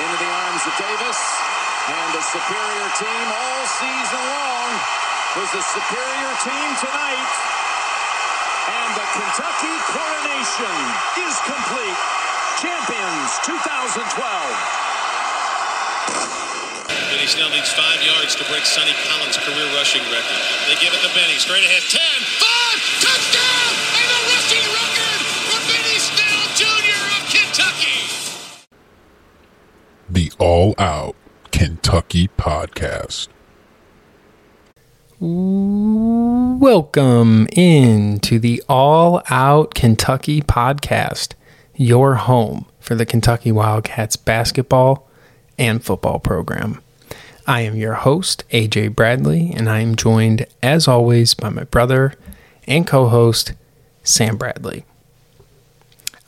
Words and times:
into 0.00 0.16
the 0.16 0.32
arms 0.48 0.64
of 0.64 0.72
Davis. 0.80 1.20
And 1.90 2.08
the 2.16 2.24
superior 2.24 2.88
team 2.96 3.26
all 3.28 3.64
season 3.68 4.22
long 4.32 4.70
was 5.36 5.48
the 5.52 5.60
superior 5.60 6.32
team 6.40 6.68
tonight. 6.80 7.32
And 8.70 8.90
the 8.96 9.06
Kentucky 9.12 9.76
coronation 9.92 10.76
is 11.20 11.34
complete. 11.44 12.00
Champions 12.60 13.30
2012. 13.44 14.90
Benny 17.10 17.26
Snell 17.26 17.50
needs 17.50 17.72
five 17.72 18.00
yards 18.06 18.36
to 18.36 18.44
break 18.48 18.64
Sonny 18.64 18.94
Collins' 19.04 19.36
career 19.42 19.66
rushing 19.74 20.02
record. 20.08 20.40
They 20.68 20.76
give 20.80 20.94
it 20.94 21.02
to 21.02 21.10
Benny. 21.12 21.36
Straight 21.38 21.64
ahead. 21.64 21.82
10, 21.88 22.00
5, 22.00 23.02
touchdown! 23.02 23.69
All 30.40 30.74
Out 30.78 31.16
Kentucky 31.52 32.28
Podcast. 32.28 33.28
Welcome 35.20 37.46
into 37.52 38.38
the 38.38 38.62
All 38.66 39.20
Out 39.28 39.74
Kentucky 39.74 40.40
Podcast, 40.40 41.34
your 41.76 42.14
home 42.14 42.64
for 42.78 42.94
the 42.94 43.04
Kentucky 43.04 43.52
Wildcats 43.52 44.16
basketball 44.16 45.06
and 45.58 45.84
football 45.84 46.18
program. 46.18 46.80
I 47.46 47.60
am 47.60 47.76
your 47.76 47.96
host, 47.96 48.44
AJ 48.50 48.94
Bradley, 48.94 49.52
and 49.54 49.68
I 49.68 49.80
am 49.80 49.94
joined, 49.94 50.46
as 50.62 50.88
always, 50.88 51.34
by 51.34 51.50
my 51.50 51.64
brother 51.64 52.14
and 52.66 52.86
co 52.86 53.08
host, 53.08 53.52
Sam 54.04 54.38
Bradley. 54.38 54.86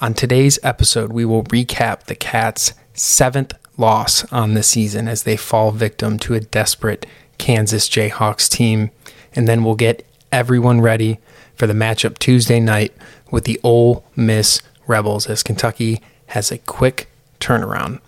On 0.03 0.13
today's 0.13 0.59
episode, 0.63 1.15
we 1.15 1.25
will 1.25 1.45
recap 1.45 2.05
the 2.05 2.15
Cats' 2.15 2.75
seventh 2.93 3.55
loss 3.77 4.31
on 4.33 4.55
the 4.55 4.63
season 4.63 5.09
as 5.09 5.23
they 5.23 5.37
fall 5.37 5.71
victim 5.71 6.19
to 6.21 6.35
a 6.35 6.41
desperate 6.41 7.07
Kansas 7.39 7.89
Jayhawks 7.89 8.49
team, 8.49 8.91
and 9.35 9.49
then 9.49 9.65
we'll 9.65 9.75
get 9.75 10.07
everyone 10.31 10.81
ready 10.81 11.19
for 11.55 11.67
the 11.67 11.73
matchup 11.73 12.19
Tuesday 12.19 12.61
night 12.61 12.93
with 13.31 13.45
the 13.45 13.61
Ole 13.63 14.05
Miss 14.15 14.63
Rebels 14.87 15.27
as 15.27 15.43
Kentucky 15.43 16.01
has 16.27 16.51
a 16.51 16.59
quick 16.59 17.09
turnaround. 17.41 18.01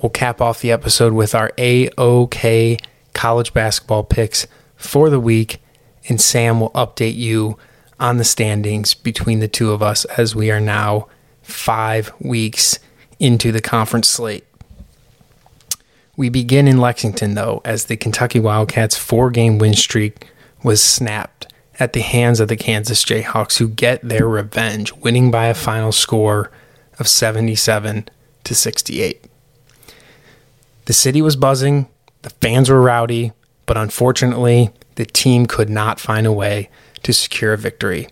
We'll 0.00 0.10
cap 0.10 0.40
off 0.40 0.60
the 0.60 0.72
episode 0.72 1.12
with 1.12 1.34
our 1.34 1.50
AOK 1.56 2.80
college 3.14 3.52
basketball 3.54 4.04
picks 4.04 4.46
for 4.76 5.08
the 5.08 5.20
week, 5.20 5.60
and 6.08 6.20
Sam 6.20 6.60
will 6.60 6.70
update 6.70 7.16
you 7.16 7.58
on 7.98 8.18
the 8.18 8.24
standings 8.24 8.92
between 8.92 9.40
the 9.40 9.48
two 9.48 9.72
of 9.72 9.82
us 9.82 10.04
as 10.04 10.34
we 10.34 10.50
are 10.50 10.60
now 10.60 11.08
five 11.42 12.12
weeks 12.18 12.78
into 13.18 13.52
the 13.52 13.60
conference 13.60 14.08
slate. 14.08 14.44
We 16.16 16.28
begin 16.28 16.68
in 16.68 16.78
Lexington, 16.78 17.34
though, 17.34 17.60
as 17.64 17.86
the 17.86 17.96
Kentucky 17.96 18.38
Wildcats' 18.38 18.96
four 18.96 19.30
game 19.30 19.58
win 19.58 19.74
streak 19.74 20.28
was 20.62 20.82
snapped 20.82 21.52
at 21.80 21.92
the 21.92 22.02
hands 22.02 22.38
of 22.38 22.48
the 22.48 22.56
Kansas 22.56 23.04
Jayhawks, 23.04 23.58
who 23.58 23.68
get 23.68 24.00
their 24.08 24.28
revenge, 24.28 24.92
winning 24.92 25.30
by 25.30 25.46
a 25.46 25.54
final 25.54 25.90
score 25.90 26.52
of 27.00 27.08
77 27.08 28.08
to 28.44 28.54
68. 28.54 29.24
The 30.84 30.92
city 30.92 31.20
was 31.20 31.34
buzzing, 31.34 31.88
the 32.22 32.30
fans 32.30 32.70
were 32.70 32.80
rowdy, 32.80 33.32
but 33.66 33.76
unfortunately, 33.76 34.70
the 34.94 35.06
team 35.06 35.46
could 35.46 35.68
not 35.68 35.98
find 35.98 36.26
a 36.26 36.32
way 36.32 36.68
to 37.02 37.12
secure 37.12 37.54
a 37.54 37.58
victory. 37.58 38.08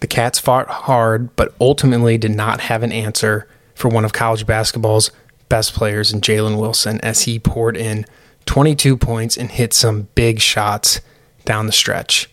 The 0.00 0.06
Cats 0.06 0.38
fought 0.38 0.68
hard, 0.68 1.34
but 1.36 1.54
ultimately 1.60 2.16
did 2.16 2.30
not 2.30 2.60
have 2.62 2.82
an 2.82 2.92
answer 2.92 3.46
for 3.74 3.88
one 3.88 4.04
of 4.04 4.12
college 4.12 4.46
basketball's 4.46 5.10
best 5.48 5.74
players 5.74 6.12
in 6.12 6.20
Jalen 6.20 6.58
Wilson 6.58 7.00
as 7.00 7.22
he 7.22 7.38
poured 7.38 7.76
in 7.76 8.04
22 8.46 8.96
points 8.96 9.36
and 9.36 9.50
hit 9.50 9.72
some 9.72 10.08
big 10.14 10.40
shots 10.40 11.00
down 11.44 11.66
the 11.66 11.72
stretch. 11.72 12.30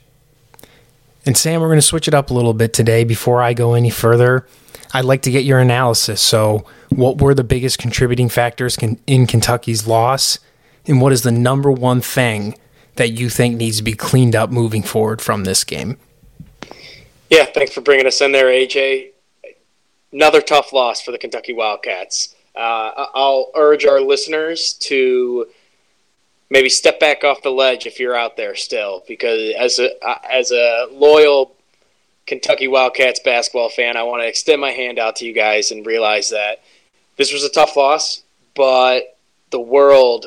And 1.26 1.36
Sam, 1.36 1.62
we're 1.62 1.68
going 1.68 1.78
to 1.78 1.82
switch 1.82 2.08
it 2.08 2.14
up 2.14 2.30
a 2.30 2.34
little 2.34 2.54
bit 2.54 2.74
today. 2.74 3.04
Before 3.04 3.42
I 3.42 3.54
go 3.54 3.74
any 3.74 3.90
further, 3.90 4.46
I'd 4.94 5.06
like 5.06 5.24
to 5.24 5.32
get 5.32 5.44
your 5.44 5.60
analysis. 5.60 6.22
So, 6.22 6.66
what 6.90 7.20
were 7.20 7.34
the 7.34 7.44
biggest 7.44 7.80
contributing 7.80 8.30
factors 8.30 8.78
in 8.78 9.28
Kentucky's 9.28 9.88
loss? 9.88 10.40
And 10.86 11.02
what 11.02 11.12
is 11.12 11.24
the 11.24 11.32
number 11.32 11.72
one 11.72 12.00
thing 12.00 12.56
that 12.96 13.10
you 13.10 13.30
think 13.30 13.58
needs 13.58 13.78
to 13.78 13.84
be 13.84 13.94
cleaned 13.94 14.36
up 14.36 14.52
moving 14.52 14.84
forward 14.84 15.22
from 15.22 15.44
this 15.44 15.64
game? 15.64 15.98
Yeah, 17.30 17.46
thanks 17.46 17.74
for 17.74 17.82
bringing 17.82 18.06
us 18.06 18.22
in 18.22 18.32
there, 18.32 18.46
AJ. 18.46 19.10
Another 20.14 20.42
tough 20.42 20.72
loss 20.72 21.02
for 21.02 21.12
the 21.12 21.18
Kentucky 21.18 21.54
Wildcats. 21.54 22.35
Uh, 22.56 23.08
I'll 23.14 23.52
urge 23.56 23.86
our 23.86 24.02
listeners 24.02 24.74
to 24.82 25.48
maybe 26.50 26.70
step 26.70 27.00
back 27.00 27.24
off 27.24 27.42
the 27.42 27.52
ledge 27.52 27.86
if 27.86 28.00
you're 28.00 28.16
out 28.16 28.38
there 28.38 28.56
still, 28.56 29.04
because 29.08 29.54
as 29.58 29.80
a 29.80 29.90
as 30.32 30.52
a 30.52 30.88
loyal 30.92 31.56
Kentucky 32.28 32.68
Wildcats 32.68 33.20
basketball 33.20 33.70
fan, 33.70 33.98
I 33.98 34.04
want 34.04 34.24
to 34.24 34.28
extend 34.28 34.62
my 34.62 34.72
hand 34.72 35.00
out 35.00 35.18
to 35.18 35.26
you 35.26 35.34
guys 35.34 35.72
and 35.72 35.86
realize 35.86 36.30
that 36.30 36.62
this 37.18 37.32
was 37.32 37.44
a 37.44 37.50
tough 37.50 37.76
loss, 37.76 38.24
but 38.56 39.18
the 39.52 39.60
world 39.60 40.26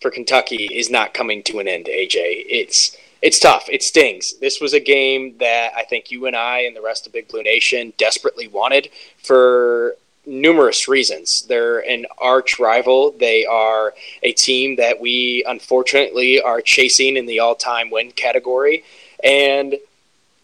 for 0.00 0.10
Kentucky 0.10 0.68
is 0.72 0.90
not 0.90 1.14
coming 1.14 1.42
to 1.44 1.58
an 1.58 1.68
end. 1.68 1.86
AJ, 1.86 2.44
it's 2.48 2.96
it's 3.22 3.38
tough. 3.38 3.68
It 3.68 3.82
stings. 3.82 4.34
This 4.38 4.60
was 4.60 4.74
a 4.74 4.80
game 4.80 5.36
that 5.38 5.72
I 5.76 5.82
think 5.84 6.10
you 6.10 6.26
and 6.26 6.36
I 6.36 6.60
and 6.60 6.76
the 6.76 6.82
rest 6.82 7.06
of 7.06 7.12
Big 7.12 7.28
Blue 7.28 7.42
Nation 7.42 7.92
desperately 7.96 8.46
wanted 8.46 8.90
for 9.22 9.96
numerous 10.26 10.88
reasons. 10.88 11.42
They're 11.42 11.78
an 11.88 12.06
arch 12.18 12.58
rival. 12.58 13.12
They 13.12 13.46
are 13.46 13.94
a 14.22 14.32
team 14.32 14.76
that 14.76 15.00
we 15.00 15.44
unfortunately 15.46 16.40
are 16.40 16.60
chasing 16.60 17.16
in 17.16 17.26
the 17.26 17.40
all-time 17.40 17.90
win 17.90 18.10
category, 18.10 18.84
and 19.22 19.76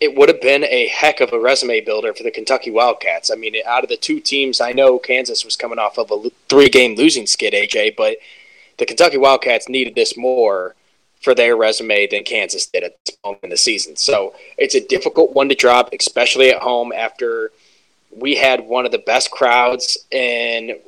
it 0.01 0.17
would 0.17 0.29
have 0.29 0.41
been 0.41 0.65
a 0.65 0.89
heck 0.89 1.21
of 1.21 1.33
a 1.33 1.39
resume 1.39 1.81
builder 1.81 2.13
for 2.13 2.23
the 2.23 2.31
Kentucky 2.31 2.71
Wildcats. 2.71 3.31
I 3.31 3.37
mean, 3.37 3.55
out 3.67 3.85
of 3.85 3.89
the 3.89 3.97
two 3.97 4.19
teams, 4.21 4.61
I 4.61 4.73
know 4.73 4.99
Kansas 4.99 5.45
was 5.45 5.57
coming 5.57 5.79
off 5.79 5.99
of 5.99 6.11
a 6.11 6.31
three-game 6.49 6.97
losing 6.97 7.27
skid, 7.27 7.53
AJ, 7.53 7.97
but 7.97 8.17
the 8.79 8.87
Kentucky 8.87 9.19
Wildcats 9.19 9.69
needed 9.69 9.95
this 9.95 10.17
more 10.17 10.75
for 11.21 11.37
their 11.37 11.57
resume 11.57 12.09
than 12.09 12.25
Kansas 12.25 12.67
did 12.67 12.83
at 12.83 12.97
this 13.05 13.17
moment 13.25 13.45
in 13.45 13.51
the 13.51 13.57
season. 13.57 13.95
So 13.95 14.35
it's 14.59 14.75
a 14.75 14.85
difficult 14.85 15.35
one 15.35 15.49
to 15.51 15.55
drop, 15.55 15.93
especially 15.93 16.51
at 16.51 16.61
home 16.61 16.93
after 16.93 17.53
we 18.17 18.37
had 18.37 18.67
one 18.67 18.87
of 18.87 18.93
the 18.93 18.99
best 18.99 19.31
crowds 19.31 19.99
in 20.11 20.79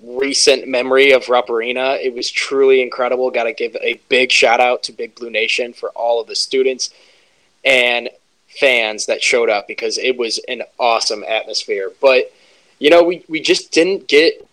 recent 0.00 0.66
memory 0.66 1.12
of 1.12 1.28
Rupp 1.28 1.48
Arena. 1.48 1.98
It 2.00 2.14
was 2.14 2.30
truly 2.30 2.82
incredible. 2.82 3.30
Got 3.30 3.44
to 3.44 3.52
give 3.52 3.76
a 3.76 4.00
big 4.08 4.32
shout 4.32 4.60
out 4.60 4.82
to 4.84 4.92
Big 4.92 5.14
Blue 5.14 5.30
Nation 5.30 5.72
for 5.72 5.90
all 5.90 6.20
of 6.20 6.26
the 6.26 6.34
students 6.34 6.90
and 7.64 8.10
fans 8.48 9.06
that 9.06 9.22
showed 9.22 9.48
up 9.48 9.66
because 9.68 9.96
it 9.98 10.16
was 10.16 10.38
an 10.48 10.62
awesome 10.78 11.24
atmosphere. 11.26 11.92
But 12.00 12.32
you 12.78 12.90
know, 12.90 13.02
we 13.02 13.24
we 13.28 13.40
just 13.40 13.72
didn't 13.72 14.08
get 14.08 14.46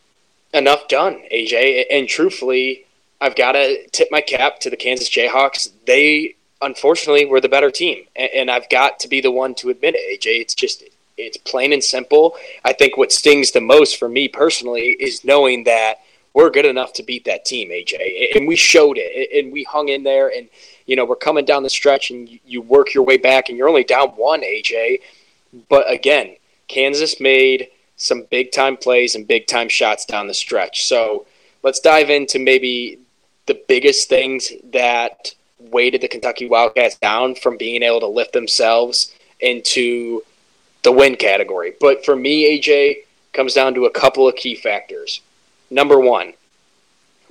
enough 0.54 0.88
done, 0.88 1.22
AJ. 1.34 1.86
And 1.92 2.08
truthfully, 2.08 2.86
I've 3.20 3.36
got 3.36 3.54
to 3.54 3.88
tip 3.90 4.10
my 4.12 4.22
cap 4.22 4.60
to 4.62 4.70
the 4.70 4.78
Kansas 4.78 5.10
Jayhawks. 5.10 5.70
They 5.86 6.36
unfortunately 6.62 7.26
were 7.26 7.42
the 7.42 7.50
better 7.50 7.72
team, 7.72 8.06
and, 8.16 8.52
I've 8.52 8.70
got 8.70 9.00
to 9.00 9.08
be 9.08 9.22
the 9.22 9.32
one 9.32 9.56
to 9.56 9.70
admit 9.70 9.96
it, 9.98 10.22
AJ. 10.22 10.42
It's 10.42 10.54
just 10.54 10.84
it's 11.20 11.38
plain 11.38 11.74
and 11.74 11.84
simple. 11.84 12.36
I 12.64 12.74
think 12.74 12.98
what 12.98 13.12
stings 13.12 13.52
the 13.52 13.62
most 13.62 13.98
for 13.98 14.10
me 14.10 14.28
personally 14.28 14.96
is 15.00 15.24
knowing 15.24 15.64
that 15.66 15.96
we're 16.34 16.50
good 16.50 16.66
enough 16.66 16.94
to 16.94 17.04
beat 17.04 17.26
that 17.26 17.46
team, 17.46 17.70
AJ, 17.70 18.36
and 18.36 18.48
we 18.48 18.56
showed 18.56 18.98
it, 19.00 19.44
and 19.44 19.52
we 19.52 19.64
hung 19.64 19.90
in 19.90 20.04
there, 20.04 20.30
and 20.30 20.48
you 20.86 20.96
know 20.96 21.06
we're 21.06 21.16
coming 21.16 21.46
down 21.46 21.64
the 21.64 21.70
stretch, 21.70 22.12
and 22.12 22.30
you 22.46 22.62
work 22.62 22.94
your 22.94 23.04
way 23.04 23.18
back, 23.18 23.50
and 23.50 23.58
you're 23.58 23.70
only 23.70 23.84
down 23.84 24.10
one, 24.10 24.42
AJ. 24.42 25.00
But 25.68 25.92
again, 25.92 26.36
Kansas 26.68 27.20
made 27.20 27.70
some 27.98 28.24
big 28.30 28.52
time 28.52 28.78
plays 28.78 29.16
and 29.16 29.28
big 29.28 29.48
time 29.48 29.68
shots 29.70 30.06
down 30.06 30.28
the 30.28 30.34
stretch. 30.34 30.86
So 30.86 31.26
let's 31.64 31.80
dive 31.80 32.10
into 32.10 32.40
maybe 32.40 33.00
the 33.48 33.62
biggest 33.68 34.08
things 34.08 34.52
that 34.72 35.34
weighted 35.60 36.02
the 36.02 36.08
Kentucky 36.08 36.48
Wildcats 36.48 36.98
down 36.98 37.36
from 37.36 37.58
being 37.58 37.84
able 37.84 38.00
to 38.00 38.08
lift 38.08 38.32
themselves 38.32 39.14
into 39.40 40.24
the 40.84 40.92
win 40.92 41.16
category. 41.16 41.74
But 41.80 42.06
for 42.06 42.16
me, 42.16 42.60
AJ, 42.60 43.04
comes 43.34 43.54
down 43.54 43.74
to 43.76 43.86
a 43.86 43.92
couple 43.92 44.28
of 44.28 44.36
key 44.36 44.56
factors. 44.56 45.22
Number 45.70 46.00
one, 46.00 46.34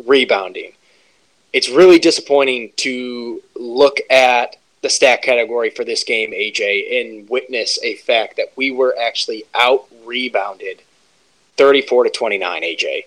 rebounding. 0.04 0.72
It's 1.52 1.68
really 1.68 1.98
disappointing 1.98 2.72
to 2.76 3.42
look 3.56 3.98
at 4.10 4.56
the 4.82 4.90
stat 4.90 5.22
category 5.22 5.70
for 5.70 5.84
this 5.84 6.04
game, 6.04 6.30
AJ, 6.30 7.00
and 7.00 7.28
witness 7.28 7.78
a 7.82 7.96
fact 7.96 8.36
that 8.36 8.52
we 8.54 8.70
were 8.70 8.94
actually 9.00 9.44
out 9.54 9.86
rebounded 10.04 10.82
34 11.56 12.04
to 12.04 12.10
29, 12.10 12.62
AJ. 12.62 13.04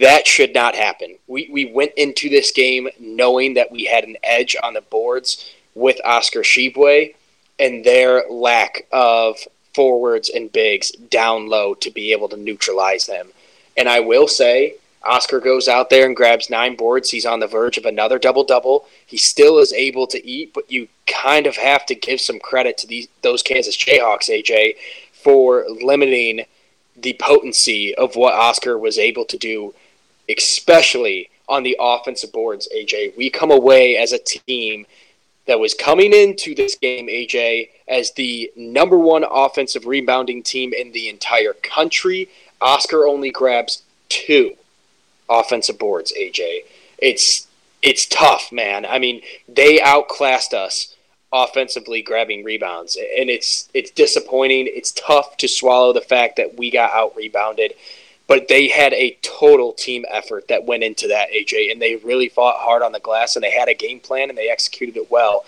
That 0.00 0.26
should 0.26 0.54
not 0.54 0.74
happen. 0.74 1.16
We, 1.26 1.48
we 1.50 1.66
went 1.66 1.92
into 1.96 2.28
this 2.28 2.50
game 2.50 2.88
knowing 2.98 3.54
that 3.54 3.70
we 3.70 3.84
had 3.84 4.04
an 4.04 4.16
edge 4.22 4.56
on 4.62 4.74
the 4.74 4.80
boards 4.80 5.52
with 5.74 6.00
Oscar 6.04 6.40
Tshiebwe 6.40 7.14
and 7.58 7.84
their 7.84 8.28
lack 8.30 8.86
of 8.92 9.38
forwards 9.76 10.30
and 10.30 10.50
bigs 10.50 10.90
down 10.90 11.48
low 11.48 11.74
to 11.74 11.90
be 11.90 12.10
able 12.12 12.30
to 12.30 12.36
neutralize 12.36 13.06
them. 13.06 13.28
And 13.76 13.90
I 13.90 14.00
will 14.00 14.26
say, 14.26 14.76
Oscar 15.04 15.38
goes 15.38 15.68
out 15.68 15.90
there 15.90 16.06
and 16.06 16.16
grabs 16.16 16.48
nine 16.48 16.76
boards. 16.76 17.10
He's 17.10 17.26
on 17.26 17.40
the 17.40 17.46
verge 17.46 17.76
of 17.76 17.84
another 17.84 18.18
double 18.18 18.42
double. 18.42 18.86
He 19.06 19.18
still 19.18 19.58
is 19.58 19.74
able 19.74 20.06
to 20.08 20.26
eat, 20.26 20.54
but 20.54 20.72
you 20.72 20.88
kind 21.06 21.46
of 21.46 21.56
have 21.56 21.84
to 21.86 21.94
give 21.94 22.20
some 22.22 22.40
credit 22.40 22.78
to 22.78 22.86
these 22.86 23.06
those 23.20 23.42
Kansas 23.42 23.76
Jayhawks, 23.76 24.30
AJ, 24.30 24.76
for 25.12 25.66
limiting 25.68 26.46
the 26.96 27.16
potency 27.20 27.94
of 27.94 28.16
what 28.16 28.34
Oscar 28.34 28.78
was 28.78 28.98
able 28.98 29.26
to 29.26 29.36
do, 29.36 29.74
especially 30.28 31.28
on 31.48 31.62
the 31.62 31.76
offensive 31.78 32.32
boards, 32.32 32.66
AJ. 32.74 33.14
We 33.16 33.28
come 33.28 33.50
away 33.50 33.98
as 33.98 34.12
a 34.12 34.18
team 34.18 34.86
that 35.46 35.60
was 35.60 35.74
coming 35.74 36.12
into 36.14 36.54
this 36.54 36.76
game, 36.76 37.08
AJ, 37.08 37.68
as 37.88 38.12
the 38.12 38.50
number 38.56 38.98
one 38.98 39.24
offensive 39.28 39.86
rebounding 39.86 40.42
team 40.42 40.72
in 40.72 40.92
the 40.92 41.08
entire 41.08 41.52
country. 41.52 42.28
Oscar 42.60 43.06
only 43.06 43.30
grabs 43.30 43.82
two 44.08 44.56
offensive 45.28 45.78
boards, 45.78 46.12
AJ. 46.16 46.60
It's 46.98 47.46
it's 47.82 48.06
tough, 48.06 48.50
man. 48.50 48.84
I 48.86 48.98
mean, 48.98 49.22
they 49.48 49.80
outclassed 49.80 50.54
us 50.54 50.94
offensively 51.32 52.02
grabbing 52.02 52.44
rebounds 52.44 52.96
and 52.96 53.28
it's 53.28 53.68
it's 53.74 53.90
disappointing. 53.90 54.66
It's 54.68 54.92
tough 54.92 55.36
to 55.38 55.48
swallow 55.48 55.92
the 55.92 56.00
fact 56.00 56.36
that 56.36 56.56
we 56.56 56.70
got 56.70 56.92
out 56.92 57.14
rebounded, 57.16 57.74
but 58.26 58.48
they 58.48 58.68
had 58.68 58.92
a 58.94 59.18
total 59.22 59.72
team 59.72 60.04
effort 60.08 60.48
that 60.48 60.64
went 60.64 60.82
into 60.82 61.08
that, 61.08 61.28
AJ, 61.30 61.70
and 61.70 61.80
they 61.80 61.96
really 61.96 62.28
fought 62.28 62.56
hard 62.58 62.82
on 62.82 62.92
the 62.92 63.00
glass 63.00 63.36
and 63.36 63.42
they 63.42 63.50
had 63.50 63.68
a 63.68 63.74
game 63.74 64.00
plan 64.00 64.30
and 64.30 64.38
they 64.38 64.48
executed 64.48 64.96
it 64.96 65.10
well. 65.10 65.44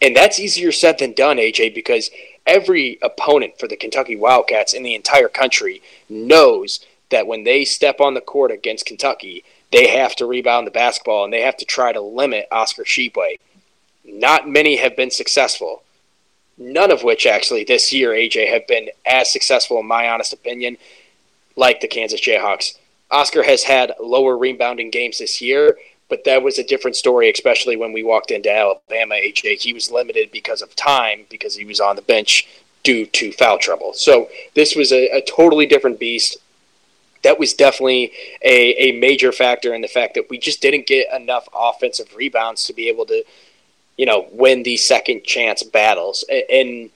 And 0.00 0.16
that's 0.16 0.38
easier 0.40 0.72
said 0.72 0.98
than 0.98 1.12
done, 1.12 1.36
AJ, 1.36 1.74
because 1.74 2.10
every 2.46 2.98
opponent 3.02 3.58
for 3.58 3.68
the 3.68 3.76
Kentucky 3.76 4.16
Wildcats 4.16 4.72
in 4.72 4.82
the 4.82 4.94
entire 4.94 5.28
country 5.28 5.82
knows 6.08 6.80
that 7.10 7.26
when 7.26 7.44
they 7.44 7.64
step 7.64 8.00
on 8.00 8.14
the 8.14 8.20
court 8.20 8.50
against 8.50 8.86
Kentucky, 8.86 9.44
they 9.72 9.88
have 9.88 10.16
to 10.16 10.26
rebound 10.26 10.66
the 10.66 10.72
basketball 10.72 11.24
and 11.24 11.32
they 11.32 11.42
have 11.42 11.56
to 11.58 11.64
try 11.64 11.92
to 11.92 12.00
limit 12.00 12.48
Oscar 12.50 12.84
Tshiebwe. 12.84 13.38
Not 14.04 14.48
many 14.48 14.76
have 14.76 14.96
been 14.96 15.10
successful. 15.10 15.82
None 16.56 16.90
of 16.90 17.02
which, 17.02 17.26
actually, 17.26 17.64
this 17.64 17.92
year, 17.92 18.10
AJ, 18.10 18.50
have 18.52 18.66
been 18.66 18.90
as 19.06 19.30
successful, 19.30 19.78
in 19.80 19.86
my 19.86 20.08
honest 20.08 20.32
opinion, 20.32 20.76
like 21.56 21.80
the 21.80 21.88
Kansas 21.88 22.20
Jayhawks. 22.20 22.76
Oscar 23.10 23.42
has 23.42 23.64
had 23.64 23.94
lower 24.00 24.36
rebounding 24.36 24.90
games 24.90 25.18
this 25.18 25.40
year, 25.40 25.78
but 26.10 26.24
that 26.24 26.42
was 26.42 26.58
a 26.58 26.64
different 26.64 26.96
story, 26.96 27.30
especially 27.30 27.76
when 27.76 27.92
we 27.92 28.02
walked 28.02 28.30
into 28.30 28.52
Alabama, 28.54 29.14
AJ. 29.14 29.62
He 29.62 29.72
was 29.72 29.90
limited 29.90 30.30
because 30.30 30.60
of 30.60 30.76
time, 30.76 31.24
because 31.30 31.56
he 31.56 31.64
was 31.64 31.80
on 31.80 31.96
the 31.96 32.02
bench 32.02 32.46
due 32.82 33.06
to 33.06 33.32
foul 33.32 33.58
trouble. 33.58 33.92
So 33.94 34.28
this 34.54 34.74
was 34.74 34.92
a, 34.92 35.08
a 35.16 35.22
totally 35.22 35.66
different 35.66 35.98
beast 35.98 36.36
that 37.22 37.38
was 37.38 37.52
definitely 37.52 38.12
a, 38.42 38.90
a 38.90 38.98
major 38.98 39.32
factor 39.32 39.74
in 39.74 39.82
the 39.82 39.88
fact 39.88 40.14
that 40.14 40.30
we 40.30 40.38
just 40.38 40.62
didn't 40.62 40.86
get 40.86 41.12
enough 41.14 41.48
offensive 41.54 42.14
rebounds 42.14 42.64
to 42.64 42.72
be 42.72 42.88
able 42.88 43.06
to, 43.06 43.24
you 43.96 44.06
know, 44.06 44.26
win 44.32 44.62
these 44.62 44.86
second 44.86 45.24
chance 45.24 45.62
battles. 45.62 46.24
And 46.50 46.90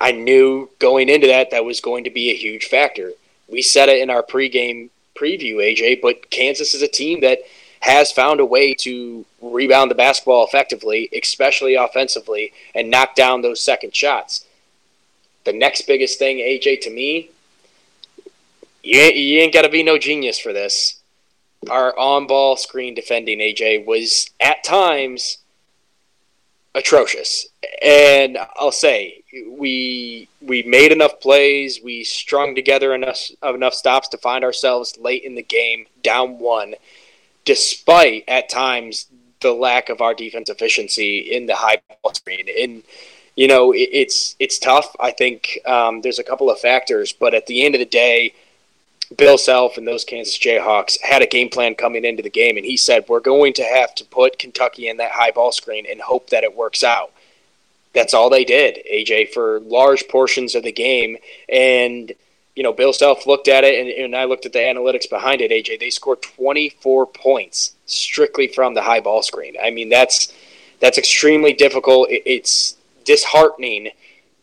I 0.00 0.12
knew 0.12 0.70
going 0.78 1.08
into 1.08 1.26
that 1.26 1.50
that 1.50 1.64
was 1.64 1.80
going 1.80 2.04
to 2.04 2.10
be 2.10 2.30
a 2.30 2.36
huge 2.36 2.66
factor. 2.66 3.12
We 3.48 3.62
said 3.62 3.88
it 3.88 4.00
in 4.00 4.10
our 4.10 4.22
pregame 4.22 4.90
preview, 5.14 5.56
AJ, 5.56 6.00
but 6.00 6.30
Kansas 6.30 6.74
is 6.74 6.82
a 6.82 6.88
team 6.88 7.20
that 7.20 7.40
has 7.86 8.10
found 8.10 8.40
a 8.40 8.44
way 8.44 8.74
to 8.74 9.24
rebound 9.40 9.90
the 9.90 9.94
basketball 9.94 10.44
effectively, 10.44 11.08
especially 11.16 11.76
offensively, 11.76 12.52
and 12.74 12.90
knock 12.90 13.14
down 13.14 13.42
those 13.42 13.60
second 13.60 13.94
shots. 13.94 14.44
The 15.44 15.52
next 15.52 15.86
biggest 15.86 16.18
thing, 16.18 16.38
AJ, 16.38 16.80
to 16.80 16.90
me, 16.90 17.30
you 18.82 19.00
ain't, 19.00 19.14
you 19.14 19.38
ain't 19.38 19.54
got 19.54 19.62
to 19.62 19.68
be 19.68 19.84
no 19.84 19.98
genius 19.98 20.36
for 20.36 20.52
this. 20.52 21.00
Our 21.70 21.96
on 21.96 22.26
ball 22.26 22.56
screen 22.56 22.94
defending, 22.94 23.38
AJ, 23.38 23.86
was 23.86 24.30
at 24.40 24.64
times 24.64 25.38
atrocious. 26.74 27.46
And 27.82 28.36
I'll 28.56 28.72
say, 28.72 29.22
we 29.48 30.28
we 30.42 30.64
made 30.64 30.90
enough 30.90 31.20
plays, 31.20 31.80
we 31.82 32.02
strung 32.02 32.56
together 32.56 32.94
enough 32.94 33.30
enough 33.44 33.74
stops 33.74 34.08
to 34.08 34.18
find 34.18 34.42
ourselves 34.42 34.98
late 34.98 35.22
in 35.22 35.36
the 35.36 35.42
game, 35.42 35.86
down 36.02 36.40
one, 36.40 36.74
despite 37.46 38.24
at 38.28 38.50
times 38.50 39.06
the 39.40 39.52
lack 39.52 39.88
of 39.88 40.02
our 40.02 40.12
defense 40.12 40.50
efficiency 40.50 41.18
in 41.18 41.46
the 41.46 41.56
high 41.56 41.80
ball 42.02 42.12
screen. 42.12 42.46
And 42.60 42.82
you 43.36 43.48
know, 43.48 43.72
it, 43.72 43.88
it's 43.92 44.36
it's 44.38 44.58
tough. 44.58 44.94
I 45.00 45.12
think 45.12 45.58
um, 45.66 46.02
there's 46.02 46.18
a 46.18 46.24
couple 46.24 46.50
of 46.50 46.58
factors, 46.58 47.14
but 47.14 47.32
at 47.32 47.46
the 47.46 47.64
end 47.64 47.74
of 47.74 47.78
the 47.78 47.86
day, 47.86 48.34
Bill 49.16 49.38
Self 49.38 49.76
and 49.76 49.86
those 49.86 50.04
Kansas 50.04 50.38
Jayhawks 50.38 51.00
had 51.00 51.22
a 51.22 51.26
game 51.26 51.48
plan 51.48 51.74
coming 51.74 52.04
into 52.04 52.22
the 52.22 52.30
game, 52.30 52.56
and 52.56 52.66
he 52.66 52.76
said, 52.76 53.04
We're 53.08 53.20
going 53.20 53.52
to 53.54 53.62
have 53.62 53.94
to 53.96 54.04
put 54.04 54.38
Kentucky 54.38 54.88
in 54.88 54.96
that 54.96 55.12
high 55.12 55.30
ball 55.30 55.52
screen 55.52 55.86
and 55.88 56.00
hope 56.00 56.30
that 56.30 56.44
it 56.44 56.56
works 56.56 56.82
out. 56.82 57.12
That's 57.94 58.14
all 58.14 58.28
they 58.28 58.44
did, 58.44 58.78
AJ, 58.92 59.32
for 59.32 59.60
large 59.60 60.06
portions 60.08 60.54
of 60.54 60.64
the 60.64 60.72
game. 60.72 61.16
And, 61.48 62.12
you 62.56 62.62
know, 62.62 62.72
Bill 62.72 62.92
Self 62.92 63.26
looked 63.26 63.48
at 63.48 63.64
it, 63.64 63.78
and, 63.78 63.88
and 63.88 64.16
I 64.16 64.24
looked 64.24 64.46
at 64.46 64.52
the 64.52 64.58
analytics 64.58 65.08
behind 65.08 65.42
it, 65.42 65.50
AJ. 65.50 65.78
They 65.78 65.90
scored 65.90 66.22
24 66.22 67.06
points 67.06 67.74
strictly 67.84 68.48
from 68.48 68.74
the 68.74 68.82
high 68.82 69.00
ball 69.00 69.22
screen. 69.22 69.54
I 69.62 69.70
mean, 69.70 69.90
that's 69.90 70.32
that's 70.80 70.98
extremely 70.98 71.52
difficult. 71.52 72.08
It's 72.10 72.76
disheartening 73.04 73.90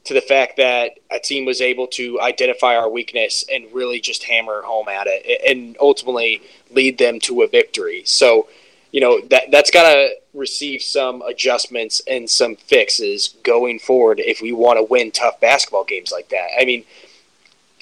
to 0.06 0.14
the 0.14 0.22
fact 0.22 0.58
that 0.58 1.00
a 1.12 1.20
team 1.20 1.46
was 1.46 1.62
able 1.62 1.88
to 1.88 2.20
identify 2.22 2.76
our 2.76 2.90
weakness 2.90 3.46
and 3.52 3.66
really 3.74 4.00
just 4.00 4.24
hammer 4.24 4.62
home 4.62 4.90
at 4.90 5.08
it 5.08 5.42
and 5.48 5.78
ultimately 5.80 6.42
lead 6.72 6.98
them 6.98 7.20
to 7.22 7.42
a 7.42 7.48
victory. 7.48 8.04
So, 8.06 8.48
you 8.92 9.00
know, 9.00 9.22
that 9.30 9.50
that's 9.50 9.72
got 9.72 9.94
to 9.94 10.16
receive 10.34 10.82
some 10.82 11.22
adjustments 11.22 12.02
and 12.08 12.30
some 12.30 12.56
fixes 12.56 13.36
going 13.44 13.80
forward 13.80 14.20
if 14.20 14.42
we 14.42 14.52
want 14.52 14.78
to 14.78 14.84
win 14.84 15.12
tough 15.12 15.40
basketball 15.40 15.84
games 15.84 16.12
like 16.12 16.30
that. 16.30 16.50
I 16.60 16.66
mean, 16.66 16.84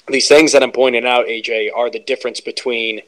these 0.08 0.28
things 0.28 0.52
that 0.52 0.62
I'm 0.62 0.72
pointing 0.72 1.06
out, 1.06 1.26
AJ, 1.26 1.70
are 1.74 1.90
the 1.90 1.98
difference 1.98 2.40
between 2.40 3.02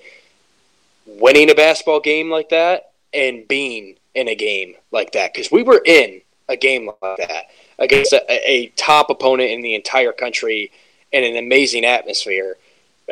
winning 1.06 1.50
a 1.50 1.54
basketball 1.54 2.00
game 2.00 2.30
like 2.30 2.48
that 2.50 2.92
and 3.12 3.46
being 3.46 3.96
in 4.14 4.28
a 4.28 4.34
game 4.34 4.74
like 4.90 5.12
that 5.12 5.32
because 5.34 5.50
we 5.50 5.62
were 5.62 5.82
in 5.84 6.20
a 6.48 6.56
game 6.56 6.86
like 7.02 7.28
that 7.28 7.46
against 7.78 8.12
a, 8.12 8.24
a, 8.28 8.68
top 8.76 9.10
opponent 9.10 9.50
in 9.50 9.60
the 9.62 9.74
entire 9.74 10.12
country 10.12 10.70
in 11.12 11.24
an 11.24 11.36
amazing 11.36 11.84
atmosphere. 11.84 12.56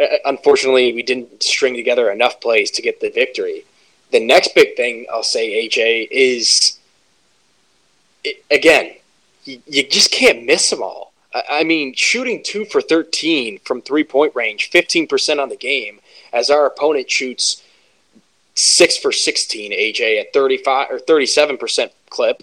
Uh, 0.01 0.07
unfortunately, 0.25 0.93
we 0.93 1.03
didn't 1.03 1.43
string 1.43 1.75
together 1.75 2.11
enough 2.11 2.41
plays 2.41 2.71
to 2.71 2.83
get 2.83 3.01
the 3.01 3.11
victory. 3.11 3.65
The 4.11 4.21
next 4.21 4.55
big 4.55 4.77
thing 4.77 5.07
I'll 5.13 5.23
say, 5.23 5.67
AJ, 5.67 6.09
is 6.11 6.79
it, 8.23 8.45
again, 8.51 8.95
you, 9.45 9.61
you, 9.67 9.83
just 9.89 10.13
can't 10.13 10.45
miss 10.45 10.71
them 10.71 10.83
all. 10.83 11.12
I, 11.35 11.65
mean, 11.65 11.95
shooting 11.95 12.43
two 12.45 12.65
for 12.65 12.81
13 12.81 13.59
from 13.65 13.83
three 13.83 14.05
point 14.05 14.35
range, 14.35 14.71
15% 14.71 15.41
on 15.41 15.49
the 15.49 15.57
game, 15.57 16.01
as 16.33 16.51
our 16.51 16.67
opponent 16.67 17.11
shoots 17.11 17.63
six 18.55 18.97
for 18.97 19.13
16, 19.13 19.73
AJ, 19.73 20.21
at 20.21 20.33
35 20.33 20.91
or 20.91 20.99
37% 20.99 21.91
clip 22.11 22.43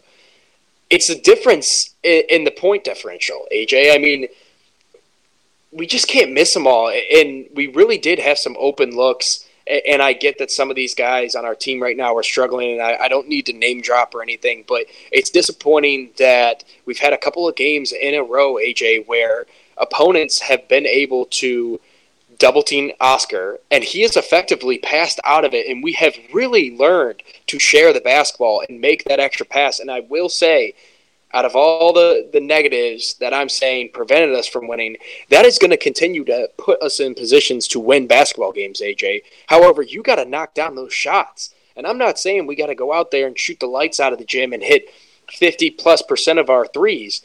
it's 0.89 1.10
a 1.10 1.19
difference 1.19 1.93
in, 2.03 2.43
the 2.43 2.51
point 2.51 2.84
differential, 2.84 3.48
AJ. 3.53 3.93
I 3.93 3.98
mean, 3.98 4.27
we 5.72 5.86
just 5.86 6.08
can't 6.08 6.31
miss 6.31 6.53
them 6.53 6.65
all, 6.65 6.89
and 6.89 7.46
we 7.53 7.67
really 7.67 7.98
did 7.98 8.19
have 8.19 8.39
some 8.39 8.55
open 8.60 8.96
looks. 8.96 9.46
And 9.69 10.01
I 10.01 10.13
get 10.13 10.39
that 10.39 10.49
some 10.49 10.71
of 10.71 10.75
these 10.75 10.95
guys 10.95 11.35
on 11.35 11.45
our 11.45 11.53
team 11.53 11.81
right 11.81 11.95
now 11.95 12.15
are 12.15 12.23
struggling, 12.23 12.73
and 12.73 12.81
I, 12.81 13.03
I 13.03 13.07
don't 13.07 13.27
need 13.27 13.45
to 13.45 13.53
name 13.53 13.81
drop 13.81 14.15
or 14.15 14.23
anything, 14.23 14.65
but 14.67 14.85
it's 15.11 15.29
disappointing 15.29 16.09
that 16.17 16.63
we've 16.85 16.97
had 16.97 17.13
a 17.13 17.17
couple 17.17 17.47
of 17.47 17.55
games 17.55 17.91
in 17.91 18.15
a 18.15 18.23
row, 18.23 18.55
AJ, 18.55 19.07
where 19.07 19.45
opponents 19.77 20.39
have 20.39 20.67
been 20.67 20.88
able 20.88 21.25
to 21.25 21.79
double 22.39 22.63
team 22.63 22.91
Oscar, 22.99 23.59
and 23.69 23.83
he 23.83 24.01
has 24.01 24.17
effectively 24.17 24.79
passed 24.79 25.19
out 25.23 25.45
of 25.45 25.53
it. 25.53 25.67
And 25.67 25.83
we 25.83 25.93
have 25.93 26.15
really 26.33 26.75
learned 26.75 27.21
to 27.47 27.59
share 27.59 27.93
the 27.93 28.01
basketball 28.01 28.63
and 28.67 28.81
make 28.81 29.03
that 29.03 29.19
extra 29.19 29.45
pass. 29.45 29.79
And 29.79 29.91
I 29.91 29.99
will 29.99 30.29
say, 30.29 30.73
out 31.33 31.45
of 31.45 31.55
all 31.55 31.93
the, 31.93 32.29
the 32.33 32.39
negatives 32.39 33.15
that 33.15 33.33
I'm 33.33 33.50
saying 33.50 33.91
prevented 33.93 34.36
us 34.36 34.48
from 34.48 34.67
winning, 34.67 34.98
that 35.29 35.45
is 35.45 35.59
going 35.59 35.71
to 35.71 35.77
continue 35.77 36.24
to 36.25 36.50
put 36.57 36.81
us 36.81 37.00
in 37.00 37.13
positions 37.13 37.67
to 37.69 37.79
win 37.79 38.07
basketball 38.07 38.51
games, 38.51 38.81
AJ. 38.81 39.24
However, 39.48 39.81
you 39.81 40.01
got 40.01 40.15
to 40.15 40.25
knock 40.25 40.53
down 40.53 40.75
those 40.75 40.93
shots. 40.93 41.53
And 41.75 41.86
I'm 41.86 41.98
not 41.98 42.19
saying 42.19 42.48
we 42.48 42.55
got 42.55 42.67
to 42.67 42.75
go 42.75 42.93
out 42.93 43.12
there 43.12 43.27
and 43.27 43.38
shoot 43.38 43.59
the 43.59 43.67
lights 43.67 44.00
out 44.00 44.12
of 44.12 44.19
the 44.19 44.25
gym 44.25 44.53
and 44.53 44.63
hit 44.63 44.89
50 45.29 45.71
plus 45.71 46.01
percent 46.01 46.39
of 46.39 46.50
our 46.50 46.65
threes. 46.65 47.21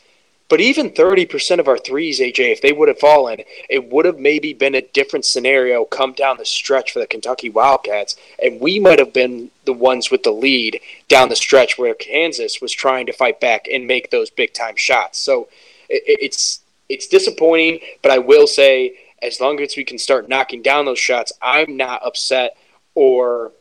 But 0.48 0.60
even 0.60 0.90
30% 0.90 1.58
of 1.58 1.68
our 1.68 1.78
threes, 1.78 2.20
AJ, 2.20 2.52
if 2.52 2.60
they 2.60 2.72
would 2.72 2.88
have 2.88 2.98
fallen, 2.98 3.40
it 3.70 3.90
would 3.90 4.04
have 4.04 4.18
maybe 4.18 4.52
been 4.52 4.74
a 4.74 4.82
different 4.82 5.24
scenario 5.24 5.84
come 5.84 6.12
down 6.12 6.36
the 6.36 6.44
stretch 6.44 6.92
for 6.92 6.98
the 6.98 7.06
Kentucky 7.06 7.48
Wildcats. 7.48 8.16
And 8.42 8.60
we 8.60 8.78
might 8.78 8.98
have 8.98 9.12
been 9.12 9.50
the 9.64 9.72
ones 9.72 10.10
with 10.10 10.22
the 10.22 10.32
lead 10.32 10.80
down 11.08 11.30
the 11.30 11.36
stretch 11.36 11.78
where 11.78 11.94
Kansas 11.94 12.60
was 12.60 12.72
trying 12.72 13.06
to 13.06 13.12
fight 13.12 13.40
back 13.40 13.66
and 13.72 13.86
make 13.86 14.10
those 14.10 14.30
big 14.30 14.52
time 14.52 14.76
shots. 14.76 15.18
So 15.18 15.48
it's 15.88 16.60
it's 16.88 17.06
disappointing, 17.06 17.80
but 18.02 18.12
I 18.12 18.18
will 18.18 18.46
say 18.46 18.98
as 19.22 19.40
long 19.40 19.60
as 19.60 19.76
we 19.76 19.84
can 19.84 19.98
start 19.98 20.28
knocking 20.28 20.60
down 20.60 20.84
those 20.84 20.98
shots, 20.98 21.32
I'm 21.40 21.76
not 21.76 22.04
upset 22.04 22.56
or 22.94 23.52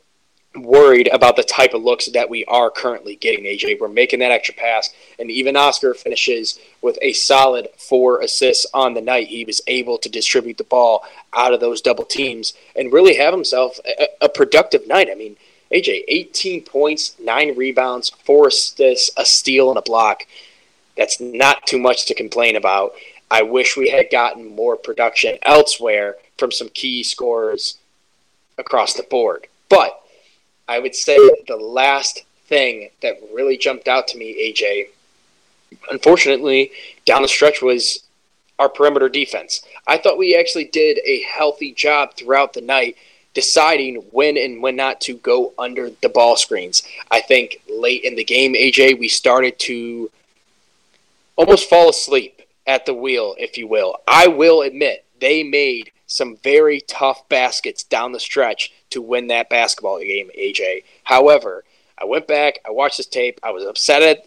worried 0.56 1.10
about 1.12 1.36
the 1.36 1.44
type 1.44 1.74
of 1.74 1.84
looks 1.84 2.08
that 2.08 2.30
we 2.30 2.46
are 2.46 2.70
currently 2.70 3.16
getting, 3.16 3.46
AJ. 3.46 3.80
We're 3.80 3.88
making 3.88 4.20
that 4.20 4.32
extra 4.32 4.54
pass, 4.54 4.94
and 5.20 5.32
even 5.32 5.56
Oscar 5.56 5.94
finishes 5.94 6.60
with 6.82 6.98
a 7.02 7.14
solid 7.14 7.70
four 7.78 8.22
assists 8.22 8.66
on 8.74 8.94
the 8.94 9.02
night. 9.02 9.28
He 9.28 9.46
was 9.46 9.62
able 9.68 9.98
to 9.98 10.10
distribute 10.10 10.58
the 10.58 10.64
ball 10.64 11.06
out 11.34 11.54
of 11.54 11.60
those 11.60 11.82
double 11.82 12.06
teams 12.06 12.54
and 12.76 12.94
really 12.94 13.16
have 13.16 13.34
himself 13.34 13.80
a, 13.86 14.08
a 14.22 14.30
productive 14.30 14.88
night. 14.88 15.10
I 15.12 15.16
mean, 15.16 15.38
AJ, 15.72 16.04
18 16.08 16.64
points, 16.64 17.16
nine 17.20 17.56
rebounds, 17.56 18.10
four 18.10 18.50
assists, 18.50 19.10
a 19.18 19.26
steal, 19.26 19.70
and 19.70 19.78
a 19.78 19.82
block. 19.82 20.28
That's 20.96 21.20
not 21.20 21.66
too 21.66 21.80
much 21.80 22.06
to 22.06 22.14
complain 22.14 22.56
about. 22.56 22.94
I 23.32 23.42
wish 23.42 23.76
we 23.76 23.90
had 23.90 24.12
gotten 24.12 24.56
more 24.56 24.78
production 24.78 25.40
elsewhere 25.42 26.18
from 26.38 26.52
some 26.52 26.70
key 26.70 27.02
scorers 27.02 27.80
across 28.60 28.94
the 28.94 29.02
board. 29.02 29.48
But 29.70 30.03
I 30.67 30.79
would 30.79 30.96
say 30.96 31.17
the 31.48 31.58
last 31.58 32.24
thing 32.46 32.89
that 33.01 33.20
really 33.34 33.58
jumped 33.58 33.88
out 33.88 34.08
to 34.10 34.17
me, 34.17 34.53
AJ, 34.53 34.89
unfortunately, 35.91 36.72
down 37.05 37.22
the 37.22 37.27
stretch 37.27 37.62
was 37.62 38.03
our 38.60 38.70
perimeter 38.70 39.10
defense. 39.10 39.63
I 39.88 39.98
thought 39.98 40.17
we 40.17 40.38
actually 40.38 40.65
did 40.65 41.00
a 41.05 41.22
healthy 41.24 41.72
job 41.72 42.15
throughout 42.15 42.53
the 42.53 42.62
night 42.62 42.96
deciding 43.34 43.96
when 44.12 44.38
and 44.38 44.62
when 44.62 44.75
not 44.75 45.01
to 45.01 45.17
go 45.17 45.53
under 45.58 45.89
the 46.01 46.10
ball 46.10 46.38
screens. 46.38 46.84
I 47.10 47.22
think 47.22 47.62
late 47.70 48.03
in 48.03 48.15
the 48.15 48.24
game, 48.24 48.53
AJ, 48.53 49.00
we 49.00 49.08
started 49.08 49.58
to 49.60 50.12
almost 51.36 51.67
fall 51.67 51.89
asleep 51.89 52.41
at 52.67 52.86
the 52.86 52.93
wheel, 52.93 53.36
if 53.39 53.58
you 53.58 53.67
will. 53.67 53.98
I 54.08 54.27
will 54.27 54.62
admit 54.62 55.03
they 55.20 55.43
made 55.43 55.91
some 56.05 56.38
very 56.38 56.82
tough 56.82 57.27
baskets 57.27 57.84
down 57.84 58.12
the 58.12 58.20
stretch 58.20 58.72
to 58.94 59.02
win 59.02 59.28
that 59.28 59.50
basketball 59.50 60.00
game, 60.00 60.30
AJ. 60.38 60.84
However, 61.04 61.64
I 61.98 62.06
went 62.06 62.28
back, 62.28 62.60
I 62.66 62.72
watched 62.72 62.98
this 62.98 63.06
tape, 63.06 63.40
I 63.44 63.52
was 63.52 63.64
upset 63.64 64.02
at 64.02 64.26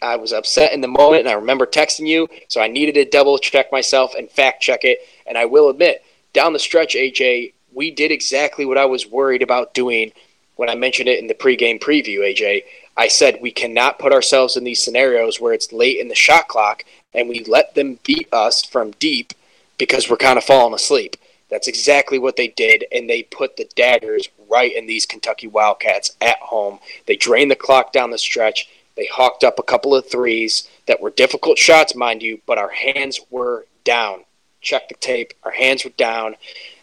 I 0.00 0.14
was 0.14 0.32
upset 0.32 0.72
in 0.72 0.80
the 0.80 0.86
moment 0.86 1.20
and 1.20 1.28
I 1.28 1.32
remember 1.32 1.66
texting 1.66 2.06
you, 2.06 2.28
so 2.46 2.60
I 2.60 2.68
needed 2.68 2.94
to 2.94 3.04
double 3.04 3.36
check 3.38 3.72
myself 3.72 4.14
and 4.14 4.30
fact 4.30 4.62
check 4.62 4.84
it. 4.84 5.00
And 5.26 5.36
I 5.36 5.44
will 5.44 5.70
admit, 5.70 6.04
down 6.32 6.52
the 6.52 6.60
stretch, 6.60 6.94
AJ, 6.94 7.52
we 7.72 7.90
did 7.90 8.12
exactly 8.12 8.64
what 8.64 8.78
I 8.78 8.84
was 8.84 9.08
worried 9.08 9.42
about 9.42 9.74
doing 9.74 10.12
when 10.54 10.68
I 10.68 10.76
mentioned 10.76 11.08
it 11.08 11.18
in 11.18 11.26
the 11.26 11.34
pregame 11.34 11.80
preview, 11.80 12.20
AJ. 12.20 12.62
I 12.96 13.08
said 13.08 13.38
we 13.40 13.50
cannot 13.50 13.98
put 13.98 14.12
ourselves 14.12 14.56
in 14.56 14.64
these 14.64 14.82
scenarios 14.82 15.40
where 15.40 15.52
it's 15.52 15.72
late 15.72 15.98
in 15.98 16.08
the 16.08 16.14
shot 16.14 16.48
clock 16.48 16.84
and 17.12 17.28
we 17.28 17.44
let 17.44 17.74
them 17.74 17.98
beat 18.04 18.28
us 18.32 18.64
from 18.64 18.92
deep 18.92 19.32
because 19.78 20.08
we're 20.08 20.16
kind 20.16 20.38
of 20.38 20.44
falling 20.44 20.74
asleep. 20.74 21.16
That's 21.50 21.68
exactly 21.68 22.18
what 22.18 22.36
they 22.36 22.48
did, 22.48 22.84
and 22.92 23.08
they 23.08 23.22
put 23.22 23.56
the 23.56 23.68
daggers 23.74 24.28
right 24.50 24.74
in 24.74 24.86
these 24.86 25.06
Kentucky 25.06 25.46
Wildcats 25.46 26.16
at 26.20 26.38
home. 26.38 26.78
They 27.06 27.16
drained 27.16 27.50
the 27.50 27.56
clock 27.56 27.92
down 27.92 28.10
the 28.10 28.18
stretch. 28.18 28.68
They 28.96 29.06
hawked 29.06 29.44
up 29.44 29.58
a 29.58 29.62
couple 29.62 29.94
of 29.94 30.08
threes 30.08 30.68
that 30.86 31.00
were 31.00 31.10
difficult 31.10 31.58
shots, 31.58 31.94
mind 31.94 32.22
you, 32.22 32.40
but 32.46 32.58
our 32.58 32.70
hands 32.70 33.20
were 33.30 33.66
down. 33.84 34.24
Check 34.60 34.88
the 34.88 34.96
tape. 34.96 35.32
Our 35.44 35.52
hands 35.52 35.84
were 35.84 35.90
down, 35.90 36.34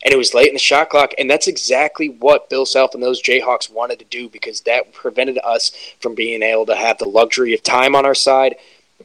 and 0.03 0.13
it 0.13 0.17
was 0.17 0.33
late 0.33 0.47
in 0.47 0.53
the 0.53 0.59
shot 0.59 0.89
clock. 0.89 1.13
And 1.17 1.29
that's 1.29 1.47
exactly 1.47 2.07
what 2.09 2.49
Bill 2.49 2.65
Self 2.65 2.93
and 2.93 3.03
those 3.03 3.21
Jayhawks 3.21 3.71
wanted 3.71 3.99
to 3.99 4.05
do 4.05 4.29
because 4.29 4.61
that 4.61 4.93
prevented 4.93 5.37
us 5.43 5.71
from 5.99 6.15
being 6.15 6.41
able 6.41 6.65
to 6.67 6.75
have 6.75 6.97
the 6.97 7.09
luxury 7.09 7.53
of 7.53 7.61
time 7.61 7.93
on 7.93 8.05
our 8.05 8.15
side. 8.15 8.55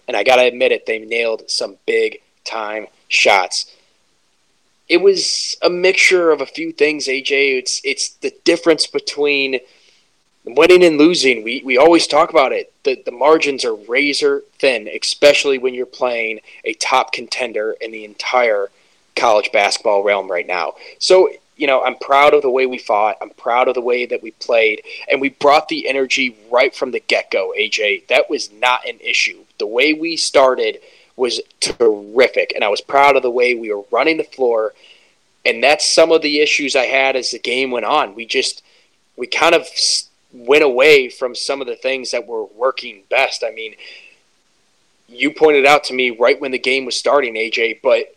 And 0.07 0.17
I 0.17 0.23
got 0.23 0.37
to 0.37 0.45
admit 0.45 0.73
it, 0.73 0.87
they 0.87 1.01
nailed 1.01 1.51
some 1.51 1.77
big 1.85 2.21
time 2.45 2.87
shots 3.09 3.67
it 4.91 5.01
was 5.01 5.57
a 5.63 5.71
mixture 5.71 6.33
of 6.33 6.41
a 6.41 6.47
few 6.47 6.73
things, 6.73 7.07
AJ. 7.07 7.59
It's 7.59 7.81
it's 7.85 8.09
the 8.11 8.35
difference 8.45 8.89
between 8.89 9.61
winning 10.45 10.83
and 10.83 10.99
losing. 10.99 11.45
We 11.45 11.63
we 11.65 11.79
always 11.79 12.09
talk 12.09 12.31
about 12.31 12.53
it. 12.53 12.73
The 12.83 13.01
the 13.05 13.13
margins 13.13 13.65
are 13.65 13.75
razor 13.75 14.43
thin, 14.59 14.89
especially 14.89 15.59
when 15.59 15.75
you're 15.75 15.87
playing 15.87 16.41
a 16.65 16.75
top 16.75 17.13
contender 17.13 17.77
in 17.81 17.93
the 17.93 18.05
entire 18.05 18.69
college 19.15 19.53
basketball 19.53 20.03
realm 20.03 20.29
right 20.29 20.47
now. 20.47 20.75
So, 20.99 21.31
you 21.57 21.69
know, 21.69 21.85
I'm 21.85 21.97
proud 21.97 22.35
of 22.35 22.43
the 22.43 22.51
way 22.51 22.67
we 22.67 22.79
fought. 22.79 23.19
I'm 23.21 23.31
proud 23.31 23.69
of 23.69 23.75
the 23.75 23.81
way 23.81 24.07
that 24.07 24.23
we 24.23 24.33
played. 24.33 24.83
And 25.09 25.21
we 25.21 25.29
brought 25.29 25.69
the 25.69 25.89
energy 25.89 26.37
right 26.51 26.75
from 26.75 26.91
the 26.91 27.01
get 27.01 27.31
go, 27.31 27.53
AJ. 27.57 28.09
That 28.09 28.31
was 28.31 28.51
not 28.51 28.89
an 28.89 28.99
issue. 29.01 29.45
The 29.59 29.67
way 29.67 29.93
we 29.93 30.17
started 30.17 30.81
was 31.17 31.41
terrific, 31.61 32.53
and 32.55 32.65
I 32.65 32.69
was 32.69 32.81
proud 32.81 33.17
of 33.17 33.23
the 33.23 33.31
way 33.31 33.55
we 33.55 33.73
were 33.73 33.85
running 33.91 34.17
the 34.17 34.25
floor. 34.25 34.75
And 35.45 35.63
that's 35.63 35.89
some 35.89 36.13
of 36.13 36.23
the 36.23 36.41
issues 36.41 36.77
I 36.77 36.85
had 36.85 37.17
as 37.17 37.31
the 37.31 37.39
game 37.39 37.71
went 37.71 37.87
on. 37.87 38.15
We 38.15 38.27
just 38.27 38.63
we 39.17 39.27
kind 39.27 39.55
of 39.55 39.67
went 40.33 40.63
away 40.63 41.09
from 41.09 41.35
some 41.35 41.61
of 41.61 41.67
the 41.67 41.77
things 41.77 42.11
that 42.11 42.27
were 42.27 42.45
working 42.45 43.03
best. 43.09 43.43
I 43.45 43.51
mean, 43.51 43.75
you 45.09 45.31
pointed 45.31 45.67
out 45.67 45.85
to 45.85 45.95
me 45.95 46.11
right 46.11 46.41
when 46.41 46.53
the 46.53 46.59
game 46.59 46.85
was 46.85 46.97
starting, 46.97 47.35
AJ, 47.35 47.81
but 47.83 48.15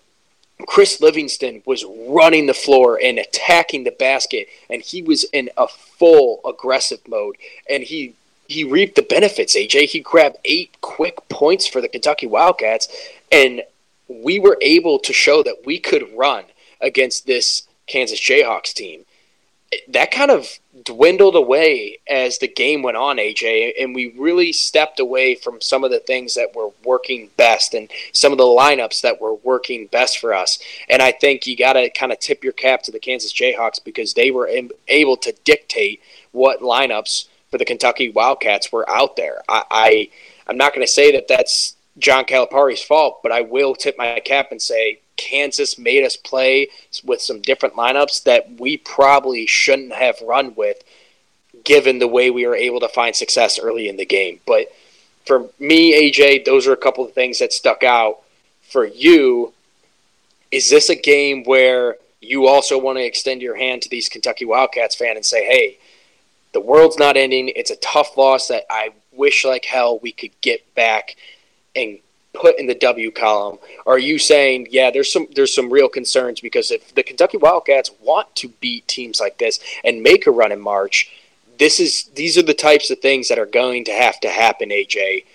Chris 0.67 1.01
Livingston 1.01 1.63
was 1.65 1.83
running 2.07 2.45
the 2.45 2.53
floor 2.53 2.99
and 3.01 3.17
attacking 3.17 3.83
the 3.83 3.91
basket, 3.91 4.47
and 4.69 4.81
he 4.81 5.01
was 5.01 5.23
in 5.25 5.49
a 5.57 5.67
full 5.67 6.39
aggressive 6.45 7.05
mode, 7.07 7.35
and 7.69 7.83
he 7.83 8.13
he 8.53 8.63
reaped 8.63 8.95
the 8.95 9.01
benefits. 9.01 9.55
AJ 9.55 9.89
he 9.89 9.99
grabbed 9.99 10.37
eight 10.45 10.77
quick 10.81 11.17
points 11.29 11.67
for 11.67 11.81
the 11.81 11.89
Kentucky 11.89 12.27
Wildcats, 12.27 12.87
and 13.31 13.63
we 14.07 14.39
were 14.39 14.57
able 14.61 14.99
to 14.99 15.13
show 15.13 15.43
that 15.43 15.65
we 15.65 15.79
could 15.79 16.15
run 16.15 16.45
against 16.81 17.25
this 17.25 17.63
Kansas 17.87 18.19
Jayhawks 18.19 18.73
team. 18.73 19.05
That 19.87 20.11
kind 20.11 20.29
of 20.29 20.47
dwindled 20.83 21.35
away 21.35 21.97
as 22.07 22.37
the 22.37 22.47
game 22.47 22.83
went 22.83 22.95
on, 22.97 23.17
AJ, 23.17 23.73
and 23.79 23.95
we 23.95 24.13
really 24.17 24.51
stepped 24.53 24.99
away 24.99 25.33
from 25.33 25.61
some 25.61 25.83
of 25.83 25.89
the 25.89 25.99
things 25.99 26.35
that 26.35 26.55
were 26.55 26.69
working 26.83 27.31
best 27.37 27.73
and 27.73 27.89
some 28.11 28.31
of 28.31 28.37
the 28.37 28.43
lineups 28.43 29.01
that 29.01 29.19
were 29.19 29.33
working 29.33 29.87
best 29.87 30.19
for 30.19 30.31
us. 30.31 30.59
And 30.89 31.01
I 31.01 31.11
think 31.11 31.47
you 31.47 31.57
got 31.57 31.73
to 31.73 31.89
kind 31.89 32.11
of 32.11 32.19
tip 32.19 32.43
your 32.43 32.53
cap 32.53 32.83
to 32.83 32.91
the 32.91 32.99
Kansas 32.99 33.33
Jayhawks 33.33 33.83
because 33.83 34.13
they 34.13 34.29
were 34.29 34.49
able 34.87 35.17
to 35.17 35.31
dictate 35.43 36.01
what 36.31 36.59
lineups 36.59 37.27
for 37.53 37.59
the 37.59 37.65
Kentucky 37.65 38.09
Wildcats 38.09 38.71
were 38.71 38.89
out 38.89 39.15
there. 39.15 39.43
I, 39.47 39.63
I 39.69 40.09
I'm 40.47 40.57
not 40.57 40.73
going 40.73 40.83
to 40.83 40.91
say 40.91 41.11
that 41.11 41.27
that's 41.27 41.75
John 41.99 42.25
Calipari's 42.25 42.81
fault, 42.81 43.21
but 43.21 43.31
I 43.31 43.41
will 43.41 43.75
tip 43.75 43.95
my 43.95 44.19
cap 44.21 44.47
and 44.49 44.59
say 44.59 45.01
Kansas 45.17 45.77
made 45.77 46.03
us 46.03 46.15
play 46.15 46.69
with 47.03 47.21
some 47.21 47.41
different 47.41 47.75
lineups 47.75 48.23
that 48.23 48.59
we 48.59 48.77
probably 48.77 49.45
shouldn't 49.45 49.93
have 49.93 50.19
run 50.21 50.55
with, 50.55 50.83
given 51.63 51.99
the 51.99 52.07
way 52.07 52.31
we 52.31 52.47
were 52.47 52.55
able 52.55 52.79
to 52.79 52.87
find 52.87 53.15
success 53.15 53.59
early 53.59 53.87
in 53.87 53.97
the 53.97 54.05
game. 54.05 54.39
But 54.47 54.69
for 55.23 55.49
me, 55.59 55.93
AJ, 56.11 56.45
those 56.45 56.65
are 56.65 56.73
a 56.73 56.77
couple 56.77 57.05
of 57.05 57.13
things 57.13 57.37
that 57.37 57.53
stuck 57.53 57.83
out. 57.83 58.21
For 58.63 58.83
you, 58.83 59.53
is 60.49 60.71
this 60.71 60.89
a 60.89 60.95
game 60.95 61.43
where 61.43 61.97
you 62.19 62.47
also 62.47 62.79
want 62.79 62.97
to 62.97 63.05
extend 63.05 63.43
your 63.43 63.55
hand 63.55 63.83
to 63.83 63.89
these 63.89 64.09
Kentucky 64.09 64.45
Wildcats 64.45 64.95
fan 64.95 65.17
and 65.17 65.23
say, 65.25 65.45
hey, 65.45 65.77
the 66.53 66.61
world's 66.61 66.97
not 66.97 67.17
ending. 67.17 67.49
It's 67.49 67.71
a 67.71 67.75
tough 67.77 68.17
loss 68.17 68.47
that 68.47 68.63
I 68.69 68.91
wish 69.11 69.45
like 69.45 69.65
hell 69.65 69.99
we 69.99 70.11
could 70.11 70.31
get 70.41 70.73
back 70.75 71.15
and 71.75 71.99
put 72.33 72.57
in 72.59 72.67
the 72.67 72.75
W 72.75 73.11
column. 73.11 73.59
Are 73.85 73.99
you 73.99 74.17
saying, 74.17 74.67
yeah, 74.69 74.91
there's 74.91 75.11
some 75.11 75.27
there's 75.35 75.53
some 75.53 75.71
real 75.71 75.89
concerns 75.89 76.41
because 76.41 76.71
if 76.71 76.93
the 76.95 77.03
Kentucky 77.03 77.37
Wildcats 77.37 77.91
want 78.01 78.33
to 78.37 78.49
beat 78.49 78.87
teams 78.87 79.19
like 79.19 79.37
this 79.37 79.59
and 79.83 80.01
make 80.01 80.27
a 80.27 80.31
run 80.31 80.51
in 80.51 80.59
March, 80.59 81.11
this 81.59 81.79
is 81.79 82.05
these 82.15 82.37
are 82.37 82.43
the 82.43 82.53
types 82.53 82.89
of 82.89 82.99
things 82.99 83.27
that 83.27 83.39
are 83.39 83.45
going 83.45 83.85
to 83.85 83.91
have 83.91 84.19
to 84.21 84.29
happen, 84.29 84.69
AJ, 84.69 85.25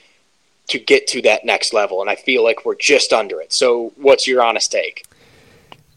to 0.69 0.79
get 0.79 1.07
to 1.09 1.23
that 1.23 1.45
next 1.45 1.73
level. 1.73 2.01
And 2.01 2.11
I 2.11 2.17
feel 2.17 2.45
like 2.45 2.65
we're 2.65 2.75
just 2.75 3.13
under 3.13 3.41
it. 3.41 3.53
So, 3.53 3.93
what's 3.97 4.27
your 4.27 4.43
honest 4.43 4.73
take? 4.73 5.05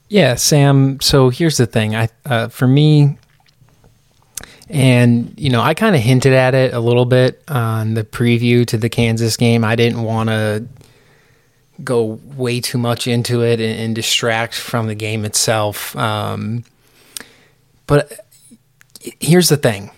Yeah, 0.08 0.36
Sam. 0.36 1.00
So 1.00 1.30
here's 1.30 1.58
the 1.58 1.66
thing. 1.66 1.96
I 1.96 2.10
uh, 2.26 2.50
for 2.50 2.68
me, 2.68 3.18
and, 4.72 5.34
you 5.38 5.50
know, 5.50 5.62
I 5.62 5.74
kind 5.74 5.96
of 5.96 6.02
hinted 6.02 6.34
at 6.34 6.56
it 6.56 6.74
a 6.74 6.80
little 6.80 7.06
bit 7.06 7.44
on 7.48 7.94
the 7.94 8.04
preview 8.04 8.66
to 8.68 8.78
the 8.78 8.90
Kansas 8.90 9.36
game. 9.36 9.66
I 9.66 9.76
didn't 9.76 10.04
want 10.04 10.30
to 10.30 10.66
go 11.84 12.20
way 12.36 12.62
too 12.62 12.78
much 12.78 13.08
into 13.08 13.44
it 13.44 13.60
and, 13.60 13.80
and 13.80 13.96
distract 13.96 14.56
from 14.56 14.88
the 14.88 14.96
game 14.96 15.26
itself. 15.26 15.96
Um, 15.96 16.64
but 17.86 18.14
here's 19.20 19.50
the 19.50 19.58
thing 19.58 19.92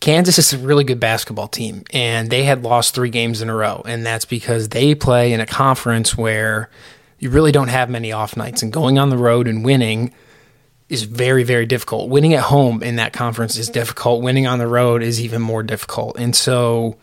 Kansas 0.00 0.38
is 0.38 0.52
a 0.52 0.58
really 0.58 0.82
good 0.84 0.98
basketball 0.98 1.48
team, 1.48 1.84
and 1.92 2.30
they 2.30 2.44
had 2.44 2.62
lost 2.62 2.94
three 2.94 3.10
games 3.10 3.40
in 3.42 3.48
a 3.48 3.54
row. 3.54 3.82
And 3.86 4.04
that's 4.04 4.24
because 4.24 4.70
they 4.70 4.94
play 4.94 5.32
in 5.32 5.40
a 5.40 5.46
conference 5.46 6.16
where 6.16 6.70
you 7.18 7.30
really 7.30 7.52
don't 7.52 7.68
have 7.68 7.88
many 7.88 8.10
off 8.10 8.36
nights. 8.36 8.62
And 8.62 8.72
going 8.72 8.98
on 8.98 9.10
the 9.10 9.18
road 9.18 9.46
and 9.46 9.64
winning 9.64 10.12
is 10.90 11.04
very, 11.04 11.44
very 11.44 11.66
difficult. 11.66 12.10
Winning 12.10 12.34
at 12.34 12.42
home 12.42 12.82
in 12.82 12.96
that 12.96 13.12
conference 13.12 13.56
is 13.56 13.68
difficult. 13.68 14.22
Winning 14.22 14.46
on 14.46 14.58
the 14.58 14.66
road 14.66 15.02
is 15.02 15.20
even 15.20 15.40
more 15.40 15.62
difficult. 15.62 16.18
And 16.18 16.34
so, 16.34 16.98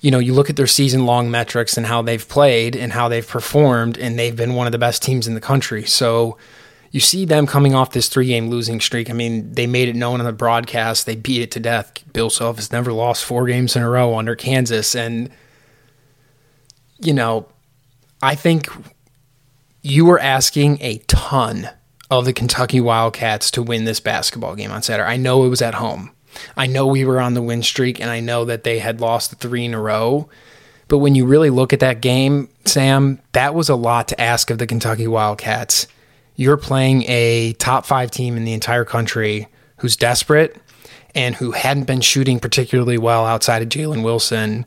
you 0.00 0.10
know, 0.10 0.20
you 0.20 0.32
look 0.32 0.48
at 0.48 0.56
their 0.56 0.68
season 0.68 1.04
long 1.04 1.30
metrics 1.30 1.76
and 1.76 1.84
how 1.84 2.00
they've 2.00 2.26
played 2.26 2.76
and 2.76 2.92
how 2.92 3.08
they've 3.08 3.26
performed, 3.26 3.98
and 3.98 4.18
they've 4.18 4.36
been 4.36 4.54
one 4.54 4.66
of 4.66 4.72
the 4.72 4.78
best 4.78 5.02
teams 5.02 5.26
in 5.26 5.34
the 5.34 5.40
country. 5.40 5.84
So, 5.84 6.38
you 6.92 7.00
see 7.00 7.26
them 7.26 7.46
coming 7.46 7.74
off 7.74 7.90
this 7.90 8.08
three 8.08 8.28
game 8.28 8.48
losing 8.48 8.80
streak. 8.80 9.10
I 9.10 9.12
mean, 9.12 9.52
they 9.52 9.66
made 9.66 9.88
it 9.88 9.96
known 9.96 10.20
on 10.20 10.24
the 10.24 10.32
broadcast. 10.32 11.04
They 11.04 11.16
beat 11.16 11.42
it 11.42 11.50
to 11.50 11.60
death. 11.60 11.92
Bill 12.12 12.30
Self 12.30 12.56
has 12.56 12.72
never 12.72 12.90
lost 12.90 13.24
four 13.24 13.46
games 13.46 13.76
in 13.76 13.82
a 13.82 13.90
row 13.90 14.16
under 14.16 14.34
Kansas. 14.34 14.94
And, 14.94 15.30
you 16.98 17.12
know, 17.12 17.48
I 18.22 18.34
think 18.34 18.68
you 19.82 20.06
were 20.06 20.18
asking 20.18 20.78
a 20.80 20.98
ton 21.06 21.68
of 22.10 22.24
the 22.24 22.32
Kentucky 22.32 22.80
Wildcats 22.80 23.50
to 23.52 23.62
win 23.62 23.84
this 23.84 24.00
basketball 24.00 24.54
game 24.54 24.70
on 24.70 24.82
Saturday. 24.82 25.08
I 25.08 25.16
know 25.16 25.44
it 25.44 25.48
was 25.48 25.62
at 25.62 25.74
home. 25.74 26.10
I 26.56 26.66
know 26.66 26.86
we 26.86 27.04
were 27.04 27.20
on 27.20 27.34
the 27.34 27.42
win 27.42 27.62
streak, 27.62 28.00
and 28.00 28.10
I 28.10 28.20
know 28.20 28.44
that 28.44 28.64
they 28.64 28.78
had 28.78 29.00
lost 29.00 29.36
three 29.36 29.64
in 29.64 29.74
a 29.74 29.80
row. 29.80 30.28
But 30.88 30.98
when 30.98 31.14
you 31.14 31.26
really 31.26 31.50
look 31.50 31.72
at 31.72 31.80
that 31.80 32.00
game, 32.00 32.48
Sam, 32.64 33.20
that 33.32 33.54
was 33.54 33.68
a 33.68 33.74
lot 33.74 34.08
to 34.08 34.20
ask 34.20 34.50
of 34.50 34.58
the 34.58 34.66
Kentucky 34.66 35.06
Wildcats. 35.06 35.88
You're 36.36 36.56
playing 36.56 37.04
a 37.08 37.54
top 37.54 37.86
five 37.86 38.10
team 38.10 38.36
in 38.36 38.44
the 38.44 38.52
entire 38.52 38.84
country 38.84 39.48
who's 39.78 39.96
desperate 39.96 40.56
and 41.14 41.34
who 41.34 41.52
hadn't 41.52 41.84
been 41.84 42.02
shooting 42.02 42.38
particularly 42.38 42.98
well 42.98 43.24
outside 43.24 43.62
of 43.62 43.68
Jalen 43.68 44.04
Wilson 44.04 44.66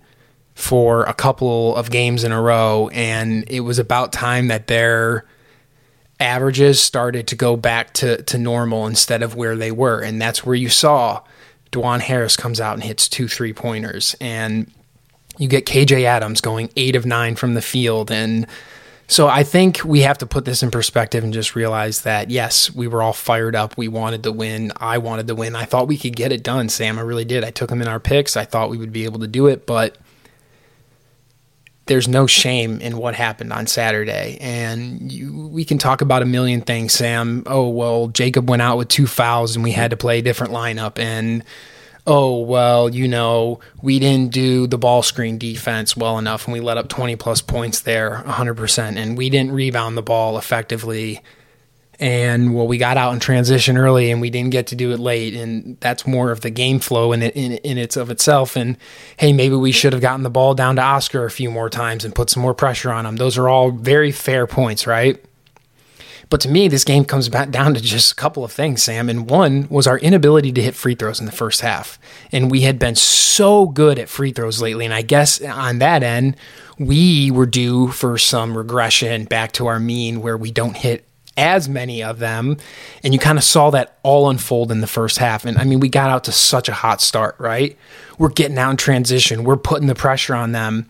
for 0.55 1.03
a 1.03 1.13
couple 1.13 1.75
of 1.75 1.91
games 1.91 2.23
in 2.23 2.31
a 2.31 2.41
row. 2.41 2.89
And 2.91 3.45
it 3.47 3.61
was 3.61 3.79
about 3.79 4.11
time 4.11 4.47
that 4.47 4.67
their 4.67 5.25
averages 6.19 6.81
started 6.81 7.27
to 7.27 7.35
go 7.35 7.55
back 7.55 7.93
to, 7.93 8.21
to 8.23 8.37
normal 8.37 8.85
instead 8.85 9.23
of 9.23 9.35
where 9.35 9.55
they 9.55 9.71
were. 9.71 10.01
And 10.01 10.21
that's 10.21 10.45
where 10.45 10.55
you 10.55 10.69
saw 10.69 11.23
Dajuan 11.71 12.01
Harris 12.01 12.35
comes 12.35 12.59
out 12.59 12.73
and 12.73 12.83
hits 12.83 13.07
two 13.07 13.27
three 13.27 13.53
pointers. 13.53 14.15
And 14.19 14.71
you 15.37 15.47
get 15.47 15.65
KJ 15.65 16.03
Adams 16.03 16.41
going 16.41 16.69
eight 16.75 16.95
of 16.95 17.05
nine 17.05 17.35
from 17.35 17.53
the 17.53 17.61
field. 17.61 18.11
And 18.11 18.45
so 19.07 19.27
I 19.27 19.43
think 19.43 19.83
we 19.85 20.01
have 20.01 20.17
to 20.19 20.27
put 20.27 20.45
this 20.45 20.61
in 20.61 20.69
perspective 20.69 21.23
and 21.23 21.33
just 21.33 21.55
realize 21.55 22.01
that, 22.01 22.29
yes, 22.29 22.73
we 22.73 22.87
were 22.87 23.01
all 23.01 23.13
fired 23.13 23.55
up. 23.55 23.77
We 23.77 23.87
wanted 23.87 24.23
to 24.23 24.31
win. 24.31 24.71
I 24.77 24.97
wanted 24.97 25.27
to 25.27 25.35
win. 25.35 25.55
I 25.55 25.65
thought 25.65 25.87
we 25.87 25.97
could 25.97 26.15
get 26.15 26.31
it 26.31 26.43
done, 26.43 26.69
Sam. 26.69 26.99
I 26.99 27.01
really 27.01 27.25
did. 27.25 27.43
I 27.43 27.51
took 27.51 27.69
them 27.69 27.81
in 27.81 27.87
our 27.87 27.99
picks. 27.99 28.35
I 28.35 28.45
thought 28.45 28.69
we 28.69 28.77
would 28.77 28.91
be 28.91 29.05
able 29.05 29.19
to 29.19 29.27
do 29.27 29.47
it, 29.47 29.65
but 29.65 29.97
there's 31.89 32.07
no 32.07 32.27
shame 32.27 32.79
in 32.81 32.97
what 32.97 33.15
happened 33.15 33.51
on 33.51 33.65
Saturday. 33.67 34.37
And 34.39 35.11
you, 35.11 35.49
we 35.49 35.65
can 35.65 35.79
talk 35.79 36.01
about 36.01 36.21
a 36.21 36.25
million 36.25 36.61
things, 36.61 36.93
Sam. 36.93 37.43
Oh, 37.47 37.67
well, 37.67 38.07
Jacob 38.07 38.47
went 38.47 38.61
out 38.61 38.77
with 38.77 38.87
two 38.87 39.07
fouls 39.07 39.55
and 39.55 39.63
we 39.63 39.71
had 39.71 39.89
to 39.89 39.97
play 39.97 40.19
a 40.19 40.21
different 40.21 40.53
lineup. 40.53 40.99
And 40.99 41.43
oh, 42.05 42.41
well, 42.41 42.93
you 42.93 43.07
know, 43.07 43.59
we 43.81 43.97
didn't 43.97 44.31
do 44.31 44.67
the 44.67 44.77
ball 44.77 45.01
screen 45.01 45.39
defense 45.39 45.97
well 45.97 46.19
enough 46.19 46.45
and 46.45 46.53
we 46.53 46.59
let 46.59 46.77
up 46.77 46.89
20 46.89 47.15
plus 47.15 47.41
points 47.41 47.81
there 47.81 48.23
100%. 48.25 48.95
And 48.95 49.17
we 49.17 49.31
didn't 49.31 49.51
rebound 49.51 49.97
the 49.97 50.03
ball 50.03 50.37
effectively. 50.37 51.21
And 51.99 52.55
well, 52.55 52.65
we 52.65 52.77
got 52.77 52.95
out 52.95 53.13
in 53.13 53.19
transition 53.19 53.77
early 53.77 54.09
and 54.09 54.21
we 54.21 54.29
didn't 54.29 54.51
get 54.51 54.67
to 54.67 54.75
do 54.75 54.91
it 54.91 54.99
late. 54.99 55.33
And 55.33 55.77
that's 55.81 56.07
more 56.07 56.31
of 56.31 56.41
the 56.41 56.49
game 56.49 56.79
flow 56.79 57.11
in, 57.11 57.21
it, 57.21 57.35
in, 57.35 57.53
in 57.57 57.77
its 57.77 57.97
of 57.97 58.09
itself. 58.09 58.55
And 58.55 58.77
hey, 59.17 59.33
maybe 59.33 59.55
we 59.55 59.73
should 59.73 59.91
have 59.91 60.01
gotten 60.01 60.23
the 60.23 60.29
ball 60.29 60.53
down 60.53 60.77
to 60.77 60.81
Oscar 60.81 61.25
a 61.25 61.31
few 61.31 61.51
more 61.51 61.69
times 61.69 62.05
and 62.05 62.15
put 62.15 62.29
some 62.29 62.41
more 62.41 62.53
pressure 62.53 62.91
on 62.91 63.05
him. 63.05 63.17
Those 63.17 63.37
are 63.37 63.49
all 63.49 63.71
very 63.71 64.13
fair 64.13 64.47
points, 64.47 64.87
right? 64.87 65.23
But 66.29 66.41
to 66.41 66.49
me, 66.49 66.67
this 66.67 66.83
game 66.83 67.05
comes 67.05 67.27
back 67.27 67.49
down 67.51 67.73
to 67.73 67.81
just 67.81 68.13
a 68.13 68.15
couple 68.15 68.45
of 68.45 68.51
things, 68.51 68.83
Sam. 68.83 69.09
And 69.09 69.29
one 69.29 69.67
was 69.69 69.85
our 69.85 69.99
inability 69.99 70.53
to 70.53 70.61
hit 70.61 70.75
free 70.75 70.95
throws 70.95 71.19
in 71.19 71.25
the 71.25 71.33
first 71.33 71.59
half. 71.59 71.99
And 72.31 72.49
we 72.49 72.61
had 72.61 72.79
been 72.79 72.95
so 72.95 73.65
good 73.67 73.99
at 73.99 74.07
free 74.07 74.31
throws 74.31 74.61
lately. 74.61 74.85
And 74.85 74.93
I 74.93 75.01
guess 75.01 75.41
on 75.41 75.79
that 75.79 76.01
end, 76.01 76.37
we 76.77 77.29
were 77.29 77.45
due 77.45 77.89
for 77.89 78.17
some 78.17 78.57
regression 78.57 79.25
back 79.25 79.51
to 79.53 79.67
our 79.67 79.81
mean 79.81 80.21
where 80.21 80.37
we 80.37 80.49
don't 80.49 80.77
hit 80.77 81.08
as 81.39 81.69
many 81.69 82.03
of 82.03 82.19
them. 82.19 82.57
And 83.03 83.13
you 83.13 83.19
kind 83.19 83.37
of 83.37 83.43
saw 83.43 83.69
that 83.71 83.97
all 84.03 84.29
unfold 84.29 84.71
in 84.71 84.81
the 84.81 84.87
first 84.87 85.17
half. 85.17 85.45
And 85.45 85.57
I 85.57 85.63
mean, 85.63 85.79
we 85.79 85.89
got 85.89 86.09
out 86.09 86.25
to 86.25 86.31
such 86.33 86.69
a 86.69 86.73
hot 86.73 87.01
start, 87.01 87.35
right? 87.39 87.77
We're 88.17 88.29
getting 88.29 88.57
out 88.57 88.71
in 88.71 88.77
transition, 88.77 89.45
we're 89.45 89.57
putting 89.57 89.87
the 89.87 89.95
pressure 89.95 90.35
on 90.35 90.51
them 90.51 90.89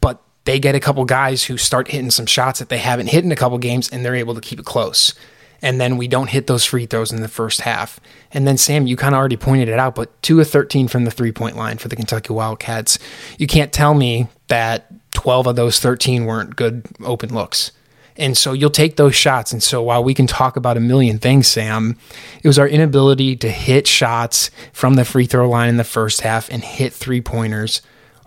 But 0.00 0.22
they 0.44 0.58
get 0.58 0.74
a 0.74 0.80
couple 0.80 1.04
guys 1.04 1.44
who 1.44 1.58
start 1.58 1.90
hitting 1.90 2.10
some 2.10 2.26
shots 2.26 2.58
that 2.60 2.70
they 2.70 2.78
haven't 2.78 3.08
hit 3.08 3.24
in 3.24 3.32
a 3.32 3.36
couple 3.36 3.58
games 3.58 3.88
and 3.90 4.04
they're 4.04 4.16
able 4.16 4.34
to 4.34 4.40
keep 4.40 4.58
it 4.58 4.64
close. 4.64 5.14
And 5.60 5.80
then 5.80 5.96
we 5.96 6.08
don't 6.08 6.30
hit 6.30 6.46
those 6.46 6.64
free 6.64 6.86
throws 6.86 7.12
in 7.12 7.20
the 7.20 7.28
first 7.28 7.62
half. 7.62 8.00
And 8.32 8.46
then, 8.46 8.56
Sam, 8.56 8.86
you 8.86 8.96
kind 8.96 9.14
of 9.14 9.18
already 9.18 9.36
pointed 9.36 9.68
it 9.68 9.78
out, 9.78 9.94
but 9.94 10.22
2 10.22 10.40
of 10.40 10.48
13 10.48 10.88
from 10.88 11.04
the 11.04 11.10
three 11.10 11.32
point 11.32 11.56
line 11.56 11.78
for 11.78 11.88
the 11.88 11.96
Kentucky 11.96 12.32
Wildcats. 12.32 12.98
You 13.38 13.46
can't 13.48 13.72
tell 13.72 13.94
me 13.94 14.28
that 14.48 14.86
12 15.12 15.48
of 15.48 15.56
those 15.56 15.80
13 15.80 16.26
weren't 16.26 16.56
good 16.56 16.86
open 17.04 17.34
looks. 17.34 17.72
And 18.18 18.36
so 18.36 18.52
you'll 18.52 18.70
take 18.70 18.96
those 18.96 19.14
shots. 19.14 19.52
And 19.52 19.62
so 19.62 19.82
while 19.82 20.02
we 20.02 20.12
can 20.12 20.26
talk 20.26 20.56
about 20.56 20.76
a 20.76 20.80
million 20.80 21.18
things, 21.18 21.46
Sam, 21.46 21.96
it 22.42 22.48
was 22.48 22.58
our 22.58 22.68
inability 22.68 23.36
to 23.36 23.48
hit 23.48 23.86
shots 23.86 24.50
from 24.72 24.94
the 24.94 25.04
free 25.04 25.26
throw 25.26 25.48
line 25.48 25.68
in 25.68 25.76
the 25.76 25.84
first 25.84 26.22
half 26.22 26.50
and 26.50 26.62
hit 26.64 26.92
three 26.92 27.20
pointers 27.20 27.80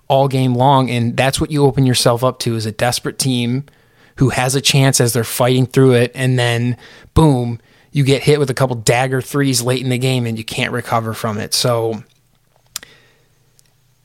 all 0.08 0.30
game 0.30 0.56
long. 0.56 0.90
And 0.90 1.16
that's 1.18 1.42
what 1.42 1.52
you 1.52 1.66
open 1.66 1.86
yourself 1.86 2.24
up 2.24 2.40
to 2.40 2.56
is 2.56 2.66
a 2.66 2.72
desperate 2.72 3.20
team 3.20 3.66
who 4.18 4.30
has 4.30 4.56
a 4.56 4.62
chance 4.62 5.02
as 5.02 5.14
they're 5.14 5.24
fighting 5.24 5.66
through 5.66 5.94
it. 5.94 6.12
And 6.16 6.40
then, 6.40 6.78
boom, 7.14 7.60
you 7.92 8.06
get 8.06 8.24
hit 8.24 8.40
with 8.40 8.50
a 8.50 8.54
couple 8.54 8.78
dagger 8.78 9.22
threes 9.22 9.62
late 9.62 9.84
in 9.84 9.90
the 9.90 9.98
game 9.98 10.26
and 10.26 10.38
you 10.38 10.46
can't 10.46 10.72
recover 10.72 11.14
from 11.14 11.38
it. 11.38 11.54
So, 11.54 12.04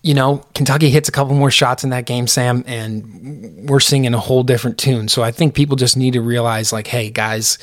you 0.07 0.15
know, 0.15 0.37
Kentucky 0.55 0.89
hits 0.89 1.09
a 1.09 1.13
couple 1.13 1.35
more 1.35 1.51
shots 1.51 1.83
in 1.83 1.91
that 1.91 2.07
game, 2.07 2.29
Sam, 2.29 2.63
and 2.69 3.69
we're 3.69 3.81
singing 3.81 4.15
a 4.15 4.21
whole 4.21 4.45
different 4.45 4.79
tune. 4.79 5.09
So 5.09 5.25
I 5.25 5.33
think 5.33 5.53
people 5.53 5.75
just 5.75 5.97
need 5.97 6.13
to 6.13 6.21
realize, 6.21 6.73
like, 6.73 6.87
hey, 6.87 7.11
guys, 7.11 7.59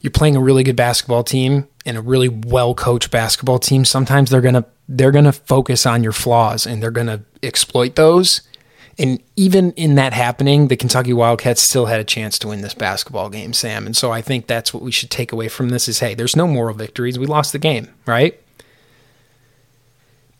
you're 0.00 0.10
playing 0.10 0.34
a 0.34 0.40
really 0.40 0.62
good 0.62 0.76
basketball 0.76 1.22
team 1.22 1.68
and 1.84 1.98
a 1.98 2.00
really 2.00 2.30
well 2.30 2.74
coached 2.74 3.10
basketball 3.10 3.58
team. 3.58 3.84
Sometimes 3.84 4.30
they're 4.30 4.40
gonna 4.40 4.64
they're 4.88 5.12
to 5.12 5.32
focus 5.32 5.84
on 5.84 6.02
your 6.02 6.12
flaws 6.12 6.66
and 6.66 6.82
they're 6.82 6.90
to 6.90 7.20
exploit 7.42 7.96
those. 7.96 8.40
And 8.98 9.22
even 9.36 9.72
in 9.72 9.96
that 9.96 10.14
happening, 10.14 10.68
the 10.68 10.76
Kentucky 10.76 11.12
Wildcats 11.12 11.60
still 11.60 11.84
had 11.84 12.00
a 12.00 12.04
chance 12.04 12.38
to 12.38 12.48
win 12.48 12.62
this 12.62 12.74
basketball 12.74 13.28
game, 13.28 13.52
Sam. 13.52 13.84
And 13.84 13.94
so 13.94 14.10
I 14.10 14.22
think 14.22 14.46
that's 14.46 14.72
what 14.72 14.82
we 14.82 14.90
should 14.90 15.10
take 15.10 15.32
away 15.32 15.48
from 15.48 15.68
this 15.68 15.86
is 15.86 15.98
hey, 15.98 16.14
there's 16.14 16.34
no 16.34 16.46
moral 16.46 16.74
victories. 16.74 17.18
We 17.18 17.26
lost 17.26 17.52
the 17.52 17.58
game, 17.58 17.88
right? 18.06 18.40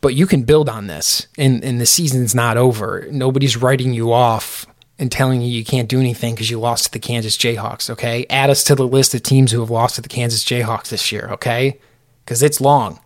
But 0.05 0.13
you 0.13 0.27
can 0.27 0.43
build 0.43 0.69
on 0.69 0.85
this 0.85 1.25
and, 1.35 1.63
and 1.63 1.81
the 1.81 1.87
season's 1.87 2.35
not 2.35 2.57
over. 2.57 3.07
Nobody's 3.09 3.57
writing 3.57 3.91
you 3.91 4.13
off 4.13 4.67
and 4.99 5.11
telling 5.11 5.41
you 5.41 5.47
you 5.47 5.65
can't 5.65 5.89
do 5.89 5.99
anything 5.99 6.35
because 6.35 6.51
you 6.51 6.59
lost 6.59 6.85
to 6.85 6.91
the 6.91 6.99
Kansas 6.99 7.35
Jayhawks, 7.35 7.89
okay? 7.89 8.27
Add 8.29 8.51
us 8.51 8.63
to 8.65 8.75
the 8.75 8.87
list 8.87 9.15
of 9.15 9.23
teams 9.23 9.51
who 9.51 9.61
have 9.61 9.71
lost 9.71 9.95
to 9.95 10.03
the 10.03 10.07
Kansas 10.07 10.43
Jayhawks 10.43 10.89
this 10.89 11.11
year, 11.11 11.29
okay? 11.31 11.79
Because 12.23 12.43
it's 12.43 12.61
long 12.61 12.99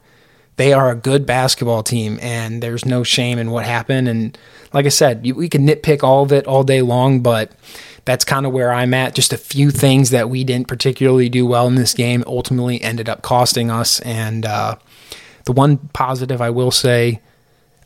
they 0.60 0.74
are 0.74 0.92
a 0.92 0.96
good 0.96 1.26
basketball 1.26 1.84
team, 1.84 2.20
and 2.22 2.62
there's 2.62 2.86
no 2.86 3.02
shame 3.02 3.40
in 3.40 3.50
what 3.50 3.64
happened. 3.64 4.10
And 4.10 4.38
like 4.74 4.86
I 4.86 4.90
said, 4.90 5.24
we 5.24 5.48
can 5.48 5.66
nitpick 5.66 6.04
all 6.04 6.24
of 6.24 6.34
it 6.34 6.46
all 6.48 6.66
day 6.66 6.82
long, 6.82 7.22
but 7.22 7.54
that's 8.04 8.26
kind 8.26 8.46
of 8.46 8.52
where 8.52 8.74
I'm 8.74 8.94
at. 8.94 9.16
Just 9.16 9.32
a 9.32 9.38
few 9.38 9.72
things 9.72 10.10
that 10.10 10.30
we 10.30 10.44
didn't 10.44 10.68
particularly 10.68 11.30
do 11.30 11.46
well 11.46 11.66
in 11.68 11.76
this 11.76 11.94
game 11.94 12.26
ultimately 12.28 12.82
ended 12.82 13.08
up 13.08 13.22
costing 13.22 13.72
us. 13.72 14.02
And 14.02 14.46
uh, 14.46 14.76
the 15.46 15.52
one 15.52 15.78
positive 15.94 16.42
I 16.42 16.50
will 16.50 16.72
say 16.72 17.22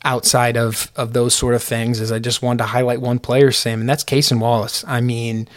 outside 0.04 0.58
of 0.58 0.92
of 0.96 1.14
those 1.14 1.34
sort 1.34 1.56
of 1.56 1.64
things 1.64 2.00
is 2.00 2.12
I 2.12 2.20
just 2.20 2.42
wanted 2.42 2.60
to 2.60 2.66
highlight 2.66 3.02
one 3.02 3.20
player, 3.20 3.52
Sam, 3.52 3.80
and 3.80 3.90
that's 3.90 4.04
Cason 4.04 4.40
Wallace. 4.40 4.84
I 4.88 5.02
mean, 5.02 5.48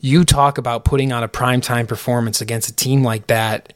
you 0.00 0.24
talk 0.24 0.58
about 0.58 0.84
putting 0.84 1.12
on 1.12 1.22
a 1.22 1.28
primetime 1.28 1.86
performance 1.86 2.40
against 2.40 2.68
a 2.68 2.74
team 2.74 3.02
like 3.02 3.28
that. 3.28 3.72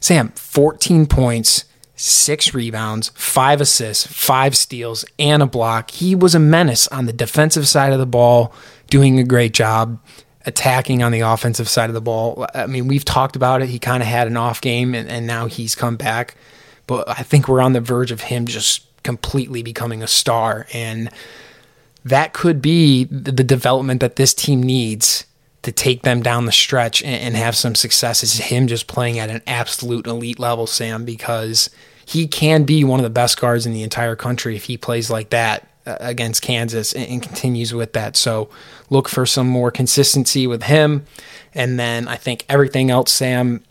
Sam, 0.00 0.30
14 0.30 1.06
points, 1.06 1.64
six 1.94 2.52
rebounds, 2.52 3.10
five 3.14 3.60
assists, 3.60 4.04
five 4.04 4.56
steals, 4.56 5.04
and 5.20 5.40
a 5.42 5.46
block. 5.46 5.92
He 5.92 6.16
was 6.16 6.34
a 6.34 6.40
menace 6.40 6.88
on 6.88 7.06
the 7.06 7.12
defensive 7.12 7.68
side 7.68 7.92
of 7.92 8.00
the 8.00 8.06
ball, 8.06 8.52
doing 8.90 9.20
a 9.20 9.24
great 9.24 9.54
job 9.54 10.00
attacking 10.44 11.04
on 11.04 11.12
the 11.12 11.20
offensive 11.20 11.68
side 11.68 11.88
of 11.88 11.94
the 11.94 12.00
ball. 12.00 12.46
I 12.52 12.66
mean, 12.66 12.88
we've 12.88 13.04
talked 13.04 13.36
about 13.36 13.62
it. 13.62 13.68
He 13.68 13.78
kind 13.78 14.02
of 14.02 14.08
had 14.08 14.26
an 14.26 14.36
off 14.36 14.60
game, 14.60 14.94
and, 14.94 15.08
and 15.08 15.26
now 15.26 15.46
he's 15.46 15.76
come 15.76 15.96
back. 15.96 16.34
But 16.86 17.08
I 17.08 17.22
think 17.22 17.48
we're 17.48 17.60
on 17.60 17.72
the 17.72 17.80
verge 17.80 18.10
of 18.10 18.22
him 18.22 18.46
just 18.46 18.86
completely 19.02 19.62
becoming 19.62 20.02
a 20.02 20.06
star. 20.06 20.66
And 20.72 21.10
that 22.04 22.32
could 22.32 22.60
be 22.60 23.04
the 23.04 23.32
development 23.32 24.00
that 24.00 24.16
this 24.16 24.34
team 24.34 24.62
needs 24.62 25.26
to 25.62 25.70
take 25.70 26.02
them 26.02 26.22
down 26.22 26.46
the 26.46 26.52
stretch 26.52 27.02
and, 27.04 27.36
have 27.36 27.54
some 27.56 27.76
success 27.76 28.24
is 28.24 28.36
him 28.38 28.66
just 28.66 28.88
playing 28.88 29.20
at 29.20 29.30
an 29.30 29.42
absolute 29.46 30.06
elite 30.06 30.38
level, 30.38 30.66
Sam, 30.66 31.04
because– 31.04 31.70
he 32.04 32.26
can 32.26 32.64
be 32.64 32.84
one 32.84 33.00
of 33.00 33.04
the 33.04 33.10
best 33.10 33.40
guards 33.40 33.66
in 33.66 33.72
the 33.72 33.82
entire 33.82 34.16
country 34.16 34.56
if 34.56 34.64
he 34.64 34.76
plays 34.76 35.10
like 35.10 35.30
that 35.30 35.68
uh, 35.86 35.96
against 36.00 36.42
Kansas 36.42 36.92
and, 36.92 37.08
and, 37.08 37.22
continues 37.22 37.72
with 37.72 37.92
that. 37.94 38.16
So 38.16 38.50
look 38.90 39.08
for 39.08 39.26
some 39.26 39.46
more 39.46 39.70
consistency 39.70 40.46
with 40.46 40.64
him. 40.64 41.06
And 41.54 41.78
then 41.78 42.08
I 42.08 42.16
think 42.16 42.44
everything 42.48 42.90
else, 42.90 43.12
Sam, 43.12 43.62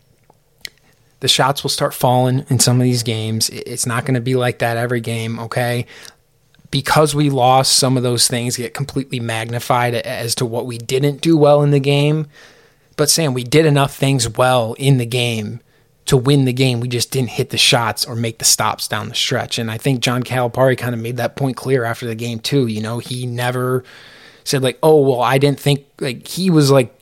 the 1.22 1.28
shots 1.28 1.62
will 1.62 1.70
start 1.70 1.94
falling 1.94 2.44
in 2.48 2.58
some 2.58 2.80
of 2.80 2.82
these 2.82 3.04
games. 3.04 3.48
It's 3.48 3.86
not 3.86 4.04
going 4.04 4.16
to 4.16 4.20
be 4.20 4.34
like 4.34 4.58
that 4.58 4.76
every 4.76 5.00
game, 5.00 5.38
okay? 5.38 5.86
Because 6.72 7.14
we 7.14 7.30
lost, 7.30 7.78
some 7.78 7.96
of 7.96 8.02
those 8.02 8.26
things 8.26 8.56
get 8.56 8.74
completely 8.74 9.20
magnified 9.20 9.94
as 9.94 10.34
to 10.34 10.44
what 10.44 10.66
we 10.66 10.78
didn't 10.78 11.20
do 11.20 11.36
well 11.36 11.62
in 11.62 11.70
the 11.70 11.78
game. 11.78 12.26
But 12.96 13.08
Sam, 13.08 13.34
we 13.34 13.44
did 13.44 13.66
enough 13.66 13.94
things 13.94 14.28
well 14.28 14.72
in 14.80 14.98
the 14.98 15.06
game 15.06 15.60
to 16.06 16.16
win 16.16 16.44
the 16.44 16.52
game. 16.52 16.80
We 16.80 16.88
just 16.88 17.12
didn't 17.12 17.30
hit 17.30 17.50
the 17.50 17.56
shots 17.56 18.04
or 18.04 18.16
make 18.16 18.38
the 18.38 18.44
stops 18.44 18.88
down 18.88 19.08
the 19.08 19.14
stretch. 19.14 19.60
And 19.60 19.70
I 19.70 19.78
think 19.78 20.00
John 20.00 20.24
Calipari 20.24 20.76
kind 20.76 20.92
of 20.92 21.00
made 21.00 21.18
that 21.18 21.36
point 21.36 21.56
clear 21.56 21.84
after 21.84 22.08
the 22.08 22.16
game 22.16 22.40
too. 22.40 22.66
You 22.66 22.82
know, 22.82 22.98
he 22.98 23.26
never 23.26 23.84
said 24.42 24.64
like, 24.64 24.76
"Oh, 24.82 25.00
well, 25.02 25.20
I 25.20 25.38
didn't 25.38 25.60
think 25.60 25.86
like 26.00 26.26
he 26.26 26.50
was 26.50 26.72
like 26.72 26.92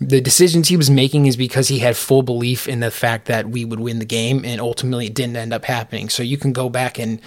the 0.00 0.20
decisions 0.20 0.68
he 0.68 0.76
was 0.76 0.90
making 0.90 1.26
is 1.26 1.36
because 1.36 1.68
he 1.68 1.78
had 1.78 1.96
full 1.96 2.22
belief 2.22 2.68
in 2.68 2.80
the 2.80 2.90
fact 2.90 3.26
that 3.26 3.48
we 3.48 3.64
would 3.64 3.80
win 3.80 3.98
the 3.98 4.04
game 4.04 4.44
and 4.44 4.60
ultimately 4.60 5.06
it 5.06 5.14
didn't 5.14 5.36
end 5.36 5.54
up 5.54 5.64
happening. 5.64 6.08
So 6.08 6.22
you 6.22 6.36
can 6.36 6.52
go 6.52 6.68
back 6.68 6.98
and 6.98 7.20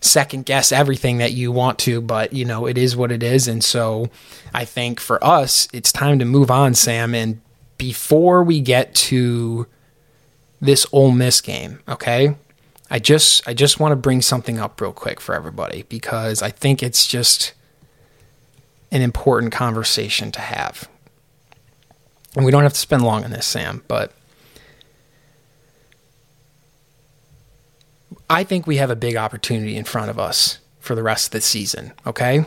second 0.00 0.46
guess 0.46 0.72
everything 0.72 1.18
that 1.18 1.32
you 1.32 1.52
want 1.52 1.78
to, 1.80 2.00
but 2.00 2.32
you 2.32 2.44
know, 2.44 2.66
it 2.66 2.76
is 2.76 2.96
what 2.96 3.12
it 3.12 3.22
is. 3.22 3.46
And 3.46 3.62
so 3.62 4.08
I 4.52 4.64
think 4.64 4.98
for 4.98 5.22
us, 5.22 5.68
it's 5.72 5.92
time 5.92 6.18
to 6.18 6.24
move 6.24 6.50
on, 6.50 6.74
Sam. 6.74 7.14
And 7.14 7.40
before 7.78 8.42
we 8.42 8.60
get 8.60 8.94
to 8.94 9.66
this 10.60 10.86
Ole 10.92 11.12
Miss 11.12 11.40
game, 11.40 11.80
okay? 11.88 12.34
I 12.90 12.98
just 12.98 13.46
I 13.46 13.54
just 13.54 13.78
want 13.78 13.92
to 13.92 13.96
bring 13.96 14.20
something 14.20 14.58
up 14.58 14.80
real 14.80 14.92
quick 14.92 15.20
for 15.20 15.34
everybody 15.34 15.84
because 15.88 16.42
I 16.42 16.50
think 16.50 16.82
it's 16.82 17.06
just 17.06 17.52
an 18.90 19.00
important 19.00 19.52
conversation 19.52 20.32
to 20.32 20.40
have. 20.40 20.89
And 22.36 22.44
we 22.44 22.50
don't 22.50 22.62
have 22.62 22.72
to 22.72 22.78
spend 22.78 23.02
long 23.02 23.24
on 23.24 23.30
this, 23.30 23.46
Sam, 23.46 23.82
but 23.88 24.12
I 28.28 28.44
think 28.44 28.66
we 28.66 28.76
have 28.76 28.90
a 28.90 28.96
big 28.96 29.16
opportunity 29.16 29.76
in 29.76 29.84
front 29.84 30.10
of 30.10 30.18
us 30.18 30.60
for 30.78 30.94
the 30.94 31.02
rest 31.02 31.26
of 31.26 31.32
the 31.32 31.40
season, 31.40 31.92
okay? 32.06 32.44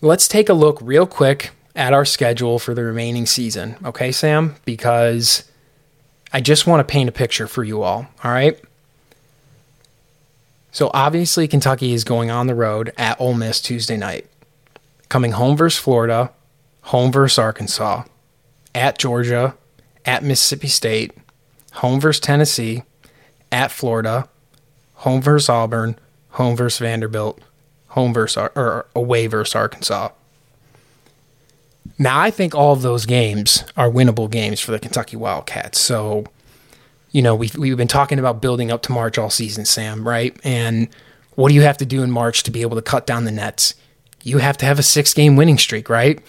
Let's 0.00 0.28
take 0.28 0.48
a 0.48 0.54
look 0.54 0.78
real 0.80 1.06
quick 1.06 1.50
at 1.74 1.92
our 1.92 2.04
schedule 2.04 2.60
for 2.60 2.74
the 2.74 2.84
remaining 2.84 3.26
season, 3.26 3.76
okay, 3.84 4.12
Sam? 4.12 4.54
Because 4.64 5.50
I 6.32 6.40
just 6.40 6.66
want 6.66 6.86
to 6.86 6.90
paint 6.90 7.08
a 7.08 7.12
picture 7.12 7.48
for 7.48 7.64
you 7.64 7.82
all, 7.82 8.06
all 8.22 8.30
right? 8.30 8.60
So 10.70 10.92
obviously 10.94 11.48
Kentucky 11.48 11.92
is 11.92 12.04
going 12.04 12.30
on 12.30 12.46
the 12.46 12.54
road 12.54 12.92
at 12.96 13.20
Ole 13.20 13.34
Miss 13.34 13.60
Tuesday 13.60 13.96
night. 13.96 14.26
Coming 15.08 15.32
home 15.32 15.56
versus 15.56 15.80
Florida, 15.80 16.32
home 16.82 17.10
versus 17.10 17.38
Arkansas, 17.38 18.04
at 18.74 18.98
Georgia, 18.98 19.54
at 20.04 20.22
Mississippi 20.22 20.68
State, 20.68 21.12
home 21.74 22.00
versus 22.00 22.20
Tennessee, 22.20 22.82
at 23.50 23.70
Florida, 23.70 24.28
home 24.94 25.22
versus 25.22 25.48
Auburn, 25.48 25.98
home 26.30 26.56
versus 26.56 26.78
Vanderbilt, 26.78 27.40
home 27.88 28.12
versus 28.12 28.50
or 28.54 28.86
away 28.94 29.26
versus 29.26 29.54
Arkansas. 29.54 30.10
Now 31.98 32.20
I 32.20 32.30
think 32.30 32.54
all 32.54 32.72
of 32.72 32.82
those 32.82 33.06
games 33.06 33.64
are 33.76 33.90
winnable 33.90 34.30
games 34.30 34.60
for 34.60 34.70
the 34.70 34.78
Kentucky 34.78 35.16
Wildcats. 35.16 35.80
So, 35.80 36.24
you 37.10 37.22
know, 37.22 37.34
we've 37.34 37.56
we've 37.56 37.76
been 37.76 37.88
talking 37.88 38.18
about 38.18 38.40
building 38.42 38.70
up 38.70 38.82
to 38.82 38.92
March 38.92 39.18
all 39.18 39.30
season, 39.30 39.64
Sam, 39.64 40.06
right? 40.06 40.38
And 40.44 40.88
what 41.34 41.48
do 41.48 41.54
you 41.54 41.62
have 41.62 41.78
to 41.78 41.86
do 41.86 42.02
in 42.02 42.10
March 42.10 42.42
to 42.44 42.50
be 42.50 42.62
able 42.62 42.76
to 42.76 42.82
cut 42.82 43.06
down 43.06 43.24
the 43.24 43.32
nets? 43.32 43.74
You 44.22 44.38
have 44.38 44.56
to 44.58 44.66
have 44.66 44.78
a 44.78 44.82
six 44.82 45.14
game 45.14 45.36
winning 45.36 45.58
streak, 45.58 45.88
right? 45.88 46.20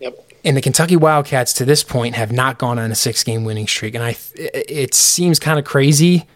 Yep. 0.00 0.32
And 0.44 0.56
the 0.56 0.60
Kentucky 0.60 0.96
Wildcats 0.96 1.52
to 1.54 1.64
this 1.64 1.82
point 1.82 2.14
have 2.14 2.32
not 2.32 2.58
gone 2.58 2.78
on 2.78 2.90
a 2.90 2.94
six 2.94 3.22
game 3.24 3.44
winning 3.44 3.66
streak. 3.66 3.94
And 3.94 4.04
I, 4.04 4.16
it 4.36 4.94
seems 4.94 5.38
kind 5.38 5.58
of 5.58 5.64
crazy, 5.64 6.26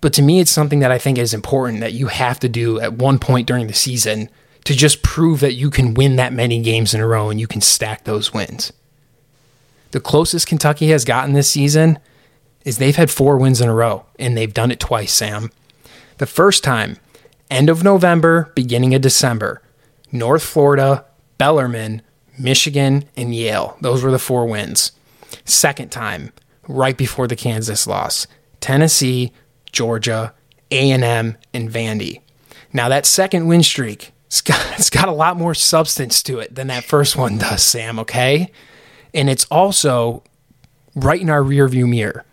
but 0.00 0.12
to 0.14 0.22
me, 0.22 0.40
it's 0.40 0.50
something 0.50 0.80
that 0.80 0.90
I 0.90 0.98
think 0.98 1.18
is 1.18 1.34
important 1.34 1.80
that 1.80 1.92
you 1.92 2.06
have 2.08 2.38
to 2.40 2.48
do 2.48 2.80
at 2.80 2.94
one 2.94 3.18
point 3.18 3.46
during 3.46 3.66
the 3.66 3.74
season 3.74 4.30
to 4.64 4.74
just 4.74 5.02
prove 5.02 5.40
that 5.40 5.54
you 5.54 5.70
can 5.70 5.94
win 5.94 6.16
that 6.16 6.32
many 6.32 6.60
games 6.60 6.92
in 6.92 7.00
a 7.00 7.06
row 7.06 7.30
and 7.30 7.40
you 7.40 7.46
can 7.46 7.60
stack 7.60 8.04
those 8.04 8.34
wins. 8.34 8.72
The 9.92 10.00
closest 10.00 10.46
Kentucky 10.46 10.88
has 10.88 11.04
gotten 11.04 11.32
this 11.32 11.48
season 11.48 11.98
is 12.64 12.78
they've 12.78 12.96
had 12.96 13.10
four 13.10 13.38
wins 13.38 13.60
in 13.60 13.68
a 13.68 13.74
row, 13.74 14.04
and 14.18 14.36
they've 14.36 14.52
done 14.52 14.72
it 14.72 14.80
twice, 14.80 15.12
Sam. 15.12 15.52
The 16.18 16.26
first 16.26 16.64
time, 16.64 16.96
end 17.48 17.70
of 17.70 17.84
November, 17.84 18.50
beginning 18.56 18.92
of 18.92 19.02
December, 19.02 19.62
North 20.12 20.42
Florida, 20.42 21.04
Bellarmine, 21.38 22.02
Michigan, 22.38 23.04
and 23.16 23.34
Yale. 23.34 23.76
Those 23.80 24.02
were 24.02 24.10
the 24.10 24.18
four 24.18 24.46
wins. 24.46 24.92
Second 25.44 25.90
time, 25.90 26.32
right 26.68 26.96
before 26.96 27.26
the 27.26 27.36
Kansas 27.36 27.86
loss, 27.86 28.26
Tennessee, 28.60 29.32
Georgia, 29.72 30.34
A&M, 30.70 31.36
and 31.52 31.70
Vandy. 31.70 32.20
Now 32.72 32.88
that 32.88 33.06
second 33.06 33.46
win 33.46 33.62
streak, 33.62 34.12
it's 34.26 34.40
got, 34.40 34.60
it's 34.78 34.90
got 34.90 35.08
a 35.08 35.12
lot 35.12 35.36
more 35.36 35.54
substance 35.54 36.22
to 36.24 36.38
it 36.38 36.54
than 36.54 36.68
that 36.68 36.84
first 36.84 37.16
one 37.16 37.38
does, 37.38 37.62
Sam, 37.62 37.98
okay? 38.00 38.50
And 39.14 39.30
it's 39.30 39.46
also 39.46 40.22
right 40.94 41.20
in 41.20 41.30
our 41.30 41.42
rearview 41.42 41.88
mirror. 41.88 42.24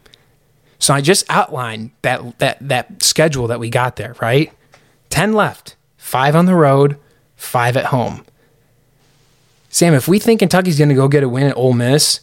So 0.80 0.94
I 0.94 1.00
just 1.00 1.26
outlined 1.30 1.92
that 2.02 2.40
that 2.40 2.58
that 2.68 3.04
schedule 3.04 3.48
that 3.48 3.60
we 3.60 3.70
got 3.70 3.96
there, 3.96 4.18
right? 4.22 4.52
10 5.12 5.32
left, 5.32 5.78
5 5.96 6.36
on 6.36 6.46
the 6.46 6.56
road, 6.56 6.98
5 7.44 7.78
at 7.78 7.86
home. 7.86 8.26
Sam, 9.70 9.94
if 9.94 10.08
we 10.08 10.20
think 10.20 10.40
Kentucky's 10.40 10.78
going 10.78 10.90
to 10.90 10.96
go 10.96 11.08
get 11.08 11.24
a 11.24 11.30
win 11.30 11.48
at 11.48 11.58
Ole 11.58 11.74
Miss, 11.74 12.22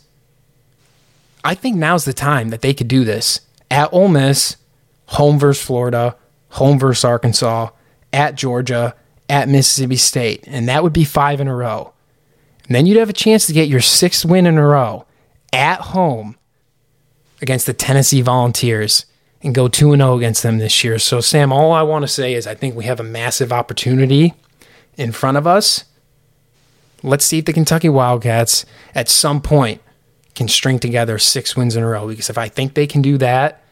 I 1.45 1.55
think 1.55 1.77
now's 1.77 2.05
the 2.05 2.13
time 2.13 2.51
that 2.51 2.61
they 2.61 2.75
could 2.75 2.89
do 2.89 3.05
this. 3.05 3.41
At 3.71 3.93
Ole 3.93 4.09
Miss, 4.09 4.57
home 5.07 5.39
versus 5.39 5.65
Florida, 5.65 6.17
home 6.51 6.79
versus 6.79 7.05
Arkansas, 7.05 7.71
at 8.13 8.35
Georgia, 8.35 8.95
at 9.29 9.49
Mississippi 9.49 9.97
State, 9.97 10.45
and 10.47 10.69
that 10.69 10.83
would 10.83 10.93
be 10.93 11.05
five 11.05 11.41
in 11.41 11.49
a 11.49 11.55
row. 11.55 11.93
And 12.67 12.75
then 12.75 12.87
you'd 12.87 12.99
have 12.99 13.11
a 13.11 13.15
chance 13.15 13.47
to 13.47 13.53
get 13.53 13.69
your 13.69 13.81
sixth 13.81 14.25
win 14.25 14.47
in 14.47 14.59
a 14.59 14.67
row 14.67 15.07
at 15.53 15.81
home 15.81 16.37
against 17.43 17.67
the 17.67 17.73
Tennessee 17.73 18.21
Volunteers 18.23 19.07
and 19.43 19.55
go 19.55 19.69
2 19.69 19.97
0 19.97 20.17
against 20.17 20.43
them 20.43 20.59
this 20.59 20.85
year. 20.85 20.99
So, 20.99 21.21
Sam, 21.21 21.53
all 21.53 21.73
I 21.73 21.83
want 21.83 22.03
to 22.03 22.09
say 22.09 22.35
is 22.35 22.47
I 22.47 22.55
think 22.55 22.75
we 22.75 22.85
have 22.85 23.01
a 23.01 23.05
massive 23.05 23.53
opportunity 23.53 24.35
in 25.01 25.13
front 25.13 25.39
of 25.39 25.47
us. 25.47 25.85
Let's 27.03 27.25
see 27.25 27.39
if 27.39 27.47
the 27.47 27.55
Kentucky 27.55 27.89
Wildcats 27.89 28.67
at 28.95 29.09
some 29.09 29.41
point 29.41 29.81
can 30.35 30.47
string 30.47 30.79
together 30.79 31.19
six 31.19 31.57
wins 31.57 31.75
in 31.75 31.83
a 31.83 31.89
row. 31.89 32.07
Because 32.07 32.29
if 32.29 32.37
I 32.37 32.49
think 32.49 32.75
they 32.75 32.87
can 32.87 33.01
do 33.01 33.17
that, 33.17 33.63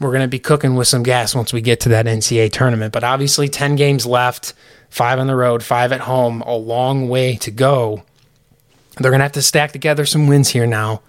we're 0.00 0.10
going 0.10 0.22
to 0.22 0.28
be 0.28 0.38
cooking 0.38 0.74
with 0.74 0.88
some 0.88 1.02
gas 1.02 1.34
once 1.34 1.52
we 1.52 1.60
get 1.60 1.80
to 1.80 1.90
that 1.90 2.06
NCAA 2.06 2.50
tournament. 2.50 2.94
But 2.94 3.04
obviously, 3.04 3.50
10 3.50 3.76
games 3.76 4.06
left, 4.06 4.54
five 4.88 5.18
on 5.18 5.26
the 5.26 5.36
road, 5.36 5.62
five 5.62 5.92
at 5.92 6.00
home, 6.00 6.40
a 6.42 6.54
long 6.54 7.10
way 7.10 7.36
to 7.36 7.50
go. 7.50 8.02
They're 8.96 9.10
going 9.10 9.20
to 9.20 9.24
have 9.24 9.32
to 9.32 9.42
stack 9.42 9.72
together 9.72 10.06
some 10.06 10.26
wins 10.26 10.48
here 10.48 10.66
now 10.66 11.02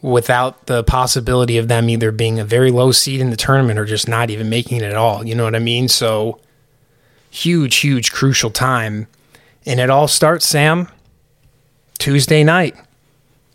without 0.00 0.64
the 0.66 0.82
possibility 0.82 1.58
of 1.58 1.68
them 1.68 1.90
either 1.90 2.10
being 2.10 2.40
a 2.40 2.44
very 2.44 2.70
low 2.70 2.90
seed 2.92 3.20
in 3.20 3.28
the 3.28 3.36
tournament 3.36 3.78
or 3.78 3.84
just 3.84 4.08
not 4.08 4.30
even 4.30 4.48
making 4.48 4.78
it 4.78 4.84
at 4.84 4.94
all. 4.94 5.26
You 5.26 5.34
know 5.34 5.44
what 5.44 5.54
I 5.54 5.58
mean? 5.58 5.88
So, 5.88 6.40
huge, 7.30 7.76
huge, 7.76 8.12
crucial 8.12 8.50
time. 8.50 9.06
And 9.64 9.80
it 9.80 9.90
all 9.90 10.08
starts, 10.08 10.46
Sam, 10.46 10.88
Tuesday 11.98 12.44
night 12.44 12.76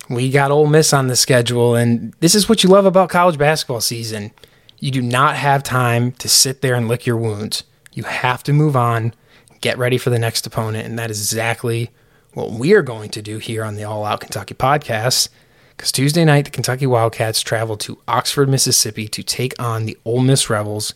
we 0.09 0.29
got 0.29 0.51
Ole 0.51 0.67
Miss 0.67 0.93
on 0.93 1.07
the 1.07 1.15
schedule, 1.15 1.75
and 1.75 2.13
this 2.19 2.35
is 2.35 2.47
what 2.47 2.63
you 2.63 2.69
love 2.69 2.85
about 2.85 3.09
college 3.09 3.37
basketball 3.37 3.81
season. 3.81 4.31
You 4.79 4.91
do 4.91 5.01
not 5.01 5.35
have 5.35 5.63
time 5.63 6.11
to 6.13 6.29
sit 6.29 6.61
there 6.61 6.75
and 6.75 6.87
lick 6.87 7.05
your 7.05 7.17
wounds. 7.17 7.63
You 7.93 8.03
have 8.03 8.43
to 8.43 8.53
move 8.53 8.75
on, 8.75 9.13
get 9.61 9.77
ready 9.77 9.97
for 9.97 10.09
the 10.09 10.19
next 10.19 10.45
opponent, 10.45 10.87
and 10.87 10.99
that 10.99 11.09
is 11.09 11.19
exactly 11.19 11.89
what 12.33 12.51
we 12.51 12.73
are 12.73 12.81
going 12.81 13.09
to 13.11 13.21
do 13.21 13.39
here 13.39 13.63
on 13.63 13.75
the 13.75 13.83
All 13.83 14.05
Out 14.05 14.19
Kentucky 14.19 14.53
podcast. 14.53 15.29
Because 15.75 15.91
Tuesday 15.91 16.23
night, 16.23 16.45
the 16.45 16.51
Kentucky 16.51 16.85
Wildcats 16.85 17.41
travel 17.41 17.75
to 17.77 17.97
Oxford, 18.07 18.47
Mississippi 18.47 19.07
to 19.07 19.23
take 19.23 19.59
on 19.59 19.85
the 19.85 19.97
Ole 20.05 20.21
Miss 20.21 20.49
Rebels 20.49 20.93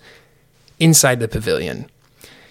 inside 0.79 1.19
the 1.19 1.27
pavilion. 1.27 1.89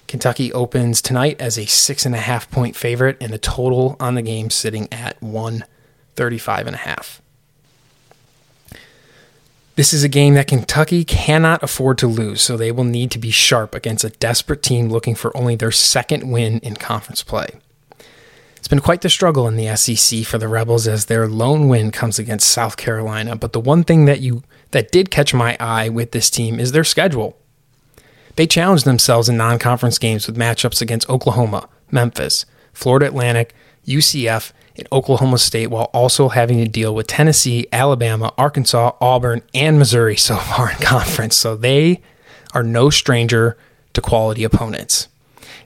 Kentucky 0.09 0.53
opens 0.53 1.03
tonight 1.03 1.40
as 1.40 1.59
a 1.59 1.66
six 1.66 2.05
and 2.07 2.14
a 2.14 2.18
half 2.18 2.51
point 2.51 2.75
favorite, 2.75 3.18
and 3.21 3.33
the 3.33 3.38
total 3.38 3.97
on 4.01 4.14
the 4.14 4.23
game 4.23 4.51
sitting 4.51 4.88
at 4.92 5.23
one 5.23 5.64
35 6.16 6.66
and 6.66 6.75
a 6.75 6.79
half. 6.81 7.23
This 9.77 9.92
is 9.92 10.03
a 10.03 10.09
game 10.09 10.35
that 10.35 10.49
Kentucky 10.49 11.05
cannot 11.05 11.62
afford 11.62 11.99
to 11.99 12.09
lose, 12.09 12.40
so 12.40 12.57
they 12.57 12.73
will 12.73 12.83
need 12.83 13.12
to 13.12 13.18
be 13.18 13.31
sharp 13.31 13.77
against 13.77 14.03
a 14.03 14.09
desperate 14.09 14.61
team 14.61 14.88
looking 14.88 15.14
for 15.14 15.37
only 15.37 15.55
their 15.55 15.71
second 15.71 16.29
win 16.29 16.59
in 16.61 16.75
conference 16.75 17.23
play. 17.23 17.61
It's 18.57 18.66
been 18.66 18.81
quite 18.81 19.03
the 19.03 19.09
struggle 19.09 19.47
in 19.47 19.55
the 19.55 19.77
SEC 19.77 20.25
for 20.25 20.37
the 20.37 20.49
Rebels 20.49 20.88
as 20.88 21.07
their 21.07 21.29
lone 21.29 21.68
win 21.68 21.92
comes 21.92 22.18
against 22.18 22.49
South 22.49 22.77
Carolina, 22.77 23.37
but 23.37 23.53
the 23.53 23.61
one 23.61 23.85
thing 23.85 24.07
that 24.07 24.21
you 24.21 24.42
that 24.73 24.90
did 24.90 25.12
catch 25.12 25.33
my 25.33 25.57
eye 25.61 25.88
with 25.88 26.11
this 26.11 26.29
team 26.29 26.59
is 26.59 26.73
their 26.73 26.83
schedule. 26.83 27.38
They 28.38 28.46
challenged 28.46 28.85
themselves 28.85 29.29
in 29.29 29.37
non-conference 29.37 29.98
games 29.98 30.29
with 30.29 30.37
matchups 30.37 30.81
against 30.81 31.11
Oklahoma, 31.11 31.68
Memphis, 31.90 32.46
Florida 32.72 33.07
Atlantic, 33.07 33.53
UCF, 33.85 34.53
and 34.77 34.87
Oklahoma 34.92 35.38
State 35.38 35.70
while 35.70 35.90
also 35.92 36.29
having 36.29 36.59
to 36.59 36.68
deal 36.68 36.94
with 36.94 37.09
Tennessee, 37.09 37.66
Alabama, 37.72 38.33
Arkansas, 38.38 38.92
Auburn, 39.01 39.42
and 39.55 39.77
Missouri 39.77 40.14
so 40.14 40.37
far 40.55 40.70
in 40.70 40.77
conference. 40.77 41.35
So 41.35 41.57
they 41.57 42.01
are 42.55 42.62
no 42.62 42.90
stranger 42.90 43.57
to 43.94 44.01
quality 44.01 44.44
opponents. 44.44 45.09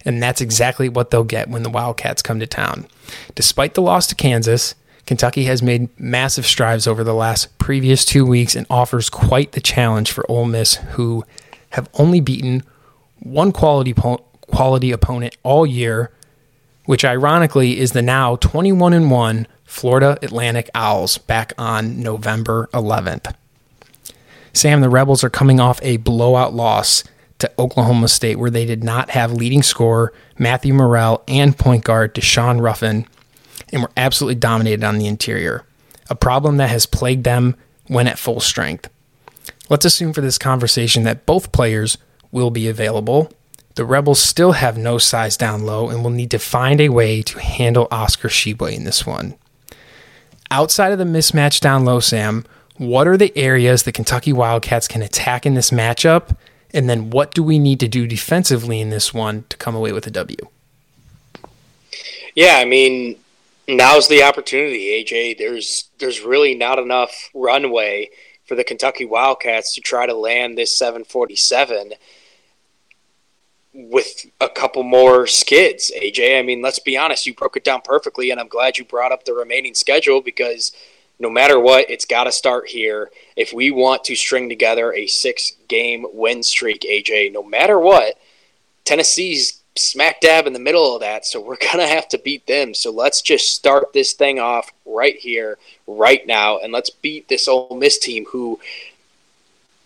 And 0.07 0.23
that's 0.23 0.41
exactly 0.41 0.89
what 0.89 1.11
they'll 1.11 1.25
get 1.25 1.51
when 1.51 1.65
the 1.65 1.69
Wildcats 1.69 2.23
come 2.23 2.41
to 2.41 2.47
town. 2.47 2.87
Despite 3.35 3.75
the 3.75 3.83
loss 3.83 4.07
to 4.07 4.15
Kansas, 4.15 4.77
Kentucky 5.05 5.45
has 5.45 5.63
made 5.63 5.91
massive 6.01 6.47
strides 6.47 6.87
over 6.87 7.05
the 7.05 7.13
last 7.13 7.59
previous 7.59 8.03
two 8.03 8.25
weeks 8.25 8.57
and 8.57 8.67
offers 8.71 9.11
quite 9.11 9.53
the 9.53 9.61
challenge 9.61 10.11
for 10.11 10.25
Ole 10.31 10.47
Miss, 10.47 10.77
who 10.93 11.27
have 11.73 11.89
only 11.95 12.21
beaten 12.21 12.63
one 13.19 13.53
quality 13.53 13.95
quality 13.95 14.93
opponent 14.93 15.37
all 15.43 15.67
year, 15.67 16.11
which 16.85 17.05
ironically 17.05 17.79
is 17.79 17.93
the 17.93 18.03
now 18.03 18.37
21 18.37 18.93
and 18.93 19.11
1 19.11 19.47
Florida 19.65 20.19
Atlantic 20.23 20.69
Owls 20.75 21.19
back 21.19 21.53
on 21.57 22.01
November 22.01 22.69
11th. 22.75 23.35
Sam, 24.53 24.83
the 24.83 24.91
Rebels 24.91 25.25
are 25.25 25.31
coming 25.31 25.61
off 25.61 25.81
a 25.83 25.97
blowout 25.99 26.53
loss 26.53 27.05
to 27.39 27.51
Oklahoma 27.59 28.09
State 28.09 28.39
where 28.39 28.51
they 28.51 28.67
did 28.67 28.85
not 28.85 29.11
have 29.11 29.33
leading 29.33 29.63
scorer 29.63 30.13
Matthew 30.39 30.75
Murrell 30.75 31.23
and 31.27 31.57
point 31.57 31.85
guard 31.85 32.15
Daeshun 32.15 32.61
Ruffin 32.61 33.07
and 33.73 33.83
were 33.83 33.91
absolutely 33.97 34.35
dominated 34.35 34.85
on 34.85 34.99
the 34.99 35.07
interior, 35.07 35.65
a 36.11 36.15
problem 36.15 36.59
that 36.59 36.69
has 36.69 36.85
plagued 36.85 37.25
them 37.25 37.57
when 37.87 38.07
at 38.07 38.19
full 38.19 38.41
strength. 38.41 38.89
Let's 39.69 39.85
assume 39.85 40.13
for 40.13 40.21
this 40.21 40.39
conversation 40.39 41.05
that 41.05 41.27
both 41.27 41.53
players 41.53 41.99
will 42.31 42.51
be 42.51 42.69
available. 42.69 43.33
The 43.75 43.85
Rebels 43.85 44.21
still 44.21 44.53
have 44.53 44.77
no 44.77 44.99
size 44.99 45.37
down 45.37 45.65
low 45.65 45.89
and 45.89 46.03
will 46.03 46.11
need 46.11 46.31
to 46.33 46.39
find 46.39 46.81
a 46.81 46.91
way 46.91 47.23
to 47.23 47.39
handle 47.39 47.89
Oscar 47.91 48.29
Tshiebwe 48.29 48.75
in 48.75 48.85
this 48.85 49.07
one. 49.07 49.35
Outside 50.51 50.93
of 50.93 50.99
the 50.99 51.05
mismatch 51.05 51.61
down 51.61 51.85
low, 51.85 52.01
Sam, 52.01 52.45
what 52.77 53.09
are 53.09 53.17
the 53.17 53.37
areas 53.37 53.85
the 53.85 53.93
Kentucky 53.93 54.33
Wildcats 54.33 54.89
can 54.89 55.01
attack 55.01 55.47
in 55.47 55.55
this 55.55 55.71
matchup? 55.71 56.37
And 56.75 56.89
then 56.91 57.11
what 57.11 57.33
do 57.33 57.43
we 57.43 57.59
need 57.59 57.81
to 57.81 57.89
do 57.89 58.07
defensively 58.07 58.81
in 58.81 58.91
this 58.91 59.15
one 59.15 59.45
to 59.49 59.57
come 59.57 59.75
away 59.75 59.93
with 59.93 60.07
a 60.07 60.11
W? 60.11 60.37
Yeah, 62.35 62.57
I 62.57 62.65
mean, 62.65 63.17
now's 63.69 64.09
the 64.09 64.23
opportunity, 64.23 65.05
AJ. 65.05 65.39
There's 65.39 65.89
there's 65.99 66.21
really 66.21 66.55
not 66.55 66.79
enough 66.79 67.31
runway 67.35 68.11
for 68.45 68.55
the 68.55 68.65
Kentucky 68.65 69.05
Wildcats 69.05 69.75
to 69.75 69.81
try 69.81 70.07
to 70.07 70.15
land 70.15 70.59
this 70.59 70.73
747 70.73 71.95
with 73.73 74.27
a 74.41 74.49
couple 74.49 74.83
more 74.83 75.27
skids, 75.27 75.91
AJ. 75.97 76.39
I 76.39 76.43
mean, 76.43 76.61
let's 76.61 76.79
be 76.79 76.97
honest, 76.97 77.27
you 77.27 77.35
broke 77.35 77.57
it 77.57 77.65
down 77.65 77.81
perfectly, 77.83 78.31
and 78.31 78.39
I'm 78.39 78.49
glad 78.49 78.77
you 78.77 78.85
brought 78.85 79.13
up 79.13 79.25
the 79.25 79.33
remaining 79.33 79.75
schedule 79.75 80.21
because 80.21 80.73
no 81.19 81.31
matter 81.31 81.59
what, 81.59 81.89
it's 81.89 82.05
got 82.05 82.25
to 82.25 82.33
start 82.33 82.69
here. 82.69 83.11
If 83.37 83.53
we 83.53 83.71
want 83.71 84.05
to 84.05 84.17
string 84.17 84.49
together 84.49 84.93
a 84.93 85.07
six 85.07 85.53
game 85.69 86.05
win 86.13 86.43
streak, 86.43 86.83
AJ, 86.83 87.33
no 87.33 87.43
matter 87.43 87.79
what, 87.79 88.19
Tennessee's 88.85 89.62
smack 89.77 90.21
dab 90.21 90.47
in 90.47 90.53
the 90.53 90.59
middle 90.59 90.95
of 90.95 91.01
that, 91.01 91.27
so 91.27 91.41
we're 91.41 91.57
going 91.61 91.79
to 91.79 91.87
have 91.87 92.09
to 92.11 92.19
beat 92.19 92.47
them. 92.47 92.75
So 92.75 92.91
let's 92.91 93.23
just 93.23 93.55
start 93.55 93.93
this 93.93 94.13
thing 94.13 94.39
off 94.39 94.73
right 94.87 95.17
here, 95.17 95.59
right 95.87 96.27
now, 96.27 96.59
and 96.59 96.73
let's 96.73 96.91
beat 96.91 97.29
this 97.29 97.49
Ole 97.49 97.77
Miss 97.77 97.99
team 97.99 98.27
who 98.27 98.61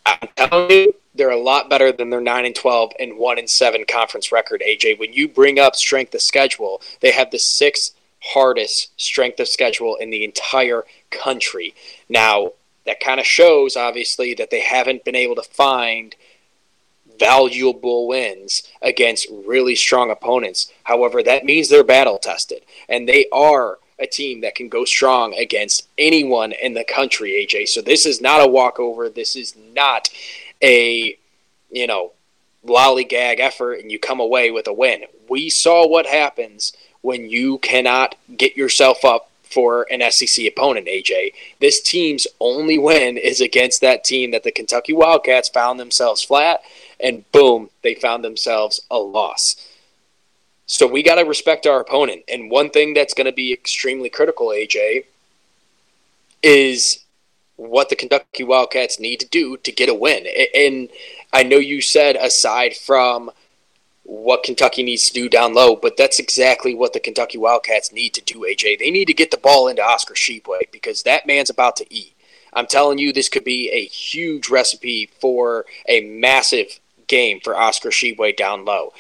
I'm 0.06 0.28
telling 0.36 0.70
you, 0.70 0.94
they're 1.14 1.30
a 1.30 1.40
lot 1.40 1.68
better 1.68 1.90
than 1.92 2.10
their 2.10 2.20
9 2.20 2.44
and 2.44 2.54
12 2.54 2.92
and 3.00 3.18
1 3.18 3.38
and 3.38 3.50
7 3.50 3.84
conference 3.88 4.30
record, 4.30 4.62
AJ. 4.66 4.98
When 4.98 5.12
you 5.12 5.28
bring 5.28 5.58
up 5.58 5.74
strength 5.74 6.14
of 6.14 6.22
schedule, 6.22 6.80
they 7.00 7.10
have 7.10 7.30
the 7.30 7.38
sixth 7.38 7.94
hardest 8.22 8.90
strength 9.00 9.40
of 9.40 9.48
schedule 9.48 9.96
in 9.96 10.10
the 10.10 10.24
entire 10.24 10.84
country. 11.10 11.74
Now, 12.08 12.52
that 12.84 13.00
kind 13.00 13.18
of 13.18 13.26
shows, 13.26 13.76
obviously, 13.76 14.34
that 14.34 14.50
they 14.50 14.60
haven't 14.60 15.04
been 15.04 15.16
able 15.16 15.34
to 15.36 15.42
find 15.42 16.14
valuable 17.18 18.06
wins 18.06 18.62
against 18.82 19.28
really 19.30 19.74
strong 19.74 20.10
opponents. 20.10 20.72
However, 20.84 21.22
that 21.22 21.44
means 21.44 21.68
they're 21.68 21.84
battle 21.84 22.18
tested, 22.18 22.62
and 22.88 23.08
they 23.08 23.26
are 23.32 23.78
a 23.98 24.06
team 24.06 24.42
that 24.42 24.54
can 24.54 24.68
go 24.68 24.84
strong 24.84 25.34
against 25.34 25.88
anyone 25.96 26.52
in 26.52 26.74
the 26.74 26.84
country, 26.84 27.30
AJ. 27.30 27.68
So 27.68 27.80
this 27.80 28.04
is 28.04 28.20
not 28.20 28.44
a 28.44 28.48
walkover. 28.48 29.08
This 29.08 29.36
is 29.36 29.54
not 29.74 30.10
a, 30.62 31.18
you 31.70 31.86
know, 31.86 32.12
lollygag 32.66 33.40
effort 33.40 33.80
and 33.80 33.90
you 33.90 33.98
come 33.98 34.20
away 34.20 34.50
with 34.50 34.66
a 34.66 34.72
win. 34.72 35.04
We 35.28 35.48
saw 35.48 35.86
what 35.86 36.06
happens 36.06 36.72
when 37.00 37.30
you 37.30 37.58
cannot 37.58 38.16
get 38.36 38.56
yourself 38.56 39.04
up 39.04 39.30
for 39.44 39.86
an 39.90 40.02
SEC 40.10 40.44
opponent, 40.46 40.88
AJ. 40.88 41.32
This 41.60 41.80
team's 41.80 42.26
only 42.40 42.78
win 42.78 43.16
is 43.16 43.40
against 43.40 43.80
that 43.80 44.04
team 44.04 44.32
that 44.32 44.42
the 44.42 44.50
Kentucky 44.50 44.92
Wildcats 44.92 45.48
found 45.48 45.78
themselves 45.78 46.22
flat, 46.22 46.60
and 47.00 47.30
boom, 47.32 47.70
they 47.82 47.94
found 47.94 48.24
themselves 48.24 48.80
a 48.90 48.98
loss. 48.98 49.56
So 50.66 50.86
we 50.86 51.02
got 51.02 51.16
to 51.16 51.22
respect 51.22 51.66
our 51.66 51.80
opponent. 51.80 52.24
And 52.28 52.50
one 52.50 52.70
thing 52.70 52.94
that's 52.94 53.14
going 53.14 53.26
to 53.26 53.32
be 53.32 53.52
extremely 53.52 54.08
critical, 54.08 54.48
AJ, 54.48 55.04
is 56.42 57.04
what 57.56 57.88
the 57.88 57.96
Kentucky 57.96 58.44
Wildcats 58.44 59.00
need 59.00 59.20
to 59.20 59.28
do 59.28 59.56
to 59.58 59.72
get 59.72 59.88
a 59.88 59.94
win. 59.94 60.26
And 60.54 60.88
I 61.32 61.42
know 61.42 61.56
you 61.56 61.80
said 61.80 62.16
aside 62.16 62.76
from 62.76 63.30
what 64.02 64.42
Kentucky 64.42 64.82
needs 64.82 65.08
to 65.08 65.14
do 65.14 65.28
down 65.28 65.54
low, 65.54 65.74
but 65.74 65.96
that's 65.96 66.18
exactly 66.18 66.74
what 66.74 66.92
the 66.92 67.00
Kentucky 67.00 67.38
Wildcats 67.38 67.92
need 67.92 68.14
to 68.14 68.20
do, 68.22 68.40
AJ. 68.40 68.78
They 68.78 68.90
need 68.90 69.06
to 69.06 69.14
get 69.14 69.30
the 69.30 69.36
ball 69.36 69.68
into 69.68 69.82
Oscar 69.82 70.14
Tshiebwe 70.14 70.70
because 70.70 71.02
that 71.02 71.26
man's 71.26 71.50
about 71.50 71.76
to 71.76 71.94
eat. 71.94 72.12
I'm 72.52 72.66
telling 72.66 72.98
you, 72.98 73.12
this 73.12 73.28
could 73.28 73.44
be 73.44 73.70
a 73.70 73.84
huge 73.84 74.48
recipe 74.48 75.10
for 75.20 75.66
a 75.88 76.00
massive 76.02 76.80
game 77.06 77.40
for 77.42 77.56
Oscar 77.56 77.90
Tshiebwe 77.90 78.36
down 78.36 78.64
low. 78.64 78.92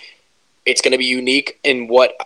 It's 0.64 0.80
going 0.80 0.92
to 0.92 0.98
be 0.98 1.04
unique 1.04 1.58
in 1.64 1.88
what 1.88 2.16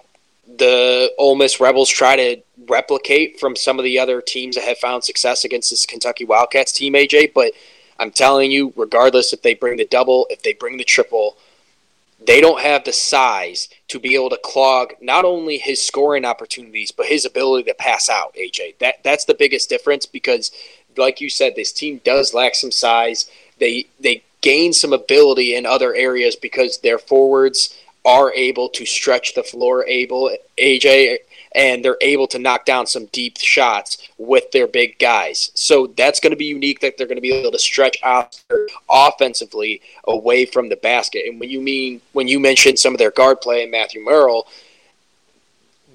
the 0.58 1.12
Ole 1.18 1.36
Miss 1.36 1.60
Rebels 1.60 1.88
try 1.88 2.16
to 2.16 2.42
replicate 2.68 3.38
from 3.38 3.54
some 3.56 3.78
of 3.78 3.84
the 3.84 3.98
other 3.98 4.20
teams 4.20 4.56
that 4.56 4.64
have 4.64 4.78
found 4.78 5.04
success 5.04 5.44
against 5.44 5.70
this 5.70 5.86
Kentucky 5.86 6.24
Wildcats 6.24 6.72
team, 6.72 6.94
AJ. 6.94 7.32
But 7.34 7.52
I'm 7.98 8.10
telling 8.10 8.50
you, 8.50 8.72
regardless 8.76 9.32
if 9.32 9.42
they 9.42 9.54
bring 9.54 9.76
the 9.76 9.84
double, 9.84 10.26
if 10.30 10.42
they 10.42 10.54
bring 10.54 10.78
the 10.78 10.84
triple, 10.84 11.36
they 12.26 12.40
don't 12.40 12.60
have 12.60 12.84
the 12.84 12.92
size 12.92 13.68
to 13.88 13.98
be 13.98 14.14
able 14.14 14.30
to 14.30 14.40
clog 14.42 14.94
not 15.00 15.24
only 15.24 15.58
his 15.58 15.82
scoring 15.82 16.24
opportunities 16.24 16.92
but 16.92 17.06
his 17.06 17.24
ability 17.24 17.64
to 17.64 17.74
pass 17.74 18.08
out. 18.08 18.34
AJ, 18.34 18.78
that 18.78 19.02
that's 19.02 19.24
the 19.24 19.34
biggest 19.34 19.68
difference 19.68 20.06
because, 20.06 20.50
like 20.96 21.20
you 21.20 21.30
said, 21.30 21.54
this 21.54 21.72
team 21.72 22.00
does 22.04 22.34
lack 22.34 22.54
some 22.54 22.72
size. 22.72 23.30
They 23.58 23.86
they 23.98 24.22
gain 24.40 24.72
some 24.72 24.92
ability 24.92 25.55
in 25.55 25.66
other 25.66 25.94
areas 25.94 26.37
because 26.37 26.79
their 26.79 26.98
forwards 26.98 27.76
are 28.05 28.33
able 28.33 28.68
to 28.70 28.87
stretch 28.87 29.35
the 29.35 29.42
floor. 29.42 29.85
Able 29.87 30.35
AJ 30.59 31.18
and 31.55 31.85
they're 31.85 31.96
able 32.00 32.26
to 32.29 32.38
knock 32.38 32.64
down 32.64 32.87
some 32.87 33.07
deep 33.07 33.37
shots 33.38 34.09
with 34.18 34.50
their 34.53 34.66
big 34.66 34.98
guys. 34.98 35.50
So 35.55 35.88
that's 35.96 36.20
going 36.20 36.31
to 36.31 36.37
be 36.37 36.44
unique 36.44 36.81
that 36.81 36.96
they're 36.96 37.09
going 37.09 37.16
to 37.16 37.22
be 37.22 37.33
able 37.33 37.50
to 37.50 37.59
stretch 37.59 37.96
out 38.03 38.40
offensively 38.88 39.81
away 40.05 40.46
from 40.46 40.68
the 40.68 40.76
basket. 40.76 41.24
And 41.26 41.40
when 41.40 41.50
you 41.50 41.61
mean 41.61 42.00
when 42.12 42.29
you 42.29 42.38
mentioned 42.38 42.79
some 42.79 42.94
of 42.94 42.98
their 42.98 43.11
guard 43.11 43.40
play 43.40 43.62
and 43.62 43.70
Matthew 43.70 44.03
Murrell, 44.05 44.46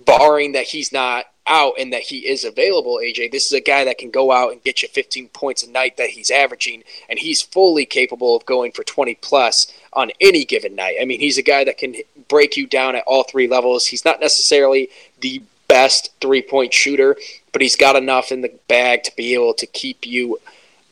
barring 0.06 0.52
that 0.54 0.66
he's 0.66 0.92
not 0.92 1.26
out 1.48 1.74
and 1.80 1.94
that 1.94 2.02
he 2.02 2.28
is 2.28 2.44
available, 2.44 3.00
AJ, 3.02 3.32
this 3.32 3.46
is 3.46 3.54
a 3.54 3.62
guy 3.62 3.84
that 3.86 3.98
can 3.98 4.10
go 4.10 4.32
out 4.32 4.52
and 4.52 4.64
get 4.64 4.82
you 4.82 4.88
15 4.88 5.30
points 5.30 5.64
a 5.64 5.70
night 5.70 5.98
that 5.98 6.10
he's 6.10 6.32
averaging, 6.32 6.84
and 7.10 7.20
he's 7.20 7.42
fully 7.42 7.86
capable 7.86 8.36
of 8.36 8.46
going 8.46 8.72
for 8.72 8.84
20 8.84 9.16
plus 9.16 9.72
on 9.94 10.12
any 10.20 10.46
given 10.46 10.76
night. 10.76 10.98
I 11.02 11.06
mean, 11.06 11.20
he's 11.20 11.38
a 11.38 11.44
guy 11.44 11.64
that 11.64 11.78
can 11.78 11.96
break 12.28 12.58
you 12.58 12.68
down 12.68 12.96
at 12.96 13.04
all 13.06 13.24
three 13.24 13.48
levels. 13.48 13.88
He's 13.88 14.06
not 14.06 14.20
necessarily 14.20 14.90
the 15.22 15.42
best 15.68 16.12
three 16.22 16.42
point 16.42 16.74
shooter, 16.74 17.16
but 17.52 17.62
he's 17.62 17.76
got 17.76 17.96
enough 17.96 18.32
in 18.32 18.42
the 18.42 18.54
bag 18.68 19.04
to 19.04 19.16
be 19.16 19.34
able 19.34 19.54
to 19.56 19.66
keep 19.66 20.06
you 20.06 20.40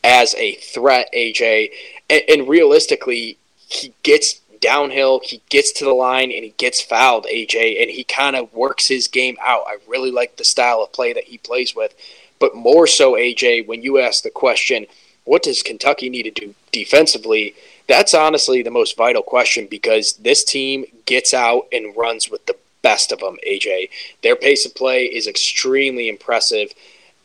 as 0.03 0.35
a 0.35 0.55
threat, 0.55 1.09
AJ. 1.13 1.71
And, 2.09 2.21
and 2.29 2.47
realistically, 2.47 3.37
he 3.69 3.93
gets 4.03 4.41
downhill, 4.63 5.19
he 5.21 5.41
gets 5.49 5.73
to 5.73 5.85
the 5.85 5.93
line, 5.93 6.31
and 6.31 6.45
he 6.45 6.53
gets 6.57 6.81
fouled, 6.81 7.25
AJ, 7.25 7.81
and 7.81 7.91
he 7.91 8.05
kind 8.05 8.35
of 8.35 8.53
works 8.53 8.87
his 8.87 9.09
game 9.09 9.37
out. 9.41 9.65
I 9.67 9.77
really 9.87 10.09
like 10.09 10.37
the 10.37 10.45
style 10.45 10.81
of 10.81 10.93
play 10.93 11.11
that 11.11 11.25
he 11.25 11.37
plays 11.37 11.75
with. 11.75 11.93
But 12.39 12.55
more 12.55 12.87
so, 12.87 13.13
AJ, 13.13 13.67
when 13.67 13.83
you 13.83 13.99
ask 13.99 14.23
the 14.23 14.29
question, 14.29 14.87
what 15.25 15.43
does 15.43 15.61
Kentucky 15.61 16.09
need 16.09 16.23
to 16.23 16.31
do 16.31 16.55
defensively? 16.71 17.55
That's 17.87 18.13
honestly 18.13 18.63
the 18.63 18.71
most 18.71 18.95
vital 18.95 19.21
question 19.21 19.67
because 19.69 20.13
this 20.13 20.45
team 20.45 20.85
gets 21.05 21.33
out 21.33 21.67
and 21.73 21.95
runs 21.95 22.29
with 22.29 22.45
the 22.45 22.55
best 22.81 23.11
of 23.11 23.19
them, 23.19 23.37
AJ. 23.45 23.89
Their 24.21 24.37
pace 24.37 24.65
of 24.65 24.75
play 24.75 25.05
is 25.05 25.27
extremely 25.27 26.07
impressive, 26.07 26.73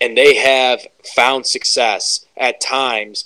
and 0.00 0.18
they 0.18 0.34
have 0.34 0.86
found 1.14 1.46
success 1.46 2.26
at 2.36 2.60
times 2.60 3.24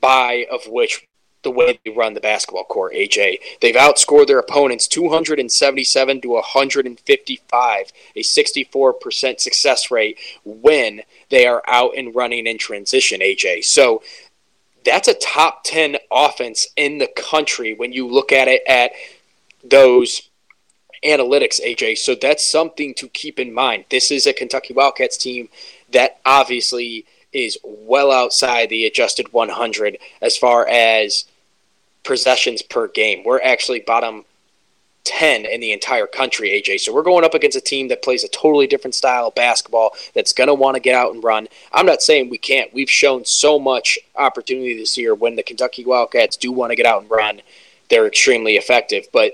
by 0.00 0.46
of 0.50 0.66
which 0.68 1.04
the 1.42 1.50
way 1.50 1.78
they 1.84 1.90
run 1.90 2.14
the 2.14 2.20
basketball 2.20 2.64
court, 2.64 2.92
AJ. 2.92 3.38
They've 3.60 3.74
outscored 3.74 4.26
their 4.26 4.38
opponents 4.38 4.86
277 4.88 6.20
to 6.20 6.28
155, 6.28 7.92
a 8.16 8.20
64% 8.20 9.40
success 9.40 9.90
rate 9.90 10.18
when 10.44 11.02
they 11.30 11.46
are 11.46 11.62
out 11.66 11.96
and 11.96 12.14
running 12.14 12.46
in 12.46 12.58
transition, 12.58 13.20
AJ. 13.20 13.64
So 13.64 14.02
that's 14.84 15.08
a 15.08 15.14
top 15.14 15.64
10 15.64 15.96
offense 16.10 16.66
in 16.76 16.98
the 16.98 17.08
country 17.08 17.74
when 17.74 17.92
you 17.92 18.06
look 18.06 18.32
at 18.32 18.48
it 18.48 18.62
at 18.66 18.92
those 19.62 20.30
analytics, 21.04 21.60
AJ. 21.60 21.98
So 21.98 22.14
that's 22.14 22.46
something 22.46 22.94
to 22.94 23.08
keep 23.08 23.38
in 23.38 23.52
mind. 23.52 23.86
This 23.90 24.10
is 24.10 24.26
a 24.26 24.32
Kentucky 24.32 24.74
Wildcats 24.74 25.16
team 25.16 25.48
that 25.92 26.20
obviously 26.24 27.06
is 27.32 27.58
well 27.62 28.10
outside 28.10 28.68
the 28.68 28.86
adjusted 28.86 29.32
100 29.32 29.98
as 30.20 30.36
far 30.36 30.66
as 30.66 31.24
possessions 32.02 32.62
per 32.62 32.88
game. 32.88 33.22
We're 33.24 33.40
actually 33.40 33.80
bottom 33.80 34.24
10 35.04 35.46
in 35.46 35.60
the 35.60 35.72
entire 35.72 36.06
country, 36.06 36.50
AJ. 36.50 36.80
So 36.80 36.94
we're 36.94 37.02
going 37.02 37.24
up 37.24 37.34
against 37.34 37.56
a 37.56 37.60
team 37.60 37.88
that 37.88 38.02
plays 38.02 38.24
a 38.24 38.28
totally 38.28 38.66
different 38.66 38.94
style 38.94 39.28
of 39.28 39.34
basketball 39.34 39.94
that's 40.14 40.32
going 40.32 40.48
to 40.48 40.54
want 40.54 40.76
to 40.76 40.80
get 40.80 40.94
out 40.94 41.14
and 41.14 41.24
run. 41.24 41.48
I'm 41.72 41.86
not 41.86 42.02
saying 42.02 42.28
we 42.28 42.38
can't. 42.38 42.72
We've 42.74 42.90
shown 42.90 43.24
so 43.24 43.58
much 43.58 43.98
opportunity 44.16 44.76
this 44.76 44.96
year 44.98 45.14
when 45.14 45.36
the 45.36 45.42
Kentucky 45.42 45.84
Wildcats 45.84 46.36
do 46.36 46.52
want 46.52 46.70
to 46.70 46.76
get 46.76 46.86
out 46.86 47.02
and 47.02 47.10
run. 47.10 47.42
They're 47.88 48.06
extremely 48.06 48.56
effective, 48.56 49.06
but 49.12 49.32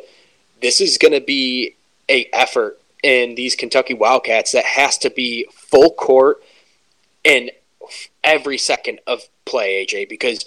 this 0.63 0.81
is 0.81 0.99
going 0.99 1.13
to 1.13 1.21
be 1.21 1.75
a 2.09 2.29
effort 2.33 2.81
in 3.03 3.35
these 3.35 3.55
Kentucky 3.55 3.95
Wildcats 3.95 4.53
that 4.53 4.65
has 4.65 4.97
to 4.99 5.11
be 5.11 5.47
full 5.53 5.91
court 5.91 6.43
in 7.25 7.51
every 8.27 8.59
second 8.59 9.01
of 9.07 9.23
play, 9.47 9.87
AJ, 9.87 10.11
because 10.11 10.45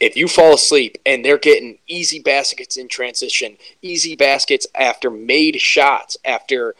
if 0.00 0.16
you 0.16 0.28
fall 0.28 0.54
asleep 0.54 0.98
and 1.06 1.24
they're 1.24 1.38
getting 1.38 1.78
easy 1.86 2.18
baskets 2.18 2.76
in 2.76 2.88
transition, 2.88 3.56
easy 3.80 4.16
baskets 4.16 4.66
after 4.74 5.08
made 5.08 5.60
shots, 5.60 6.18
after 6.24 6.74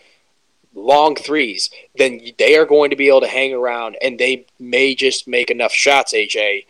long 0.74 1.14
threes, 1.14 1.70
then 1.96 2.20
they 2.36 2.56
are 2.56 2.66
going 2.66 2.90
to 2.90 2.96
be 2.96 3.08
able 3.08 3.20
to 3.20 3.28
hang 3.28 3.54
around 3.54 3.96
and 4.02 4.18
they 4.18 4.44
may 4.58 4.94
just 4.94 5.28
make 5.28 5.50
enough 5.50 5.72
shots, 5.72 6.12
AJ, 6.12 6.66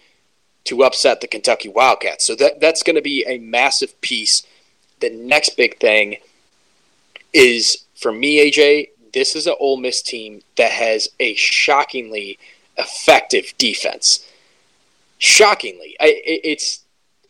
to 0.65 0.85
upset 0.85 1.21
the 1.21 1.27
Kentucky 1.27 1.69
Wildcats. 1.69 2.27
So 2.27 2.35
that 2.37 2.61
that's 2.61 2.83
going 2.83 2.97
to 2.97 3.03
be 3.03 3.25
a 3.27 3.39
massive 3.39 3.99
piece. 4.03 4.47
The 5.01 5.11
next 5.11 5.57
big 5.57 5.79
thing 5.81 6.19
is 7.33 7.85
for 7.95 8.13
me, 8.13 8.51
AJ, 8.51 8.91
this 9.13 9.35
is 9.35 9.47
an 9.47 9.55
Ole 9.59 9.79
Miss 9.79 10.03
team 10.03 10.43
that 10.57 10.71
has 10.73 11.09
a 11.19 11.35
shockingly 11.35 12.39
effective 12.77 13.55
defense 13.59 14.27
shockingly, 15.25 15.97
I, 16.01 16.21
it's 16.25 16.81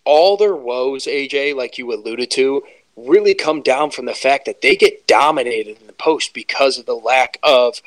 all 0.04 0.36
their 0.36 0.54
woes, 0.54 1.04
AJ, 1.06 1.54
like 1.54 1.78
you 1.78 1.92
alluded 1.92 2.30
to, 2.32 2.64
really 2.96 3.34
come 3.34 3.62
down 3.62 3.90
from 3.90 4.06
the 4.06 4.14
fact 4.14 4.46
that 4.46 4.60
they 4.62 4.76
get 4.76 5.06
dominated 5.06 5.80
in 5.80 5.86
the 5.86 5.92
post 5.92 6.34
because 6.34 6.78
of 6.78 6.86
the 6.86 6.94
lack 6.94 7.38
of 7.42 7.80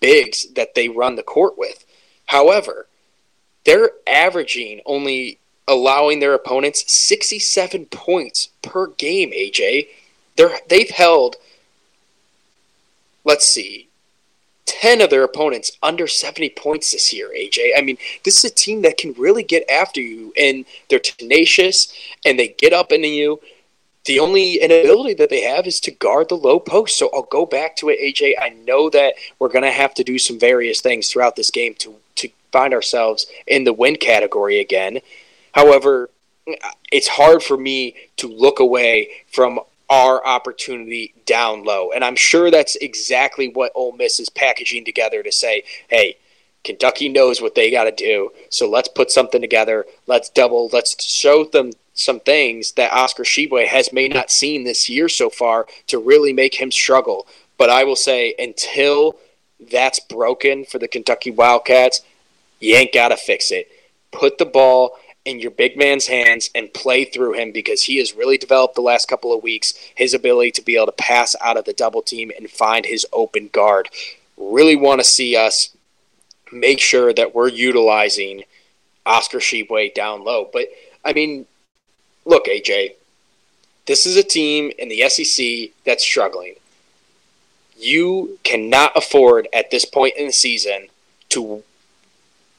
bigs 0.00 0.46
that 0.54 0.74
they 0.74 0.88
run 0.88 1.16
the 1.16 1.22
court 1.22 1.56
with. 1.56 1.84
However, 2.26 2.86
they're 3.64 3.92
averaging 4.06 4.80
only 4.84 5.38
allowing 5.68 6.18
their 6.18 6.34
opponents 6.34 6.92
67 6.92 7.86
points 7.86 8.48
per 8.62 8.88
game, 8.88 9.30
AJ. 9.30 9.86
They're, 10.36 10.58
they've 10.68 10.90
held, 10.90 11.36
let's 13.24 13.46
see, 13.46 13.88
10 14.66 15.00
of 15.00 15.10
their 15.10 15.24
opponents 15.24 15.72
under 15.82 16.06
70 16.06 16.50
points 16.50 16.92
this 16.92 17.12
year, 17.12 17.30
AJ. 17.36 17.72
I 17.76 17.82
mean, 17.82 17.98
this 18.24 18.44
is 18.44 18.50
a 18.50 18.54
team 18.54 18.82
that 18.82 18.96
can 18.96 19.12
really 19.14 19.42
get 19.42 19.68
after 19.68 20.00
you, 20.00 20.32
and 20.38 20.64
they're 20.88 20.98
tenacious 20.98 21.92
and 22.24 22.38
they 22.38 22.48
get 22.48 22.72
up 22.72 22.92
into 22.92 23.08
you. 23.08 23.40
The 24.04 24.18
only 24.18 24.60
inability 24.60 25.14
that 25.14 25.30
they 25.30 25.42
have 25.42 25.66
is 25.66 25.78
to 25.80 25.92
guard 25.92 26.28
the 26.28 26.36
low 26.36 26.58
post. 26.58 26.98
So 26.98 27.10
I'll 27.14 27.22
go 27.22 27.46
back 27.46 27.76
to 27.76 27.88
it, 27.88 28.00
AJ. 28.00 28.34
I 28.40 28.50
know 28.50 28.90
that 28.90 29.14
we're 29.38 29.48
going 29.48 29.64
to 29.64 29.70
have 29.70 29.94
to 29.94 30.04
do 30.04 30.18
some 30.18 30.38
various 30.38 30.80
things 30.80 31.10
throughout 31.10 31.36
this 31.36 31.50
game 31.50 31.74
to, 31.74 31.94
to 32.16 32.28
find 32.50 32.74
ourselves 32.74 33.26
in 33.46 33.64
the 33.64 33.72
win 33.72 33.96
category 33.96 34.58
again. 34.58 34.98
However, 35.52 36.10
it's 36.90 37.08
hard 37.08 37.42
for 37.42 37.56
me 37.56 37.94
to 38.16 38.26
look 38.26 38.58
away 38.58 39.10
from 39.32 39.60
our 39.92 40.26
opportunity 40.26 41.12
down 41.26 41.64
low. 41.64 41.92
And 41.92 42.02
I'm 42.02 42.16
sure 42.16 42.50
that's 42.50 42.76
exactly 42.76 43.48
what 43.48 43.72
Ole 43.74 43.92
Miss 43.92 44.18
is 44.18 44.30
packaging 44.30 44.86
together 44.86 45.22
to 45.22 45.30
say, 45.30 45.64
hey, 45.88 46.16
Kentucky 46.64 47.10
knows 47.10 47.42
what 47.42 47.54
they 47.54 47.70
got 47.70 47.84
to 47.84 47.90
do. 47.92 48.30
So 48.48 48.70
let's 48.70 48.88
put 48.88 49.10
something 49.10 49.42
together. 49.42 49.84
Let's 50.06 50.30
double. 50.30 50.70
Let's 50.72 51.04
show 51.04 51.44
them 51.44 51.72
some 51.92 52.20
things 52.20 52.72
that 52.72 52.90
Oscar 52.90 53.22
Tshiebwe 53.22 53.66
has 53.66 53.92
may 53.92 54.08
not 54.08 54.30
seen 54.30 54.64
this 54.64 54.88
year 54.88 55.10
so 55.10 55.28
far 55.28 55.66
to 55.88 55.98
really 55.98 56.32
make 56.32 56.54
him 56.54 56.70
struggle. 56.70 57.26
But 57.58 57.68
I 57.68 57.84
will 57.84 57.96
say 57.96 58.34
until 58.38 59.16
that's 59.70 60.00
broken 60.00 60.64
for 60.64 60.78
the 60.78 60.88
Kentucky 60.88 61.30
Wildcats, 61.30 62.00
you 62.60 62.76
ain't 62.76 62.94
got 62.94 63.08
to 63.08 63.18
fix 63.18 63.50
it. 63.50 63.68
Put 64.10 64.38
the 64.38 64.46
ball 64.46 64.96
in 65.24 65.38
your 65.38 65.50
big 65.50 65.76
man's 65.76 66.06
hands 66.06 66.50
and 66.54 66.72
play 66.74 67.04
through 67.04 67.34
him 67.34 67.52
because 67.52 67.84
he 67.84 67.98
has 67.98 68.14
really 68.14 68.36
developed 68.36 68.74
the 68.74 68.80
last 68.80 69.06
couple 69.06 69.34
of 69.36 69.42
weeks 69.42 69.74
his 69.94 70.14
ability 70.14 70.50
to 70.50 70.62
be 70.62 70.76
able 70.76 70.86
to 70.86 70.92
pass 70.92 71.36
out 71.40 71.56
of 71.56 71.64
the 71.64 71.72
double 71.72 72.02
team 72.02 72.32
and 72.36 72.50
find 72.50 72.86
his 72.86 73.06
open 73.12 73.48
guard. 73.48 73.88
Really 74.36 74.76
want 74.76 75.00
to 75.00 75.04
see 75.04 75.36
us 75.36 75.70
make 76.50 76.80
sure 76.80 77.12
that 77.12 77.34
we're 77.34 77.48
utilizing 77.48 78.42
Oscar 79.06 79.38
Tshiebwe 79.38 79.94
down 79.94 80.24
low. 80.24 80.48
But 80.52 80.66
I 81.04 81.12
mean, 81.12 81.46
look, 82.24 82.46
AJ, 82.46 82.94
this 83.86 84.06
is 84.06 84.16
a 84.16 84.22
team 84.22 84.72
in 84.78 84.88
the 84.88 85.08
SEC 85.08 85.70
that's 85.84 86.04
struggling. 86.04 86.54
You 87.76 88.38
cannot 88.44 88.92
afford 88.96 89.48
at 89.52 89.70
this 89.70 89.84
point 89.84 90.16
in 90.16 90.26
the 90.26 90.32
season 90.32 90.88
to 91.30 91.62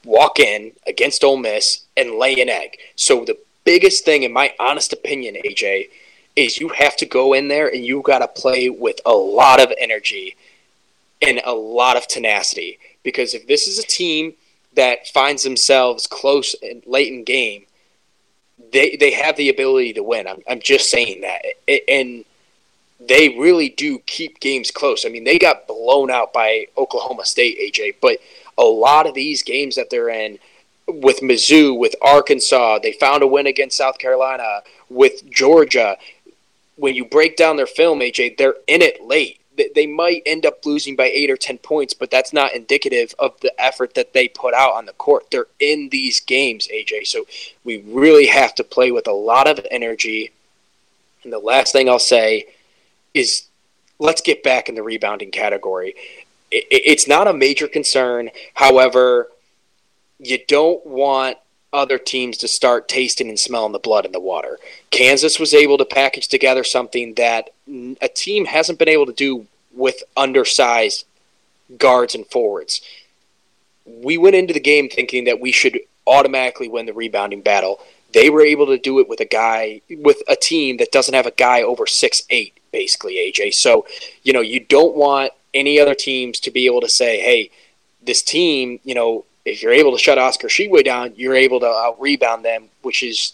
walk 0.05 0.39
in 0.39 0.71
against 0.87 1.23
Ole 1.23 1.37
Miss 1.37 1.85
and 1.95 2.15
lay 2.15 2.39
an 2.41 2.49
egg. 2.49 2.77
So 2.95 3.23
the 3.25 3.37
biggest 3.63 4.05
thing, 4.05 4.23
in 4.23 4.33
my 4.33 4.53
honest 4.59 4.93
opinion, 4.93 5.35
AJ, 5.45 5.89
is 6.35 6.59
you 6.59 6.69
have 6.69 6.95
to 6.97 7.05
go 7.05 7.33
in 7.33 7.47
there 7.47 7.67
and 7.67 7.85
you 7.85 8.01
got 8.01 8.19
to 8.19 8.41
play 8.41 8.69
with 8.69 8.99
a 9.05 9.13
lot 9.13 9.61
of 9.61 9.71
energy 9.79 10.35
and 11.21 11.41
a 11.45 11.53
lot 11.53 11.95
of 11.95 12.07
tenacity. 12.07 12.79
Because 13.03 13.33
if 13.33 13.47
this 13.47 13.67
is 13.67 13.79
a 13.79 13.83
team 13.83 14.33
that 14.75 15.07
finds 15.07 15.43
themselves 15.43 16.07
close 16.07 16.55
and 16.61 16.83
late 16.85 17.13
in 17.13 17.23
game, 17.23 17.65
they 18.71 18.95
they 18.95 19.11
have 19.11 19.35
the 19.35 19.49
ability 19.49 19.93
to 19.93 20.03
win. 20.03 20.27
I'm, 20.27 20.41
I'm 20.49 20.59
just 20.59 20.89
saying 20.89 21.21
that, 21.21 21.43
and 21.87 22.25
they 22.99 23.29
really 23.29 23.69
do 23.69 23.99
keep 23.99 24.39
games 24.39 24.71
close. 24.71 25.05
I 25.05 25.09
mean, 25.09 25.23
they 25.23 25.37
got 25.37 25.67
blown 25.67 26.09
out 26.09 26.33
by 26.33 26.67
Oklahoma 26.77 27.25
State, 27.25 27.59
AJ, 27.59 27.95
but 28.01 28.17
a 28.57 28.63
lot 28.63 29.07
of 29.07 29.13
these 29.13 29.43
games 29.43 29.75
that 29.75 29.89
they're 29.89 30.09
in 30.09 30.39
with 30.87 31.21
Mizzou, 31.21 31.77
with 31.77 31.95
Arkansas, 32.01 32.79
they 32.79 32.91
found 32.91 33.23
a 33.23 33.27
win 33.27 33.47
against 33.47 33.77
South 33.77 33.97
Carolina, 33.97 34.61
with 34.89 35.29
Georgia. 35.29 35.97
When 36.75 36.95
you 36.95 37.05
break 37.05 37.37
down 37.37 37.55
their 37.55 37.67
film, 37.67 37.99
AJ, 37.99 38.37
they're 38.37 38.55
in 38.67 38.81
it 38.81 39.01
late. 39.03 39.39
They 39.75 39.85
might 39.85 40.23
end 40.25 40.47
up 40.47 40.65
losing 40.65 40.95
by 40.95 41.05
eight 41.05 41.29
or 41.29 41.37
10 41.37 41.59
points, 41.59 41.93
but 41.93 42.09
that's 42.09 42.33
not 42.33 42.55
indicative 42.55 43.13
of 43.19 43.39
the 43.41 43.53
effort 43.61 43.93
that 43.93 44.13
they 44.13 44.27
put 44.27 44.55
out 44.55 44.73
on 44.73 44.87
the 44.87 44.93
court. 44.93 45.29
They're 45.29 45.45
in 45.59 45.89
these 45.89 46.19
games, 46.19 46.67
AJ. 46.73 47.05
So 47.05 47.25
we 47.63 47.77
really 47.87 48.25
have 48.25 48.55
to 48.55 48.63
play 48.63 48.91
with 48.91 49.07
a 49.07 49.13
lot 49.13 49.47
of 49.47 49.65
energy. 49.69 50.31
And 51.23 51.31
the 51.31 51.37
last 51.37 51.71
thing 51.71 51.87
I'll 51.87 51.99
say 51.99 52.47
is 53.13 53.45
let's 53.99 54.21
get 54.21 54.41
back 54.41 54.69
in 54.69 54.75
the 54.75 54.81
rebounding 54.81 55.29
category 55.29 55.93
it, 56.53 56.67
it's 56.69 57.07
not 57.07 57.27
a 57.27 57.33
major 57.33 57.67
concern. 57.67 58.29
However, 58.53 59.29
you 60.19 60.39
don't 60.47 60.85
want 60.85 61.37
other 61.73 61.97
teams 61.97 62.37
to 62.37 62.47
start 62.47 62.87
tasting 62.87 63.27
and 63.29 63.39
smelling 63.39 63.71
the 63.71 63.79
blood 63.79 64.05
in 64.05 64.11
the 64.11 64.19
water. 64.19 64.59
Kansas 64.91 65.39
was 65.39 65.55
able 65.55 65.77
to 65.79 65.85
package 65.85 66.27
together 66.27 66.63
something 66.63 67.15
that 67.15 67.49
a 67.99 68.07
team 68.07 68.45
hasn't 68.45 68.77
been 68.77 68.87
able 68.87 69.07
to 69.07 69.13
do 69.13 69.47
with 69.75 70.03
undersized 70.15 71.05
guards 71.79 72.13
and 72.13 72.27
forwards. 72.27 72.81
We 73.85 74.17
went 74.17 74.35
into 74.35 74.53
the 74.53 74.59
game 74.59 74.87
thinking 74.87 75.23
that 75.25 75.41
we 75.41 75.51
should 75.51 75.79
automatically 76.05 76.67
win 76.67 76.85
the 76.85 76.93
rebounding 76.93 77.41
battle. 77.41 77.79
They 78.13 78.29
were 78.29 78.43
able 78.43 78.67
to 78.67 78.77
do 78.77 78.99
it 78.99 79.09
with 79.09 79.19
a 79.19 79.25
guy 79.25 79.81
with 79.89 80.21
a 80.27 80.35
team 80.35 80.77
that 80.77 80.91
doesn't 80.91 81.15
have 81.15 81.25
a 81.25 81.31
guy 81.31 81.63
over 81.63 81.87
six 81.87 82.21
eight, 82.29 82.55
basically, 82.71 83.15
AJ. 83.15 83.55
So, 83.55 83.87
you 84.21 84.31
know, 84.31 84.41
you 84.41 84.59
don't 84.59 84.95
want 84.95 85.31
any 85.53 85.79
other 85.79 85.95
teams 85.95 86.39
to 86.41 86.51
be 86.51 86.65
able 86.65 86.81
to 86.81 86.89
say, 86.89 87.19
hey, 87.19 87.51
this 88.01 88.21
team, 88.21 88.79
you 88.83 88.95
know, 88.95 89.25
if 89.45 89.61
you're 89.61 89.73
able 89.73 89.91
to 89.91 89.97
shut 89.97 90.17
Oscar 90.17 90.47
Tshiebwe 90.47 90.83
down, 90.83 91.13
you're 91.15 91.35
able 91.35 91.59
to 91.59 91.67
out 91.67 91.99
rebound 91.99 92.45
them, 92.45 92.69
which 92.81 93.03
is 93.03 93.33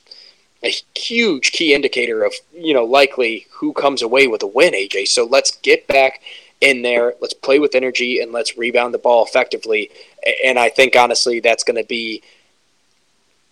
a 0.63 0.73
huge 0.95 1.51
key 1.51 1.73
indicator 1.73 2.23
of, 2.23 2.33
you 2.53 2.73
know, 2.73 2.83
likely 2.83 3.47
who 3.51 3.73
comes 3.73 4.01
away 4.01 4.27
with 4.27 4.43
a 4.43 4.47
win, 4.47 4.73
AJ. 4.73 5.07
So 5.07 5.25
let's 5.25 5.55
get 5.57 5.87
back 5.87 6.21
in 6.61 6.81
there. 6.81 7.13
Let's 7.21 7.33
play 7.33 7.59
with 7.59 7.75
energy 7.75 8.19
and 8.19 8.31
let's 8.31 8.57
rebound 8.57 8.93
the 8.93 8.97
ball 8.97 9.23
effectively. 9.25 9.89
And 10.43 10.59
I 10.59 10.69
think, 10.69 10.95
honestly, 10.95 11.39
that's 11.39 11.63
going 11.63 11.81
to 11.81 11.87
be 11.87 12.21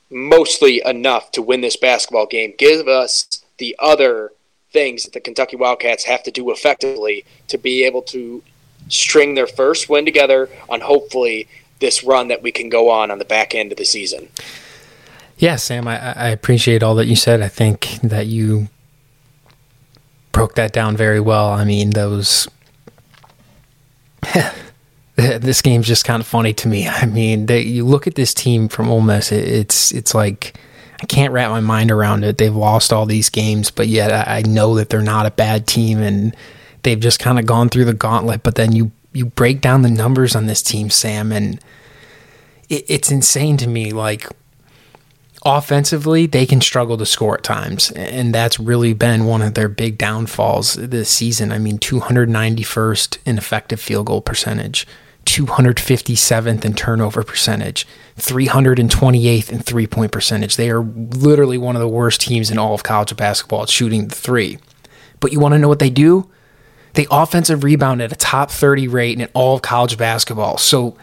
mostly 0.10 0.82
enough 0.86 1.32
to 1.34 1.42
win 1.42 1.62
this 1.62 1.78
basketball 1.78 2.26
game. 2.26 2.54
Give 2.58 2.88
us 2.88 3.44
the 3.58 3.76
other 3.80 4.32
things 4.72 5.04
that 5.04 5.14
the 5.14 5.20
Kentucky 5.20 5.56
Wildcats 5.56 6.04
have 6.06 6.24
to 6.24 6.32
do 6.32 6.52
effectively 6.52 7.26
to 7.48 7.58
be 7.58 7.84
able 7.84 8.02
to 8.04 8.44
string 8.90 9.36
their 9.36 9.48
first 9.48 9.90
win 9.90 10.06
together 10.06 10.50
on 10.70 10.82
hopefully 10.82 11.48
this 11.80 12.04
run 12.04 12.28
that 12.28 12.42
we 12.42 12.52
can 12.52 12.70
go 12.70 12.90
on 12.90 13.12
on 13.12 13.20
the 13.20 13.26
back 13.26 13.54
end 13.54 13.72
of 13.72 13.78
the 13.78 13.86
season. 13.86 14.30
Yeah, 15.38 15.56
Sam, 15.58 15.88
I, 15.88 16.14
I 16.14 16.30
appreciate 16.30 16.82
all 16.82 16.96
that 16.96 17.06
you 17.06 17.16
said. 17.16 17.42
I 17.42 17.48
think 17.48 18.00
that 18.02 18.26
you 18.26 18.70
broke 20.32 20.56
that 20.56 20.74
down 20.74 20.98
very 20.98 21.20
well. 21.20 21.50
I 21.50 21.64
mean, 21.64 21.92
those. 21.92 22.48
this 25.16 25.62
game's 25.62 25.88
just 25.88 26.06
kind 26.06 26.22
of 26.22 26.28
funny 26.28 26.54
to 26.54 26.68
me. 26.68 26.88
I 26.88 27.06
mean, 27.06 27.46
they, 27.46 27.62
you 27.62 27.86
look 27.86 28.08
at 28.08 28.16
this 28.16 28.34
team 28.34 28.68
from 28.68 28.90
Ole 28.90 29.02
Miss, 29.02 29.32
it, 29.32 29.48
it's 29.48 29.92
it's 29.92 30.16
like 30.16 30.58
I 31.02 31.06
can't 31.06 31.34
wrap 31.34 31.52
my 31.52 31.60
mind 31.60 31.92
around 31.92 32.24
it. 32.24 32.38
They've 32.38 32.56
lost 32.56 32.92
all 32.92 33.06
these 33.06 33.30
games, 33.30 33.70
but 33.70 33.88
yet 33.88 34.12
I, 34.12 34.38
I 34.38 34.42
know 34.42 34.76
that 34.76 34.90
they're 34.90 35.02
not 35.02 35.28
a 35.28 35.32
bad 35.32 35.68
team, 35.68 36.00
and 36.00 36.36
they've 36.84 37.00
just 37.00 37.20
kind 37.20 37.40
of 37.40 37.46
gone 37.46 37.70
through 37.70 37.86
the 37.86 37.94
gauntlet. 37.94 38.44
But 38.44 38.56
then 38.56 38.72
you 38.72 38.92
you 39.14 39.26
break 39.26 39.62
down 39.62 39.82
the 39.82 39.90
numbers 39.90 40.36
on 40.36 40.46
this 40.46 40.62
team, 40.62 40.90
Sam, 40.90 41.32
and 41.32 41.60
it, 42.70 42.86
it's 42.88 43.12
insane 43.12 43.58
to 43.58 43.68
me. 43.68 43.92
Like 43.92 44.28
offensively, 45.46 46.26
they 46.26 46.46
can 46.46 46.62
struggle 46.62 46.98
to 46.98 47.06
score 47.06 47.38
at 47.38 47.44
times, 47.44 47.92
and 47.92 48.34
that's 48.34 48.60
really 48.60 48.94
been 48.94 49.26
one 49.26 49.42
of 49.42 49.54
their 49.54 49.70
big 49.70 49.98
downfalls 49.98 50.76
this 50.76 51.10
season. 51.10 51.52
I 51.52 51.58
mean, 51.58 51.80
291st 51.80 53.18
in 53.26 53.38
effective 53.38 53.80
field 53.80 54.08
goal 54.08 54.22
percentage, 54.22 54.86
257th 55.26 56.64
in 56.64 56.74
turnover 56.74 57.24
percentage, 57.24 57.88
328th 58.18 59.52
in 59.52 59.60
three 59.60 59.88
point 59.88 60.12
percentage. 60.12 60.56
They 60.56 60.70
are 60.70 60.82
literally 60.82 61.58
one 61.58 61.76
of 61.76 61.82
the 61.82 61.88
worst 61.88 62.22
teams 62.22 62.52
in 62.52 62.58
all 62.58 62.74
of 62.74 62.84
college 62.84 63.16
basketball 63.16 63.64
at 63.64 63.70
shooting 63.70 64.08
the 64.08 64.16
three. 64.16 64.58
But 65.20 65.32
you 65.32 65.40
want 65.40 65.54
to 65.54 65.60
know 65.60 65.68
what 65.68 65.80
they 65.80 65.90
do? 65.90 66.30
They 66.98 67.08
offensive 67.10 67.64
rebound 67.64 68.02
at 68.02 68.12
a 68.12 68.16
top 68.16 68.52
30 68.52 68.90
rate 68.90 69.18
in 69.20 69.30
all 69.34 69.56
of 69.56 69.62
college 69.62 69.98
basketball. 69.98 70.58
So 70.58 70.98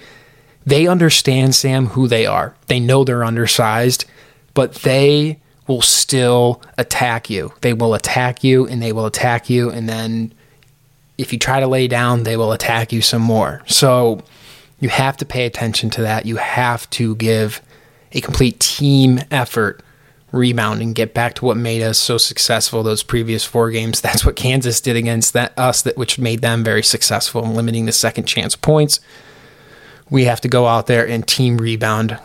they 0.66 0.86
understand, 0.86 1.54
Sam, 1.54 1.86
who 1.86 2.06
they 2.08 2.26
are. 2.26 2.54
They 2.66 2.80
know 2.80 3.04
they're 3.04 3.24
undersized 3.24 4.04
but 4.54 4.74
they 4.76 5.40
will 5.66 5.82
still 5.82 6.62
attack 6.78 7.28
you. 7.28 7.52
They 7.60 7.72
will 7.72 7.94
attack 7.94 8.44
you 8.44 8.66
and 8.66 8.80
they 8.80 8.92
will 8.92 9.06
attack 9.06 9.50
you. 9.50 9.70
And 9.70 9.88
then 9.88 10.32
if 11.18 11.32
you 11.32 11.38
try 11.38 11.60
to 11.60 11.66
lay 11.66 11.88
down, 11.88 12.22
they 12.22 12.36
will 12.36 12.52
attack 12.52 12.92
you 12.92 13.02
some 13.02 13.22
more. 13.22 13.62
So 13.66 14.22
you 14.80 14.88
have 14.88 15.16
to 15.18 15.24
pay 15.24 15.44
attention 15.44 15.90
to 15.90 16.02
that. 16.02 16.26
You 16.26 16.36
have 16.36 16.88
to 16.90 17.16
give 17.16 17.60
a 18.12 18.20
complete 18.20 18.60
team 18.60 19.20
effort 19.30 19.82
rebound 20.34 20.82
and 20.82 20.94
get 20.94 21.14
back 21.14 21.34
to 21.34 21.44
what 21.44 21.56
made 21.56 21.82
us 21.82 21.98
so 21.98 22.18
successful 22.18 22.82
those 22.82 23.02
previous 23.02 23.44
four 23.44 23.70
games. 23.70 24.00
That's 24.00 24.24
what 24.24 24.36
Kansas 24.36 24.80
did 24.80 24.96
against 24.96 25.32
that 25.32 25.58
us 25.58 25.82
that 25.82 25.96
which 25.96 26.18
made 26.18 26.42
them 26.42 26.64
very 26.64 26.82
successful 26.82 27.44
in 27.44 27.54
limiting 27.54 27.86
the 27.86 27.92
second 27.92 28.24
chance 28.24 28.56
points. 28.56 29.00
We 30.10 30.24
have 30.24 30.40
to 30.42 30.48
go 30.48 30.66
out 30.66 30.86
there 30.86 31.06
and 31.06 31.26
team 31.26 31.56
rebound 31.58 32.18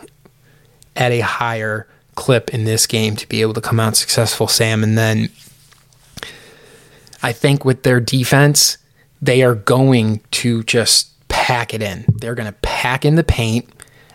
at 0.96 1.12
a 1.12 1.20
higher 1.20 1.86
clip 2.14 2.52
in 2.52 2.64
this 2.64 2.86
game 2.86 3.16
to 3.16 3.28
be 3.28 3.40
able 3.40 3.54
to 3.54 3.60
come 3.60 3.80
out 3.80 3.96
successful, 3.96 4.48
Sam. 4.48 4.82
And 4.82 4.98
then 4.98 5.30
I 7.22 7.32
think 7.32 7.64
with 7.64 7.82
their 7.82 8.00
defense, 8.00 8.76
they 9.22 9.42
are 9.42 9.54
going 9.54 10.20
to 10.32 10.62
just 10.64 11.10
pack 11.28 11.72
it 11.72 11.82
in. 11.82 12.04
They're 12.08 12.34
going 12.34 12.52
to 12.52 12.58
pack 12.60 13.04
in 13.04 13.14
the 13.14 13.24
paint 13.24 13.68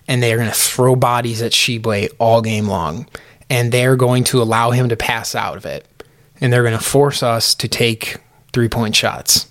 and 0.07 0.21
they 0.21 0.33
are 0.33 0.37
going 0.37 0.49
to 0.49 0.55
throw 0.55 0.95
bodies 0.95 1.41
at 1.41 1.51
Tshiebwe 1.51 2.09
all 2.19 2.41
game 2.41 2.67
long. 2.67 3.07
And 3.49 3.71
they're 3.71 3.95
going 3.95 4.23
to 4.25 4.41
allow 4.41 4.71
him 4.71 4.89
to 4.89 4.95
pass 4.95 5.35
out 5.35 5.57
of 5.57 5.65
it. 5.65 5.87
And 6.41 6.51
they're 6.51 6.63
going 6.63 6.77
to 6.77 6.83
force 6.83 7.23
us 7.23 7.55
to 7.55 7.67
take 7.67 8.17
three 8.53 8.69
point 8.69 8.95
shots. 8.95 9.49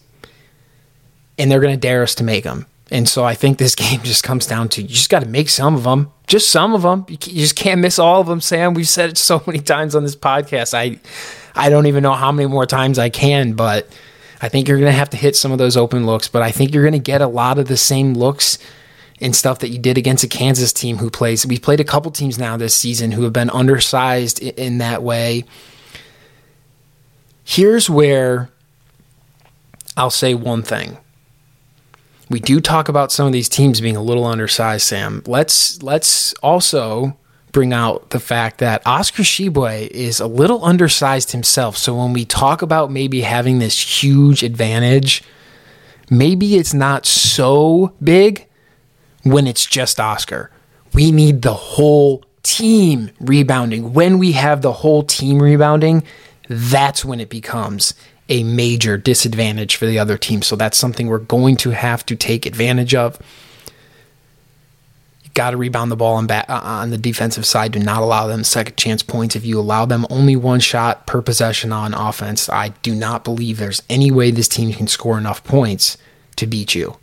And 1.39 1.51
they're 1.51 1.61
going 1.61 1.75
to 1.75 1.81
dare 1.81 2.03
us 2.03 2.15
to 2.17 2.25
make 2.25 2.45
them. 2.45 2.67
And 2.91 3.09
so 3.09 3.25
I 3.25 3.35
think 3.35 3.59
this 3.59 3.75
game 3.75 4.01
just 4.03 4.23
comes 4.23 4.47
down 4.47 4.69
to 4.71 4.83
you 4.83 4.89
just 4.89 5.11
got 5.11 5.23
to 5.23 5.29
make 5.29 5.49
some 5.49 5.75
of 5.75 5.85
them, 5.85 6.13
just 6.27 6.51
some 6.51 6.75
of 6.75 6.83
them. 6.83 7.07
You, 7.09 7.17
just 7.17 7.57
can't 7.57 7.81
miss 7.81 7.99
all 7.99 8.21
of 8.21 8.27
them, 8.27 8.41
Sam. 8.41 8.75
We've 8.75 8.89
said 8.89 9.11
it 9.11 9.19
so 9.19 9.43
many 9.47 9.61
times 9.61 9.95
on 9.95 10.03
this 10.03 10.17
podcast. 10.17 10.75
I 10.75 10.99
I 11.57 11.71
don't 11.71 11.87
even 11.87 12.03
know 12.03 12.15
how 12.15 12.33
many 12.33 12.49
more 12.49 12.67
times 12.67 12.99
I 12.99 13.11
can, 13.11 13.53
but 13.53 13.89
I 14.41 14.49
think 14.49 14.69
you're 14.69 14.79
going 14.79 14.91
to 14.91 14.99
have 14.99 15.11
to 15.11 15.17
hit 15.17 15.37
some 15.37 15.53
of 15.53 15.59
those 15.59 15.77
open 15.77 16.05
looks. 16.05 16.29
But 16.29 16.43
I 16.43 16.51
think 16.51 16.75
you're 16.75 16.83
going 16.83 16.93
to 16.93 16.99
get 16.99 17.21
a 17.23 17.29
lot 17.29 17.59
of 17.59 17.69
the 17.69 17.77
same 17.77 18.15
looks 18.15 18.59
and 19.25 19.35
stuff 19.35 19.61
that 19.61 19.71
you 19.71 19.79
did 19.79 19.97
against 19.97 20.23
a 20.23 20.29
Kansas 20.29 20.71
team 20.71 20.99
who 20.99 21.09
plays. 21.09 21.47
We've 21.47 21.63
played 21.63 21.81
a 21.81 21.85
couple 21.85 22.11
teams 22.11 22.39
now 22.39 22.59
this 22.59 22.75
season 22.75 23.11
who 23.13 23.23
have 23.23 23.33
been 23.33 23.49
undersized 23.49 24.39
in 24.39 24.79
that 24.79 25.03
way. 25.03 25.45
Here's 27.43 27.89
where 27.89 28.51
I'll 29.97 30.11
say 30.11 30.35
one 30.35 30.63
thing 30.63 30.99
we 32.29 32.39
do 32.39 32.61
talk 32.61 32.89
about 32.89 33.13
some 33.13 33.27
of 33.27 33.33
these 33.33 33.49
teams 33.49 33.81
being 33.81 33.97
a 33.97 34.03
little 34.03 34.25
undersized, 34.25 34.87
Sam. 34.87 35.23
Let's 35.27 35.83
let's 35.83 36.35
also 36.43 37.17
bring 37.53 37.73
out 37.73 38.11
the 38.11 38.21
fact 38.21 38.59
that 38.59 38.83
Oscar 38.87 39.23
Tshiebwe 39.23 39.89
is 39.89 40.21
a 40.21 40.27
little 40.27 40.65
undersized 40.65 41.33
himself. 41.33 41.77
So 41.79 41.97
when 41.97 42.13
we 42.13 42.27
talk 42.27 42.61
about 42.61 42.91
maybe 42.91 43.23
having 43.23 43.59
this 43.59 44.03
huge 44.03 44.43
advantage, 44.43 45.23
maybe 46.11 46.57
it's 46.57 46.75
not 46.75 47.07
so 47.07 47.95
big 48.03 48.49
when 49.25 49.47
it's 49.47 49.67
just 49.67 49.99
Oscar. 49.99 50.51
We 50.93 51.11
need 51.11 51.43
the 51.43 51.55
whole 51.55 52.25
team 52.45 53.11
rebounding. 53.19 53.93
When 53.93 54.19
we 54.19 54.33
have 54.33 54.63
the 54.63 54.73
whole 54.73 55.03
team 55.03 55.43
rebounding, 55.43 56.05
that's 56.49 57.05
when 57.05 57.19
it 57.19 57.29
becomes 57.29 57.95
a 58.29 58.43
major 58.45 58.97
disadvantage 58.97 59.77
for 59.77 59.87
the 59.87 59.99
other 59.99 60.17
team. 60.17 60.43
So 60.43 60.57
that's 60.57 60.79
something 60.79 61.09
we're 61.09 61.19
going 61.19 61.57
to 61.57 61.71
have 61.71 62.07
to 62.07 62.17
take 62.17 62.47
advantage 62.47 62.95
of. 62.95 63.19
You 65.25 65.31
got 65.35 65.51
to 65.51 65.57
rebound 65.57 65.91
the 65.91 65.97
ball 65.97 66.17
on, 66.17 66.27
back, 66.27 66.49
uh, 66.49 66.61
on 66.63 66.91
the 66.91 66.99
defensive 66.99 67.45
side. 67.45 67.73
Do 67.73 67.81
not 67.81 68.03
allow 68.03 68.27
them 68.27 68.45
second 68.45 68.77
chance 68.77 69.03
points. 69.03 69.37
If 69.37 69.45
you 69.45 69.59
allow 69.59 69.85
them 69.85 70.07
only 70.11 70.37
one 70.37 70.61
shot 70.61 71.07
per 71.07 71.21
possession 71.21 71.73
on 71.73 71.93
offense, 71.93 72.49
I 72.49 72.69
do 72.83 72.95
not 72.95 73.25
believe 73.25 73.59
there's 73.59 73.83
any 73.91 74.11
way 74.11 74.31
this 74.31 74.49
team 74.49 74.73
can 74.73 74.87
score 74.87 75.19
enough 75.19 75.45
points 75.45 75.99
to 76.37 76.47
beat 76.47 76.75
you. 76.75 76.97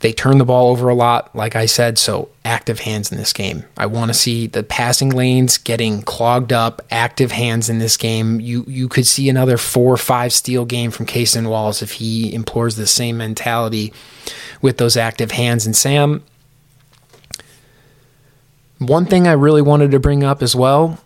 They 0.00 0.12
turn 0.12 0.38
the 0.38 0.44
ball 0.44 0.70
over 0.70 0.88
a 0.88 0.94
lot, 0.94 1.34
like 1.34 1.56
I 1.56 1.66
said, 1.66 1.98
so 1.98 2.28
active 2.44 2.80
hands 2.80 3.10
in 3.10 3.18
this 3.18 3.32
game. 3.32 3.64
I 3.76 3.86
want 3.86 4.10
to 4.10 4.14
see 4.14 4.46
the 4.46 4.62
passing 4.62 5.10
lanes 5.10 5.58
getting 5.58 6.02
clogged 6.02 6.52
up, 6.52 6.82
active 6.88 7.32
hands 7.32 7.68
in 7.68 7.80
this 7.80 7.96
game. 7.96 8.38
You 8.38 8.64
you 8.68 8.88
could 8.88 9.06
see 9.06 9.28
another 9.28 9.56
four 9.56 9.92
or 9.92 9.96
five 9.96 10.32
steal 10.32 10.64
game 10.64 10.92
from 10.92 11.06
Cason 11.06 11.48
Wallace 11.48 11.82
if 11.82 11.92
he 11.92 12.32
implores 12.32 12.76
the 12.76 12.86
same 12.86 13.16
mentality 13.16 13.92
with 14.62 14.78
those 14.78 14.96
active 14.96 15.32
hands. 15.32 15.66
And 15.66 15.74
Sam, 15.74 16.22
one 18.78 19.04
thing 19.04 19.26
I 19.26 19.32
really 19.32 19.62
wanted 19.62 19.90
to 19.90 19.98
bring 19.98 20.22
up 20.22 20.42
as 20.42 20.54
well. 20.54 21.00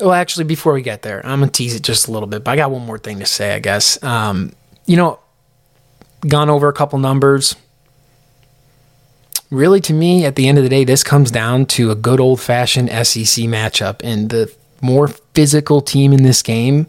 Well, 0.00 0.12
actually, 0.12 0.44
before 0.44 0.74
we 0.74 0.82
get 0.82 1.02
there, 1.02 1.26
I'm 1.26 1.40
gonna 1.40 1.50
tease 1.50 1.74
it 1.74 1.82
just 1.82 2.06
a 2.06 2.12
little 2.12 2.28
bit, 2.28 2.44
but 2.44 2.52
I 2.52 2.56
got 2.56 2.70
one 2.70 2.86
more 2.86 2.98
thing 2.98 3.18
to 3.18 3.26
say, 3.26 3.52
I 3.52 3.58
guess. 3.58 4.00
Um, 4.04 4.52
you 4.84 4.96
know, 4.96 5.18
gone 6.28 6.50
over 6.50 6.68
a 6.68 6.72
couple 6.72 6.98
numbers. 6.98 7.56
Really, 9.50 9.80
to 9.82 9.92
me, 9.92 10.24
at 10.24 10.34
the 10.34 10.48
end 10.48 10.58
of 10.58 10.64
the 10.64 10.70
day, 10.70 10.84
this 10.84 11.04
comes 11.04 11.30
down 11.30 11.66
to 11.66 11.90
a 11.90 11.94
good 11.94 12.18
old 12.18 12.40
fashioned 12.40 12.88
SEC 12.88 13.44
matchup. 13.44 14.00
And 14.02 14.30
the 14.30 14.52
more 14.80 15.08
physical 15.08 15.80
team 15.80 16.12
in 16.12 16.22
this 16.22 16.42
game 16.42 16.86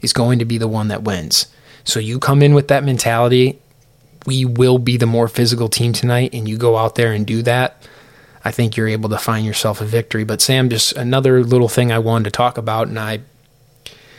is 0.00 0.12
going 0.12 0.38
to 0.40 0.44
be 0.44 0.58
the 0.58 0.68
one 0.68 0.88
that 0.88 1.02
wins. 1.02 1.46
So 1.84 2.00
you 2.00 2.18
come 2.18 2.42
in 2.42 2.54
with 2.54 2.68
that 2.68 2.84
mentality. 2.84 3.58
We 4.26 4.44
will 4.44 4.78
be 4.78 4.96
the 4.96 5.06
more 5.06 5.28
physical 5.28 5.68
team 5.68 5.92
tonight, 5.92 6.34
and 6.34 6.48
you 6.48 6.58
go 6.58 6.76
out 6.76 6.96
there 6.96 7.12
and 7.12 7.26
do 7.26 7.42
that. 7.42 7.86
I 8.44 8.50
think 8.50 8.76
you're 8.76 8.88
able 8.88 9.10
to 9.10 9.18
find 9.18 9.46
yourself 9.46 9.80
a 9.80 9.84
victory. 9.84 10.24
But 10.24 10.40
Sam, 10.40 10.68
just 10.68 10.92
another 10.96 11.44
little 11.44 11.68
thing 11.68 11.92
I 11.92 11.98
wanted 11.98 12.24
to 12.24 12.30
talk 12.30 12.58
about, 12.58 12.88
and 12.88 12.98
I 12.98 13.20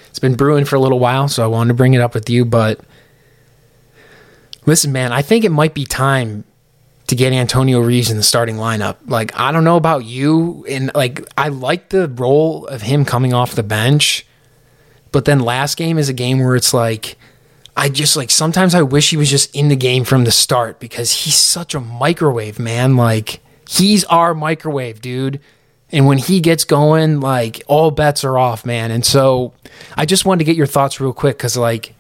it's 0.10 0.20
been 0.20 0.36
brewing 0.36 0.66
for 0.66 0.76
a 0.76 0.80
little 0.80 1.00
while, 1.00 1.28
so 1.28 1.44
I 1.44 1.48
wanted 1.48 1.70
to 1.70 1.74
bring 1.76 1.94
it 1.94 2.02
up 2.02 2.14
with 2.14 2.30
you. 2.30 2.44
But 2.44 2.80
Listen, 4.70 4.92
man, 4.92 5.12
I 5.12 5.24
think 5.24 5.46
it 5.46 5.50
might 5.50 5.74
be 5.74 5.84
time 5.84 6.44
to 7.08 7.16
get 7.16 7.34
Antonio 7.34 7.80
Reeves 7.80 8.12
in 8.12 8.18
the 8.18 8.24
starting 8.24 8.58
lineup. 8.58 8.98
Like, 9.08 9.36
I 9.36 9.52
don't 9.52 9.64
know 9.64 9.78
about 9.78 10.06
you, 10.06 10.64
and 10.70 10.92
like, 10.94 11.28
I 11.36 11.48
like 11.48 11.90
the 11.90 12.08
role 12.08 12.68
of 12.68 12.84
him 12.84 13.04
coming 13.04 13.34
off 13.34 13.56
the 13.56 13.64
bench, 13.64 14.28
but 15.12 15.26
then 15.26 15.40
last 15.40 15.76
game 15.76 15.98
is 15.98 16.08
a 16.08 16.14
game 16.14 16.38
where 16.38 16.56
it's 16.56 16.72
like, 16.72 17.18
I 17.76 17.90
just 17.90 18.16
like 18.16 18.30
sometimes 18.30 18.76
I 18.76 18.84
wish 18.84 19.10
he 19.10 19.18
was 19.18 19.32
just 19.32 19.56
in 19.56 19.70
the 19.70 19.76
game 19.76 20.04
from 20.04 20.24
the 20.24 20.32
start 20.32 20.80
because 20.80 21.12
he's 21.24 21.34
such 21.34 21.74
a 21.74 21.80
microwave, 21.80 22.60
man. 22.60 22.96
Like, 22.96 23.40
he's 23.68 24.04
our 24.04 24.36
microwave, 24.36 25.02
dude. 25.02 25.40
And 25.92 26.06
when 26.06 26.20
he 26.20 26.42
gets 26.42 26.64
going, 26.64 27.22
like, 27.22 27.64
all 27.66 27.90
bets 27.90 28.24
are 28.24 28.38
off, 28.38 28.68
man. 28.68 28.92
And 28.92 29.04
so 29.04 29.52
I 29.98 30.06
just 30.06 30.26
wanted 30.26 30.40
to 30.40 30.46
get 30.46 30.56
your 30.56 30.68
thoughts 30.68 31.02
real 31.02 31.12
quick 31.12 31.38
because, 31.38 31.58
like, 31.58 31.96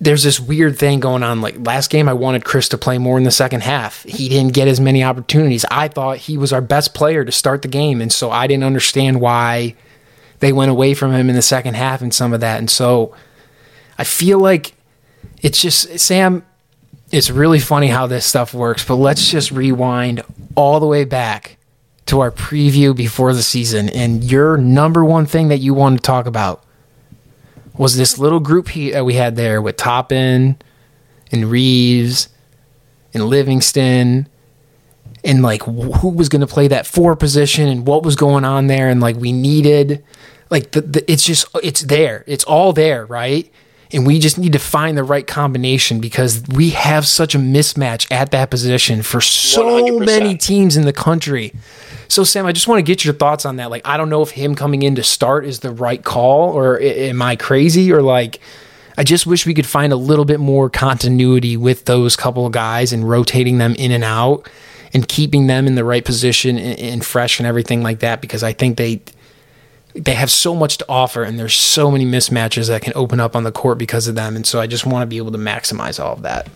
there's 0.00 0.22
this 0.22 0.38
weird 0.38 0.78
thing 0.78 1.00
going 1.00 1.22
on. 1.22 1.40
Like 1.40 1.66
last 1.66 1.90
game, 1.90 2.08
I 2.08 2.12
wanted 2.12 2.44
Chris 2.44 2.68
to 2.70 2.78
play 2.78 2.98
more 2.98 3.18
in 3.18 3.24
the 3.24 3.30
second 3.30 3.62
half. 3.62 4.04
He 4.04 4.28
didn't 4.28 4.54
get 4.54 4.68
as 4.68 4.80
many 4.80 5.02
opportunities. 5.02 5.64
I 5.70 5.88
thought 5.88 6.18
he 6.18 6.38
was 6.38 6.52
our 6.52 6.60
best 6.60 6.94
player 6.94 7.24
to 7.24 7.32
start 7.32 7.62
the 7.62 7.68
game. 7.68 8.00
And 8.00 8.12
so 8.12 8.30
I 8.30 8.46
didn't 8.46 8.64
understand 8.64 9.20
why 9.20 9.74
they 10.38 10.52
went 10.52 10.70
away 10.70 10.94
from 10.94 11.12
him 11.12 11.28
in 11.28 11.34
the 11.34 11.42
second 11.42 11.74
half 11.74 12.00
and 12.00 12.14
some 12.14 12.32
of 12.32 12.40
that. 12.40 12.58
And 12.58 12.70
so 12.70 13.14
I 13.98 14.04
feel 14.04 14.38
like 14.38 14.74
it's 15.42 15.60
just, 15.60 15.98
Sam, 15.98 16.44
it's 17.10 17.30
really 17.30 17.58
funny 17.58 17.88
how 17.88 18.06
this 18.06 18.24
stuff 18.24 18.54
works, 18.54 18.84
but 18.84 18.96
let's 18.96 19.30
just 19.30 19.50
rewind 19.50 20.22
all 20.54 20.78
the 20.78 20.86
way 20.86 21.04
back 21.04 21.56
to 22.06 22.20
our 22.20 22.30
preview 22.30 22.96
before 22.96 23.34
the 23.34 23.42
season, 23.42 23.88
and 23.90 24.24
your 24.24 24.56
number 24.56 25.04
one 25.04 25.26
thing 25.26 25.48
that 25.48 25.58
you 25.58 25.74
wanted 25.74 25.96
to 25.96 26.02
talk 26.02 26.26
about 26.26 26.64
was 27.78 27.96
this 27.96 28.18
little 28.18 28.40
group 28.40 28.68
he, 28.68 28.90
that 28.90 29.04
we 29.04 29.14
had 29.14 29.36
there 29.36 29.62
with 29.62 29.76
Toppin 29.76 30.56
and 31.32 31.50
Reeves 31.50 32.28
and 33.14 33.24
Livingston 33.24 34.28
and 35.24 35.42
like 35.42 35.62
who 35.62 36.08
was 36.08 36.28
going 36.28 36.40
to 36.40 36.46
play 36.46 36.68
that 36.68 36.86
four 36.86 37.16
position 37.16 37.68
and 37.68 37.86
what 37.86 38.02
was 38.02 38.16
going 38.16 38.44
on 38.44 38.66
there 38.66 38.88
and 38.88 39.00
like 39.00 39.16
we 39.16 39.32
needed 39.32 40.04
like 40.50 40.72
the, 40.72 40.80
the, 40.80 41.10
it's 41.10 41.24
just 41.24 41.46
it's 41.62 41.82
there. 41.82 42.24
It's 42.26 42.44
all 42.44 42.72
there 42.72 43.06
right 43.06 43.50
and 43.92 44.06
we 44.06 44.18
just 44.18 44.38
need 44.38 44.52
to 44.52 44.58
find 44.58 44.98
the 44.98 45.04
right 45.04 45.26
combination 45.26 46.00
because 46.00 46.42
we 46.48 46.70
have 46.70 47.06
such 47.06 47.34
a 47.34 47.38
mismatch 47.38 48.10
at 48.10 48.30
that 48.32 48.50
position 48.50 49.02
for 49.02 49.20
so 49.20 49.82
100%. 49.82 50.04
many 50.04 50.36
teams 50.36 50.76
in 50.76 50.84
the 50.84 50.92
country. 50.92 51.52
So 52.08 52.24
sam 52.24 52.46
i 52.46 52.52
just 52.52 52.68
want 52.68 52.78
to 52.78 52.82
get 52.82 53.04
your 53.04 53.14
thoughts 53.14 53.44
on 53.44 53.56
that. 53.56 53.70
Like 53.70 53.86
i 53.86 53.96
don't 53.96 54.10
know 54.10 54.22
if 54.22 54.30
him 54.30 54.54
coming 54.54 54.82
in 54.82 54.94
to 54.96 55.02
start 55.02 55.44
is 55.44 55.60
the 55.60 55.70
right 55.70 56.02
call 56.02 56.50
or 56.50 56.80
am 56.80 57.22
i 57.22 57.36
crazy? 57.36 57.92
Or 57.92 58.02
like 58.02 58.40
I 58.98 59.04
just 59.04 59.28
wish 59.28 59.46
we 59.46 59.54
could 59.54 59.66
find 59.66 59.92
a 59.92 59.96
little 59.96 60.24
bit 60.24 60.40
more 60.40 60.68
continuity 60.68 61.56
with 61.56 61.84
those 61.84 62.16
couple 62.16 62.46
of 62.46 62.52
guys 62.52 62.92
and 62.92 63.08
rotating 63.08 63.58
them 63.58 63.76
in 63.76 63.92
and 63.92 64.02
out 64.02 64.50
and 64.92 65.06
keeping 65.06 65.46
them 65.46 65.68
in 65.68 65.76
the 65.76 65.84
right 65.84 66.04
position 66.04 66.58
and, 66.58 66.78
and 66.80 67.04
fresh 67.04 67.38
and 67.38 67.46
everything 67.46 67.80
like 67.80 68.00
that 68.00 68.20
because 68.20 68.42
I 68.42 68.52
think 68.52 68.76
they 68.76 69.00
they 70.00 70.14
have 70.14 70.30
so 70.30 70.54
much 70.54 70.78
to 70.78 70.86
offer 70.88 71.22
and 71.22 71.38
there's 71.38 71.54
so 71.54 71.90
many 71.90 72.04
mismatches 72.04 72.68
that 72.68 72.82
can 72.82 72.92
open 72.94 73.20
up 73.20 73.34
on 73.34 73.44
the 73.44 73.52
court 73.52 73.78
because 73.78 74.08
of 74.08 74.14
them 74.14 74.36
and 74.36 74.46
so 74.46 74.60
I 74.60 74.66
just 74.66 74.86
want 74.86 75.02
to 75.02 75.06
be 75.06 75.16
able 75.16 75.32
to 75.32 75.38
maximize 75.38 76.02
all 76.02 76.12
of 76.14 76.22
that. 76.22 76.48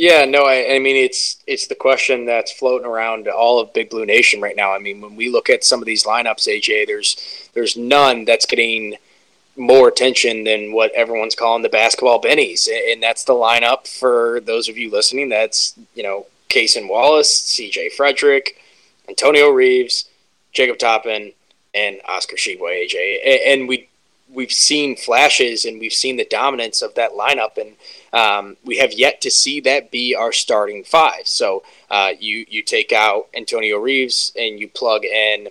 Yeah, 0.00 0.24
no, 0.24 0.44
I, 0.44 0.76
I, 0.76 0.78
mean 0.78 0.96
it's 0.96 1.36
it's 1.46 1.66
the 1.66 1.74
question 1.74 2.24
that's 2.24 2.50
floating 2.50 2.86
around 2.86 3.28
all 3.28 3.60
of 3.60 3.74
Big 3.74 3.90
Blue 3.90 4.06
Nation 4.06 4.40
right 4.40 4.56
now. 4.56 4.72
I 4.72 4.78
mean, 4.78 5.02
when 5.02 5.14
we 5.14 5.28
look 5.28 5.50
at 5.50 5.62
some 5.62 5.80
of 5.80 5.84
these 5.84 6.04
lineups, 6.04 6.48
AJ, 6.48 6.86
there's 6.86 7.50
there's 7.52 7.76
none 7.76 8.24
that's 8.24 8.46
getting 8.46 8.96
more 9.56 9.88
attention 9.88 10.44
than 10.44 10.72
what 10.72 10.90
everyone's 10.92 11.34
calling 11.34 11.62
the 11.62 11.68
basketball 11.68 12.18
bennies, 12.18 12.66
and 12.66 13.02
that's 13.02 13.24
the 13.24 13.34
lineup 13.34 13.86
for 13.86 14.40
those 14.40 14.70
of 14.70 14.78
you 14.78 14.90
listening. 14.90 15.28
That's 15.28 15.74
you 15.94 16.02
know 16.02 16.24
Cason 16.48 16.88
Wallace, 16.88 17.36
C.J. 17.36 17.90
Frederick, 17.90 18.56
Antonio 19.06 19.50
Reeves, 19.50 20.06
Jacob 20.52 20.78
Toppin, 20.78 21.32
and 21.74 22.00
Oscar 22.06 22.36
Tshiebwe, 22.36 22.86
AJ. 22.86 23.46
And 23.46 23.68
we 23.68 23.88
we've 24.32 24.52
seen 24.52 24.96
flashes 24.96 25.64
and 25.64 25.80
we've 25.80 25.92
seen 25.92 26.16
the 26.16 26.24
dominance 26.24 26.82
of 26.82 26.94
that 26.94 27.12
lineup, 27.12 27.58
and 27.58 27.76
um, 28.12 28.56
we 28.64 28.78
have 28.78 28.92
yet 28.92 29.20
to 29.22 29.30
see 29.30 29.60
that 29.60 29.90
be 29.90 30.14
our 30.14 30.32
starting 30.32 30.84
five. 30.84 31.26
So 31.26 31.62
uh, 31.90 32.12
you 32.18 32.46
you 32.48 32.62
take 32.62 32.92
out 32.92 33.28
Antonio 33.34 33.78
Reeves 33.78 34.32
and 34.36 34.58
you 34.58 34.68
plug 34.68 35.04
in 35.04 35.48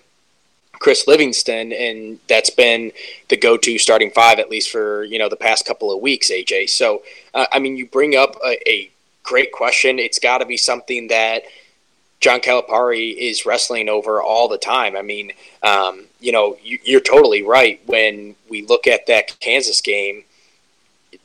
Chris 0.79 1.07
Livingston, 1.07 1.73
and 1.73 2.19
that's 2.27 2.49
been 2.49 2.91
the 3.27 3.37
go-to 3.37 3.77
starting 3.77 4.11
five 4.11 4.39
at 4.39 4.49
least 4.49 4.69
for 4.69 5.03
you 5.03 5.19
know 5.19 5.29
the 5.29 5.35
past 5.35 5.65
couple 5.65 5.91
of 5.91 6.01
weeks, 6.01 6.31
AJ. 6.31 6.69
So 6.69 7.03
uh, 7.33 7.45
I 7.51 7.59
mean, 7.59 7.77
you 7.77 7.85
bring 7.85 8.15
up 8.15 8.35
a, 8.45 8.69
a 8.69 8.89
great 9.23 9.51
question. 9.51 9.99
It's 9.99 10.19
got 10.19 10.39
to 10.39 10.45
be 10.45 10.57
something 10.57 11.09
that 11.09 11.43
John 12.19 12.41
Calipari 12.41 13.15
is 13.15 13.45
wrestling 13.45 13.87
over 13.87 14.21
all 14.21 14.47
the 14.47 14.57
time. 14.57 14.95
I 14.95 15.01
mean, 15.01 15.31
um, 15.63 16.05
you 16.19 16.31
know, 16.31 16.57
you, 16.63 16.97
are 16.97 17.01
totally 17.01 17.43
right. 17.43 17.81
When 17.85 18.35
we 18.49 18.65
look 18.65 18.87
at 18.87 19.07
that 19.07 19.39
Kansas 19.39 19.79
game, 19.81 20.23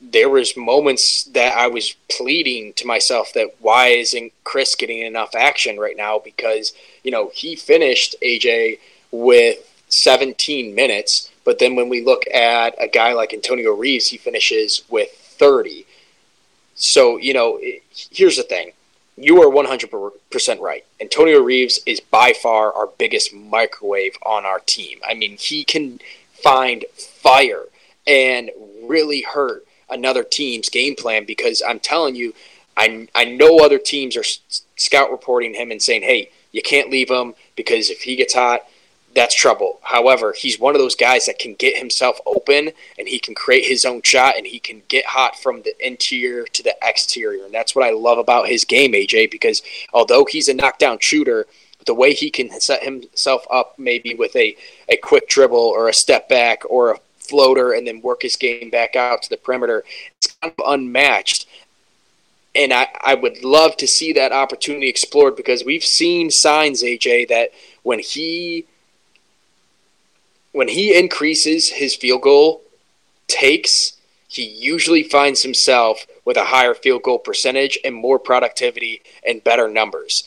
there 0.01 0.29
was 0.29 0.57
moments 0.57 1.25
that 1.25 1.57
I 1.57 1.67
was 1.67 1.97
pleading 2.11 2.75
to 2.75 2.87
myself 2.87 3.33
that 3.35 3.57
why 3.61 3.89
isn't 3.89 4.33
Chris 4.45 4.75
getting 4.75 5.01
enough 5.01 5.35
action 5.35 5.79
right 5.79 5.97
now? 5.97 6.19
Because 6.19 6.73
you 7.03 7.11
know 7.11 7.31
he 7.35 7.57
finished 7.57 8.15
AJ 8.23 8.79
with 9.11 9.59
17 9.89 10.75
minutes, 10.75 11.31
but 11.45 11.59
then 11.59 11.75
when 11.75 11.89
we 11.89 12.05
look 12.05 12.25
at 12.33 12.75
a 12.81 12.89
guy 12.89 13.13
like 13.13 13.33
Antonio 13.33 13.73
Reeves, 13.73 14.09
he 14.09 14.17
finishes 14.17 14.83
with 14.89 15.11
30. 15.13 15.87
So, 16.75 17.17
you 17.17 17.33
know, 17.33 17.61
here's 18.11 18.37
the 18.37 18.43
thing. 18.43 18.73
You 19.17 19.41
are 19.43 19.53
100% 19.53 20.61
right. 20.61 20.85
Antonio 21.01 21.41
Reeves 21.41 21.81
is 21.87 22.01
by 22.01 22.33
far 22.33 22.73
our 22.73 22.89
biggest 22.99 23.33
microwave 23.33 24.17
on 24.25 24.45
our 24.45 24.59
team. 24.61 24.99
I 25.07 25.15
mean, 25.15 25.37
he 25.39 25.65
can 25.65 26.01
find 26.33 26.85
fire 26.97 27.65
and 28.07 28.51
really 28.83 29.23
hurt 29.23 29.65
another 29.89 30.25
team's 30.25 30.69
game 30.69 30.97
plan 30.97 31.25
because 31.25 31.63
I'm 31.67 31.79
telling 31.79 32.17
you, 32.17 32.35
I, 32.77 33.09
I 33.15 33.25
know 33.25 33.59
other 33.59 33.79
teams 33.79 34.17
are 34.17 34.25
scout 34.77 35.11
reporting 35.11 35.55
him 35.55 35.71
and 35.71 35.81
saying, 35.81 36.03
hey, 36.03 36.31
you 36.51 36.63
can't 36.63 36.91
leave 36.91 37.11
him 37.11 37.35
because 37.57 37.91
if 37.91 38.03
he 38.03 38.17
gets 38.17 38.35
hot, 38.35 38.63
that's 39.15 39.35
trouble. 39.35 39.79
However, 39.83 40.35
he's 40.37 40.59
one 40.59 40.75
of 40.75 40.81
those 40.81 40.97
guys 40.97 41.27
that 41.27 41.39
can 41.39 41.55
get 41.55 41.77
himself 41.77 42.19
open 42.27 42.71
and 42.99 43.09
he 43.09 43.19
can 43.19 43.35
create 43.35 43.65
his 43.65 43.85
own 43.85 44.03
shot 44.03 44.37
and 44.37 44.47
he 44.47 44.59
can 44.59 44.83
get 44.89 45.07
hot 45.07 45.39
from 45.39 45.63
the 45.63 45.75
interior 45.87 46.45
to 46.45 46.63
the 46.63 46.75
exterior. 46.83 47.45
And 47.45 47.55
that's 47.55 47.75
what 47.75 47.87
I 47.87 47.91
love 47.91 48.19
about 48.19 48.49
his 48.49 48.65
game, 48.65 48.93
AJ, 48.93 49.31
because 49.31 49.63
although 49.93 50.25
he's 50.25 50.49
a 50.49 50.55
knockdown 50.55 50.99
shooter, 51.01 51.47
the 51.87 51.95
way 51.95 52.13
he 52.13 52.31
can 52.31 52.61
set 52.61 52.83
himself 52.83 53.47
up 53.51 53.79
maybe 53.79 54.15
with 54.15 54.35
a, 54.37 54.57
a 54.89 54.97
quick 54.97 55.29
dribble 55.29 55.57
or 55.57 55.89
a 55.89 55.95
step 55.95 56.29
back 56.29 56.63
or 56.69 56.93
a 56.93 56.99
floater 57.19 57.73
and 57.73 57.87
then 57.87 58.01
work 58.01 58.23
his 58.23 58.37
game 58.37 58.71
back 58.71 58.97
out 58.97 59.23
to 59.23 59.31
the 59.31 59.37
perimeter, 59.37 59.85
it's 60.17 60.35
kind 60.35 60.53
of 60.59 60.65
unmatched. 60.67 61.47
And 62.57 62.73
I, 62.73 62.89
I 63.01 63.15
would 63.15 63.45
love 63.45 63.77
to 63.79 63.87
see 63.87 64.13
that 64.13 64.33
opportunity 64.33 64.89
explored 64.89 65.37
because 65.37 65.65
we've 65.65 65.85
seen 65.85 66.31
signs, 66.31 66.83
AJ, 66.83 67.29
that 67.29 67.51
when 67.83 67.99
he 67.99 68.67
when 70.55 70.69
he 70.69 70.97
increases 70.97 71.69
his 71.69 71.97
field 71.97 72.23
goal 72.23 72.63
takes, 73.27 73.95
he 74.29 74.45
usually 74.45 75.03
finds 75.03 75.43
himself 75.43 76.07
with 76.25 76.37
a 76.37 76.45
higher 76.45 76.75
field 76.75 77.03
goal 77.03 77.19
percentage 77.19 77.77
and 77.85 77.93
more 77.93 78.21
productivity 78.21 79.03
and 79.27 79.43
better 79.43 79.69
numbers. 79.69 80.23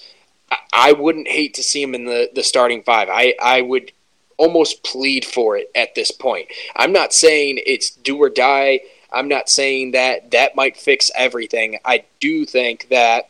I 0.73 0.91
wouldn't 0.91 1.29
hate 1.29 1.53
to 1.55 1.63
see 1.63 1.81
him 1.81 1.95
in 1.95 2.05
the, 2.05 2.29
the 2.35 2.43
starting 2.43 2.83
five. 2.83 3.07
I, 3.09 3.35
I 3.41 3.61
would 3.61 3.93
almost 4.35 4.83
plead 4.83 5.23
for 5.23 5.55
it 5.55 5.71
at 5.73 5.95
this 5.95 6.11
point. 6.11 6.49
I'm 6.75 6.91
not 6.91 7.13
saying 7.13 7.59
it's 7.65 7.89
do 7.89 8.17
or 8.17 8.29
die. 8.29 8.81
I'm 9.13 9.29
not 9.29 9.49
saying 9.49 9.91
that 9.91 10.31
that 10.31 10.57
might 10.57 10.75
fix 10.75 11.09
everything. 11.15 11.79
I 11.85 12.03
do 12.19 12.45
think 12.45 12.89
that 12.89 13.29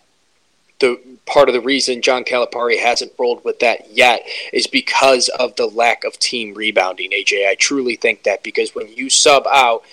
the 0.80 1.00
part 1.28 1.50
of 1.50 1.54
the 1.54 1.62
reason 1.62 2.02
John 2.02 2.24
Calipari 2.24 2.80
hasn't 2.80 3.14
rolled 3.20 3.44
with 3.44 3.60
that 3.60 3.92
yet 3.92 4.26
is 4.54 4.66
because 4.66 5.30
of 5.30 5.56
the 5.56 5.68
lack 5.68 6.04
of 6.04 6.18
team 6.18 6.54
rebounding. 6.54 7.12
AJ, 7.12 7.48
I 7.48 7.56
truly 7.56 7.96
think 7.96 8.24
that 8.24 8.44
because 8.44 8.74
when 8.74 8.88
you 8.88 9.10
sub 9.10 9.46
out 9.48 9.84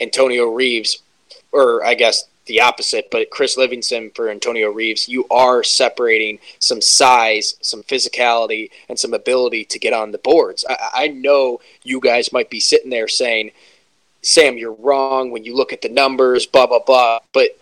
Antonio 0.00 0.46
Reeves, 0.50 1.02
or 1.52 1.84
I 1.84 1.94
guess 1.94 2.24
the 2.46 2.60
opposite, 2.60 3.10
but 3.10 3.30
Chris 3.30 3.56
Livingston 3.56 4.10
for 4.14 4.30
Antonio 4.30 4.70
Reeves, 4.70 5.08
you 5.08 5.26
are 5.30 5.64
separating 5.64 6.38
some 6.60 6.80
size, 6.80 7.56
some 7.60 7.82
physicality, 7.82 8.70
and 8.88 8.98
some 8.98 9.12
ability 9.12 9.64
to 9.64 9.78
get 9.78 9.92
on 9.92 10.12
the 10.12 10.18
boards. 10.18 10.64
I, 10.68 10.90
I 10.94 11.08
know 11.08 11.60
you 11.82 12.00
guys 12.00 12.32
might 12.32 12.48
be 12.48 12.60
sitting 12.60 12.90
there 12.90 13.08
saying, 13.08 13.50
Sam, 14.22 14.56
you're 14.58 14.72
wrong 14.72 15.30
when 15.30 15.44
you 15.44 15.54
look 15.54 15.72
at 15.72 15.82
the 15.82 15.88
numbers, 15.88 16.46
blah, 16.46 16.66
blah, 16.66 16.80
blah. 16.80 17.20
But 17.32 17.58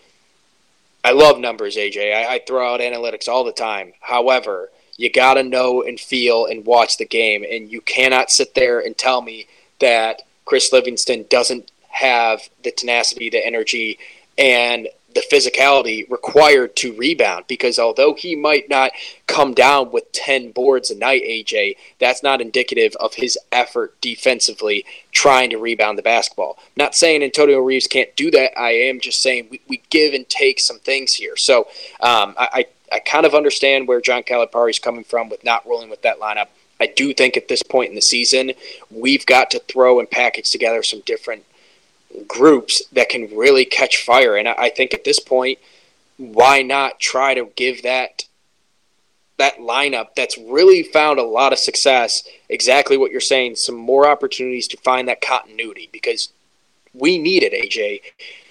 I 1.04 1.12
love 1.12 1.38
numbers, 1.38 1.76
AJ. 1.76 2.14
I, 2.14 2.34
I 2.36 2.38
throw 2.46 2.72
out 2.72 2.80
analytics 2.80 3.28
all 3.28 3.44
the 3.44 3.52
time. 3.52 3.92
However, 4.00 4.70
you 4.96 5.10
got 5.10 5.34
to 5.34 5.42
know 5.42 5.82
and 5.82 6.00
feel 6.00 6.46
and 6.46 6.64
watch 6.64 6.96
the 6.96 7.04
game, 7.04 7.44
and 7.48 7.70
you 7.70 7.82
cannot 7.82 8.30
sit 8.30 8.54
there 8.54 8.80
and 8.80 8.96
tell 8.96 9.20
me 9.20 9.46
that 9.80 10.22
Chris 10.46 10.72
Livingston 10.72 11.26
doesn't 11.28 11.70
have 11.90 12.48
the 12.62 12.70
tenacity, 12.70 13.28
the 13.28 13.44
energy, 13.44 13.98
and 14.38 14.88
the 15.14 15.22
physicality 15.30 16.08
required 16.10 16.74
to 16.76 16.92
rebound 16.94 17.44
because 17.46 17.78
although 17.78 18.14
he 18.14 18.34
might 18.34 18.68
not 18.68 18.90
come 19.26 19.54
down 19.54 19.90
with 19.90 20.10
10 20.12 20.50
boards 20.50 20.90
a 20.90 20.96
night, 20.96 21.22
AJ, 21.22 21.76
that's 21.98 22.22
not 22.22 22.40
indicative 22.40 22.96
of 23.00 23.14
his 23.14 23.38
effort 23.52 24.00
defensively 24.00 24.84
trying 25.12 25.50
to 25.50 25.56
rebound 25.56 25.96
the 25.96 26.02
basketball. 26.02 26.58
not 26.76 26.94
saying 26.94 27.22
Antonio 27.22 27.60
Reeves 27.60 27.86
can't 27.86 28.14
do 28.16 28.30
that. 28.32 28.58
I 28.58 28.72
am 28.72 29.00
just 29.00 29.22
saying 29.22 29.48
we, 29.50 29.60
we 29.68 29.82
give 29.90 30.14
and 30.14 30.28
take 30.28 30.58
some 30.58 30.78
things 30.80 31.14
here. 31.14 31.36
So 31.36 31.68
um, 32.00 32.34
I, 32.36 32.66
I 32.92 32.98
kind 33.00 33.26
of 33.26 33.34
understand 33.34 33.88
where 33.88 34.00
John 34.00 34.22
Calipari 34.22 34.70
is 34.70 34.78
coming 34.78 35.04
from 35.04 35.28
with 35.28 35.44
not 35.44 35.66
rolling 35.66 35.90
with 35.90 36.02
that 36.02 36.20
lineup. 36.20 36.48
I 36.80 36.86
do 36.86 37.14
think 37.14 37.36
at 37.36 37.48
this 37.48 37.62
point 37.62 37.88
in 37.88 37.94
the 37.94 38.02
season, 38.02 38.52
we've 38.90 39.24
got 39.26 39.50
to 39.52 39.58
throw 39.60 40.00
and 40.00 40.10
package 40.10 40.50
together 40.50 40.82
some 40.82 41.00
different 41.06 41.44
groups 42.28 42.82
that 42.92 43.08
can 43.08 43.34
really 43.36 43.64
catch 43.64 44.04
fire. 44.04 44.36
And 44.36 44.48
I 44.48 44.70
think 44.70 44.94
at 44.94 45.04
this 45.04 45.20
point, 45.20 45.58
why 46.16 46.62
not 46.62 47.00
try 47.00 47.34
to 47.34 47.50
give 47.56 47.82
that 47.82 48.24
that 49.36 49.58
lineup 49.58 50.14
that's 50.14 50.38
really 50.38 50.84
found 50.84 51.18
a 51.18 51.24
lot 51.24 51.52
of 51.52 51.58
success 51.58 52.22
exactly 52.48 52.96
what 52.96 53.10
you're 53.10 53.20
saying 53.20 53.56
some 53.56 53.74
more 53.74 54.06
opportunities 54.06 54.68
to 54.68 54.76
find 54.76 55.08
that 55.08 55.20
continuity 55.20 55.88
because 55.92 56.28
we 56.92 57.18
need 57.18 57.42
it 57.42 57.52
aj 57.52 58.00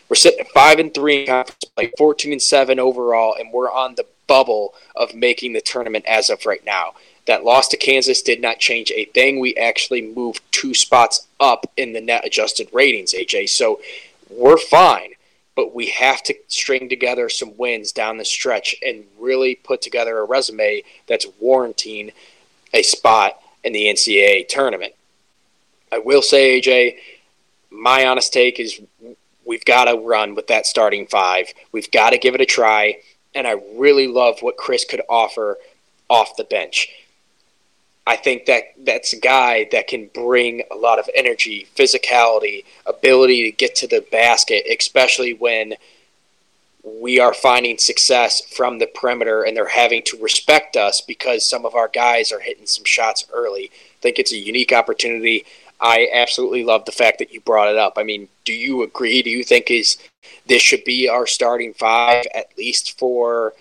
we're 0.09 0.15
sitting 0.17 0.41
at 0.41 0.49
five 0.49 0.79
and 0.79 0.93
three 0.93 1.21
in 1.21 1.27
conference 1.27 1.63
play 1.73 1.89
14 1.97 2.33
and 2.33 2.41
7 2.41 2.81
overall 2.81 3.33
and 3.39 3.53
we're 3.53 3.71
on 3.71 3.95
the 3.95 4.05
bubble 4.27 4.73
of 4.95 5.13
making 5.13 5.53
the 5.53 5.61
tournament 5.61 6.05
as 6.07 6.29
of 6.29 6.45
right 6.45 6.63
now. 6.65 6.93
That 7.25 7.45
loss 7.45 7.69
to 7.69 7.77
Kansas 7.77 8.21
did 8.21 8.41
not 8.41 8.59
change 8.59 8.91
a 8.91 9.05
thing. 9.05 9.39
We 9.39 9.55
actually 9.55 10.01
moved 10.01 10.41
two 10.51 10.73
spots 10.73 11.27
up 11.39 11.71
in 11.77 11.93
the 11.93 12.01
net 12.01 12.25
adjusted 12.25 12.67
ratings, 12.73 13.13
AJ. 13.13 13.49
So 13.49 13.79
we're 14.29 14.57
fine, 14.57 15.13
but 15.55 15.73
we 15.73 15.87
have 15.87 16.21
to 16.23 16.35
string 16.47 16.89
together 16.89 17.29
some 17.29 17.55
wins 17.57 17.91
down 17.91 18.17
the 18.17 18.25
stretch 18.25 18.75
and 18.85 19.05
really 19.19 19.55
put 19.55 19.81
together 19.81 20.17
a 20.17 20.25
resume 20.25 20.83
that's 21.07 21.27
warranting 21.39 22.11
a 22.73 22.83
spot 22.83 23.39
in 23.63 23.71
the 23.71 23.85
NCAA 23.85 24.47
tournament. 24.47 24.93
I 25.91 25.99
will 25.99 26.21
say, 26.21 26.59
AJ, 26.59 26.97
my 27.69 28.05
honest 28.05 28.33
take 28.33 28.59
is 28.59 28.81
we've 29.45 29.65
got 29.65 29.85
to 29.85 29.97
run 29.97 30.35
with 30.35 30.47
that 30.47 30.65
starting 30.65 31.07
five. 31.07 31.53
We've 31.71 31.91
got 31.91 32.11
to 32.11 32.17
give 32.17 32.35
it 32.35 32.41
a 32.41 32.45
try. 32.45 32.97
And 33.35 33.47
I 33.47 33.55
really 33.75 34.07
love 34.07 34.41
what 34.41 34.57
Chris 34.57 34.85
could 34.85 35.01
offer 35.09 35.57
off 36.09 36.35
the 36.35 36.43
bench. 36.43 36.89
I 38.05 38.17
think 38.17 38.45
that 38.47 38.73
that's 38.83 39.13
a 39.13 39.19
guy 39.19 39.67
that 39.71 39.87
can 39.87 40.09
bring 40.13 40.63
a 40.71 40.75
lot 40.75 40.99
of 40.99 41.09
energy, 41.15 41.67
physicality, 41.75 42.65
ability 42.85 43.49
to 43.49 43.55
get 43.55 43.75
to 43.75 43.87
the 43.87 44.05
basket, 44.11 44.65
especially 44.69 45.33
when 45.33 45.75
we 46.83 47.17
are 47.19 47.33
finding 47.33 47.77
success 47.77 48.41
from 48.41 48.77
the 48.77 48.87
perimeter 48.87 49.43
and 49.43 49.55
they're 49.55 49.67
having 49.67 50.03
to 50.03 50.21
respect 50.21 50.75
us 50.75 50.99
because 50.99 51.47
some 51.49 51.65
of 51.65 51.75
our 51.75 51.87
guys 51.87 52.31
are 52.31 52.41
hitting 52.41 52.65
some 52.65 52.83
shots 52.83 53.25
early. 53.33 53.71
I 53.73 54.01
think 54.01 54.19
it's 54.19 54.33
a 54.33 54.37
unique 54.37 54.73
opportunity. 54.73 55.45
I 55.79 56.09
absolutely 56.13 56.65
love 56.65 56.83
the 56.83 56.91
fact 56.91 57.19
that 57.19 57.33
you 57.33 57.39
brought 57.39 57.69
it 57.69 57.77
up. 57.77 57.93
I 57.95 58.03
mean, 58.03 58.27
do 58.43 58.53
you 58.53 58.83
agree? 58.83 59.21
Do 59.21 59.29
you 59.29 59.45
think 59.45 59.71
is 59.71 59.97
this 60.45 60.61
should 60.61 60.83
be 60.83 61.07
our 61.07 61.25
starting 61.25 61.73
five 61.73 62.25
at 62.35 62.57
least 62.57 62.99
for 62.99 63.53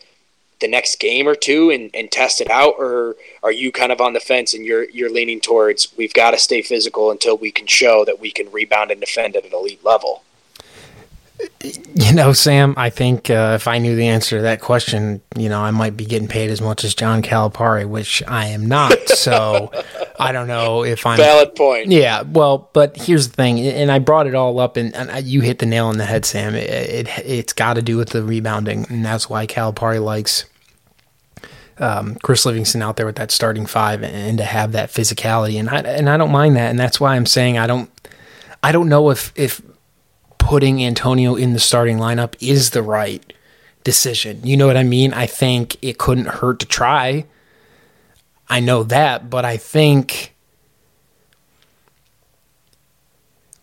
the 0.62 0.68
next 0.68 0.98
game 0.98 1.28
or 1.28 1.34
two 1.34 1.70
and, 1.70 1.90
and 1.92 2.10
test 2.10 2.40
it 2.40 2.50
out, 2.50 2.74
or 2.78 3.16
are 3.42 3.52
you 3.52 3.70
kind 3.70 3.92
of 3.92 4.00
on 4.00 4.14
the 4.14 4.20
fence 4.20 4.54
and 4.54 4.64
you're 4.64 4.88
you're 4.88 5.10
leaning 5.10 5.40
towards 5.40 5.94
we've 5.98 6.14
got 6.14 6.30
to 6.30 6.38
stay 6.38 6.62
physical 6.62 7.10
until 7.10 7.36
we 7.36 7.50
can 7.50 7.66
show 7.66 8.04
that 8.06 8.18
we 8.18 8.30
can 8.30 8.50
rebound 8.50 8.90
and 8.90 9.00
defend 9.00 9.36
at 9.36 9.44
an 9.44 9.52
elite 9.52 9.84
level? 9.84 10.24
You 11.94 12.14
know, 12.14 12.32
Sam, 12.32 12.74
I 12.76 12.90
think 12.90 13.30
uh, 13.30 13.52
if 13.54 13.68
I 13.68 13.78
knew 13.78 13.96
the 13.96 14.06
answer 14.06 14.36
to 14.36 14.42
that 14.42 14.60
question, 14.60 15.20
you 15.36 15.48
know, 15.48 15.60
I 15.60 15.70
might 15.70 15.96
be 15.96 16.04
getting 16.04 16.28
paid 16.28 16.50
as 16.50 16.60
much 16.60 16.84
as 16.84 16.94
John 16.94 17.22
Calipari, 17.22 17.88
which 17.88 18.22
I 18.26 18.46
am 18.46 18.66
not. 18.66 18.92
So 19.08 19.70
I 20.18 20.32
don't 20.32 20.48
know 20.48 20.84
if 20.84 21.06
I'm. 21.06 21.16
Valid 21.16 21.54
point. 21.54 21.88
Yeah, 21.88 22.22
well, 22.22 22.70
but 22.72 22.96
here's 22.96 23.28
the 23.28 23.34
thing, 23.34 23.60
and 23.60 23.90
I 23.90 23.98
brought 23.98 24.26
it 24.26 24.34
all 24.34 24.58
up, 24.58 24.76
and, 24.76 24.94
and 24.94 25.24
you 25.24 25.40
hit 25.40 25.58
the 25.58 25.66
nail 25.66 25.86
on 25.86 25.98
the 25.98 26.04
head, 26.04 26.24
Sam. 26.24 26.54
It, 26.54 27.08
it, 27.08 27.46
has 27.46 27.52
got 27.52 27.74
to 27.74 27.82
do 27.82 27.96
with 27.96 28.10
the 28.10 28.22
rebounding, 28.22 28.86
and 28.88 29.04
that's 29.04 29.30
why 29.30 29.46
Calipari 29.46 30.02
likes 30.02 30.44
um, 31.78 32.16
Chris 32.16 32.46
Livingston 32.46 32.82
out 32.82 32.96
there 32.96 33.06
with 33.06 33.16
that 33.16 33.30
starting 33.30 33.66
five 33.66 34.02
and 34.02 34.38
to 34.38 34.44
have 34.44 34.72
that 34.72 34.90
physicality. 34.90 35.58
And 35.58 35.68
I, 35.68 35.78
and 35.80 36.08
I 36.08 36.16
don't 36.16 36.32
mind 36.32 36.56
that. 36.56 36.70
And 36.70 36.78
that's 36.78 37.00
why 37.00 37.16
I'm 37.16 37.26
saying 37.26 37.58
I 37.58 37.66
don't, 37.66 37.90
I 38.62 38.72
don't 38.72 38.88
know 38.88 39.10
if, 39.10 39.32
if 39.34 39.62
putting 40.38 40.84
Antonio 40.84 41.34
in 41.34 41.52
the 41.52 41.60
starting 41.60 41.98
lineup 41.98 42.34
is 42.40 42.70
the 42.70 42.82
right 42.82 43.32
decision. 43.84 44.40
You 44.44 44.56
know 44.56 44.66
what 44.66 44.76
I 44.76 44.84
mean? 44.84 45.12
I 45.12 45.26
think 45.26 45.76
it 45.82 45.98
couldn't 45.98 46.26
hurt 46.26 46.60
to 46.60 46.66
try. 46.66 47.26
I 48.48 48.60
know 48.60 48.82
that, 48.84 49.30
but 49.30 49.44
I 49.44 49.56
think, 49.56 50.34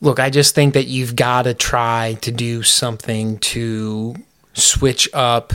look, 0.01 0.20
I 0.20 0.30
just 0.30 0.55
think 0.55 0.74
that 0.74 0.88
you've 0.88 1.16
got 1.16 1.43
to 1.43 1.53
try 1.53 2.18
to 2.22 2.32
do 2.32 2.64
something 2.64 3.38
to 3.39 4.16
switch 4.53 5.07
up 5.14 5.53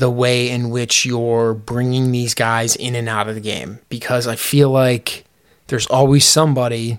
the 0.00 0.10
way 0.10 0.48
in 0.48 0.70
which 0.70 1.04
you're 1.04 1.52
bringing 1.52 2.10
these 2.10 2.34
guys 2.34 2.74
in 2.74 2.94
and 2.94 3.08
out 3.08 3.28
of 3.28 3.34
the 3.34 3.40
game 3.40 3.78
because 3.90 4.26
I 4.26 4.34
feel 4.34 4.70
like 4.70 5.24
there's 5.66 5.86
always 5.86 6.24
somebody, 6.24 6.98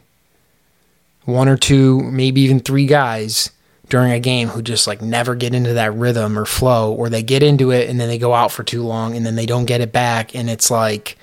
one 1.26 1.50
or 1.50 1.58
two, 1.58 2.00
maybe 2.04 2.42
even 2.42 2.60
three 2.60 2.86
guys 2.86 3.50
during 3.90 4.12
a 4.12 4.20
game 4.20 4.50
who 4.50 4.62
just 4.62 4.86
like 4.86 5.02
never 5.02 5.34
get 5.34 5.56
into 5.56 5.74
that 5.74 5.96
rhythm 5.96 6.38
or 6.38 6.46
flow, 6.46 6.94
or 6.94 7.10
they 7.10 7.24
get 7.24 7.42
into 7.42 7.72
it 7.72 7.90
and 7.90 8.00
then 8.00 8.08
they 8.08 8.20
go 8.20 8.36
out 8.36 8.52
for 8.52 8.64
too 8.64 8.84
long 8.84 9.18
and 9.18 9.26
then 9.26 9.36
they 9.36 9.48
don't 9.48 9.66
get 9.66 9.82
it 9.82 9.92
back. 9.92 10.36
And 10.36 10.48
it's 10.48 10.70
like, 10.70 11.18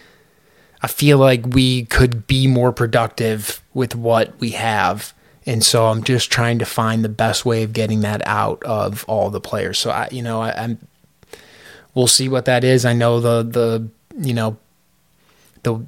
I 0.82 0.88
feel 0.88 1.18
like 1.18 1.46
we 1.46 1.84
could 1.84 2.26
be 2.26 2.48
more 2.48 2.72
productive 2.72 3.62
with 3.72 3.94
what 3.94 4.38
we 4.40 4.50
have. 4.50 5.14
And 5.46 5.64
so 5.64 5.86
I'm 5.86 6.02
just 6.02 6.30
trying 6.30 6.58
to 6.58 6.66
find 6.66 7.04
the 7.04 7.08
best 7.08 7.46
way 7.46 7.62
of 7.62 7.72
getting 7.72 8.00
that 8.00 8.20
out 8.26 8.62
of 8.64 9.04
all 9.08 9.30
the 9.30 9.40
players. 9.40 9.78
So 9.78 9.90
I, 9.90 10.08
you 10.10 10.22
know, 10.22 10.42
I, 10.42 10.50
am 10.64 10.78
we'll 11.98 12.06
see 12.06 12.28
what 12.28 12.44
that 12.44 12.62
is. 12.62 12.84
I 12.84 12.92
know 12.92 13.20
the 13.20 13.42
the 13.42 13.88
you 14.24 14.32
know 14.32 14.56
the 15.64 15.84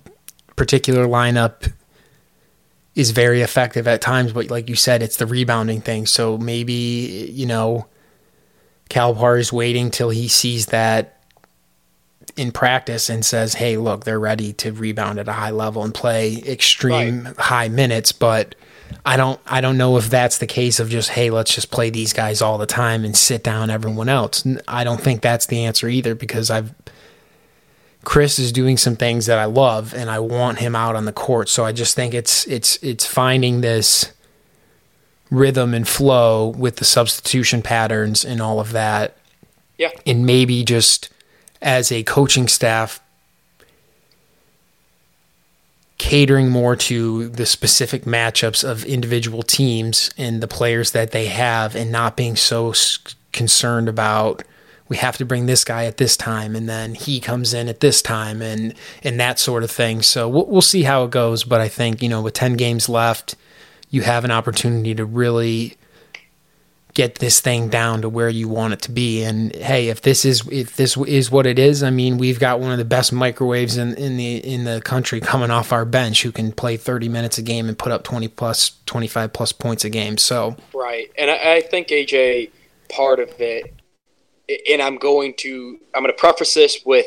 particular 0.56 1.06
lineup 1.06 1.72
is 2.96 3.12
very 3.12 3.42
effective 3.42 3.86
at 3.86 4.00
times, 4.00 4.32
but 4.32 4.50
like 4.50 4.68
you 4.68 4.74
said, 4.74 5.02
it's 5.04 5.16
the 5.16 5.26
rebounding 5.26 5.80
thing. 5.80 6.06
So 6.06 6.36
maybe 6.36 6.72
you 7.32 7.46
know 7.46 7.86
Calipari 8.90 9.38
is 9.38 9.52
waiting 9.52 9.92
till 9.92 10.10
he 10.10 10.26
sees 10.26 10.66
that 10.66 11.22
in 12.36 12.50
practice 12.50 13.08
and 13.08 13.24
says, 13.24 13.54
"Hey, 13.54 13.76
look, 13.76 14.02
they're 14.02 14.18
ready 14.18 14.52
to 14.54 14.72
rebound 14.72 15.20
at 15.20 15.28
a 15.28 15.32
high 15.32 15.50
level 15.52 15.84
and 15.84 15.94
play 15.94 16.42
extreme 16.44 17.26
right. 17.26 17.36
high 17.38 17.68
minutes." 17.68 18.10
But 18.10 18.56
I 19.04 19.16
don't 19.16 19.40
I 19.46 19.60
don't 19.60 19.78
know 19.78 19.96
if 19.96 20.10
that's 20.10 20.38
the 20.38 20.46
case 20.46 20.80
of 20.80 20.88
just 20.88 21.10
hey 21.10 21.30
let's 21.30 21.54
just 21.54 21.70
play 21.70 21.90
these 21.90 22.12
guys 22.12 22.42
all 22.42 22.58
the 22.58 22.66
time 22.66 23.04
and 23.04 23.16
sit 23.16 23.42
down 23.42 23.70
everyone 23.70 24.08
else. 24.08 24.46
I 24.68 24.84
don't 24.84 25.00
think 25.00 25.22
that's 25.22 25.46
the 25.46 25.64
answer 25.64 25.88
either 25.88 26.14
because 26.14 26.50
I've 26.50 26.74
Chris 28.04 28.38
is 28.38 28.50
doing 28.50 28.76
some 28.76 28.96
things 28.96 29.26
that 29.26 29.38
I 29.38 29.44
love 29.44 29.94
and 29.94 30.10
I 30.10 30.20
want 30.20 30.58
him 30.58 30.74
out 30.74 30.96
on 30.96 31.04
the 31.04 31.12
court. 31.12 31.48
So 31.48 31.64
I 31.64 31.72
just 31.72 31.94
think 31.94 32.14
it's 32.14 32.46
it's 32.46 32.76
it's 32.82 33.06
finding 33.06 33.60
this 33.60 34.12
rhythm 35.30 35.74
and 35.74 35.86
flow 35.86 36.48
with 36.48 36.76
the 36.76 36.84
substitution 36.84 37.62
patterns 37.62 38.24
and 38.24 38.40
all 38.40 38.58
of 38.58 38.72
that. 38.72 39.16
Yeah. 39.78 39.90
And 40.06 40.26
maybe 40.26 40.64
just 40.64 41.10
as 41.62 41.92
a 41.92 42.02
coaching 42.02 42.48
staff 42.48 43.00
catering 46.00 46.48
more 46.48 46.74
to 46.74 47.28
the 47.28 47.44
specific 47.44 48.04
matchups 48.04 48.66
of 48.66 48.86
individual 48.86 49.42
teams 49.42 50.10
and 50.16 50.42
the 50.42 50.48
players 50.48 50.92
that 50.92 51.10
they 51.10 51.26
have 51.26 51.76
and 51.76 51.92
not 51.92 52.16
being 52.16 52.36
so 52.36 52.72
concerned 53.32 53.86
about 53.86 54.42
we 54.88 54.96
have 54.96 55.18
to 55.18 55.26
bring 55.26 55.44
this 55.44 55.62
guy 55.62 55.84
at 55.84 55.98
this 55.98 56.16
time 56.16 56.56
and 56.56 56.66
then 56.66 56.94
he 56.94 57.20
comes 57.20 57.52
in 57.52 57.68
at 57.68 57.80
this 57.80 58.00
time 58.00 58.40
and 58.40 58.72
and 59.04 59.20
that 59.20 59.38
sort 59.38 59.62
of 59.62 59.70
thing. 59.70 60.00
So 60.00 60.26
we'll, 60.26 60.46
we'll 60.46 60.62
see 60.62 60.84
how 60.84 61.04
it 61.04 61.10
goes 61.10 61.44
but 61.44 61.60
i 61.60 61.68
think 61.68 62.02
you 62.02 62.08
know 62.08 62.22
with 62.22 62.32
10 62.32 62.54
games 62.54 62.88
left 62.88 63.36
you 63.90 64.00
have 64.00 64.24
an 64.24 64.30
opportunity 64.30 64.94
to 64.94 65.04
really 65.04 65.76
get 66.94 67.16
this 67.16 67.40
thing 67.40 67.68
down 67.68 68.02
to 68.02 68.08
where 68.08 68.28
you 68.28 68.48
want 68.48 68.72
it 68.72 68.82
to 68.82 68.92
be. 68.92 69.22
And 69.22 69.54
hey, 69.54 69.88
if 69.88 70.02
this 70.02 70.24
is 70.24 70.46
if 70.48 70.76
this 70.76 70.96
is 70.96 71.30
what 71.30 71.46
it 71.46 71.58
is, 71.58 71.82
I 71.82 71.90
mean, 71.90 72.18
we've 72.18 72.38
got 72.38 72.60
one 72.60 72.72
of 72.72 72.78
the 72.78 72.84
best 72.84 73.12
microwaves 73.12 73.76
in, 73.76 73.94
in 73.94 74.16
the 74.16 74.36
in 74.36 74.64
the 74.64 74.80
country 74.80 75.20
coming 75.20 75.50
off 75.50 75.72
our 75.72 75.84
bench 75.84 76.22
who 76.22 76.32
can 76.32 76.52
play 76.52 76.76
30 76.76 77.08
minutes 77.08 77.38
a 77.38 77.42
game 77.42 77.68
and 77.68 77.78
put 77.78 77.92
up 77.92 78.02
20 78.04 78.28
plus 78.28 78.78
25 78.86 79.32
plus 79.32 79.52
points 79.52 79.84
a 79.84 79.90
game. 79.90 80.18
So 80.18 80.56
right, 80.74 81.10
and 81.16 81.30
I, 81.30 81.56
I 81.56 81.60
think 81.60 81.88
AJ 81.88 82.50
part 82.88 83.20
of 83.20 83.30
it, 83.38 83.74
and 84.70 84.82
I'm 84.82 84.96
going 84.96 85.34
to 85.38 85.78
I'm 85.94 86.02
going 86.02 86.14
to 86.14 86.18
preface 86.18 86.54
this 86.54 86.84
with. 86.84 87.06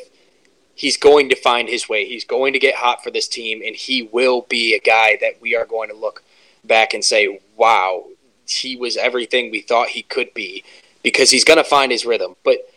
He's 0.76 0.98
going 0.98 1.30
to 1.30 1.36
find 1.36 1.70
his 1.70 1.88
way. 1.88 2.08
He's 2.08 2.26
going 2.26 2.54
to 2.54 2.60
get 2.60 2.74
hot 2.74 3.04
for 3.04 3.12
this 3.12 3.28
team, 3.28 3.62
and 3.64 3.76
he 3.76 4.10
will 4.12 4.42
be 4.50 4.74
a 4.74 4.80
guy 4.80 5.20
that 5.22 5.40
we 5.40 5.56
are 5.56 5.68
going 5.68 5.90
to 5.90 5.96
look 5.96 6.24
back 6.64 6.96
and 6.96 7.06
say, 7.06 7.40
"Wow, 7.56 8.06
he 8.48 8.76
was 8.76 8.98
everything 8.98 9.52
we 9.52 9.62
thought 9.62 9.90
he 9.90 10.04
could 10.04 10.34
be 10.34 10.64
because 11.04 11.30
he's 11.30 11.44
going 11.44 11.58
to 11.58 11.64
find 11.64 11.92
his 11.92 12.06
rhythm. 12.06 12.36
But 12.44 12.70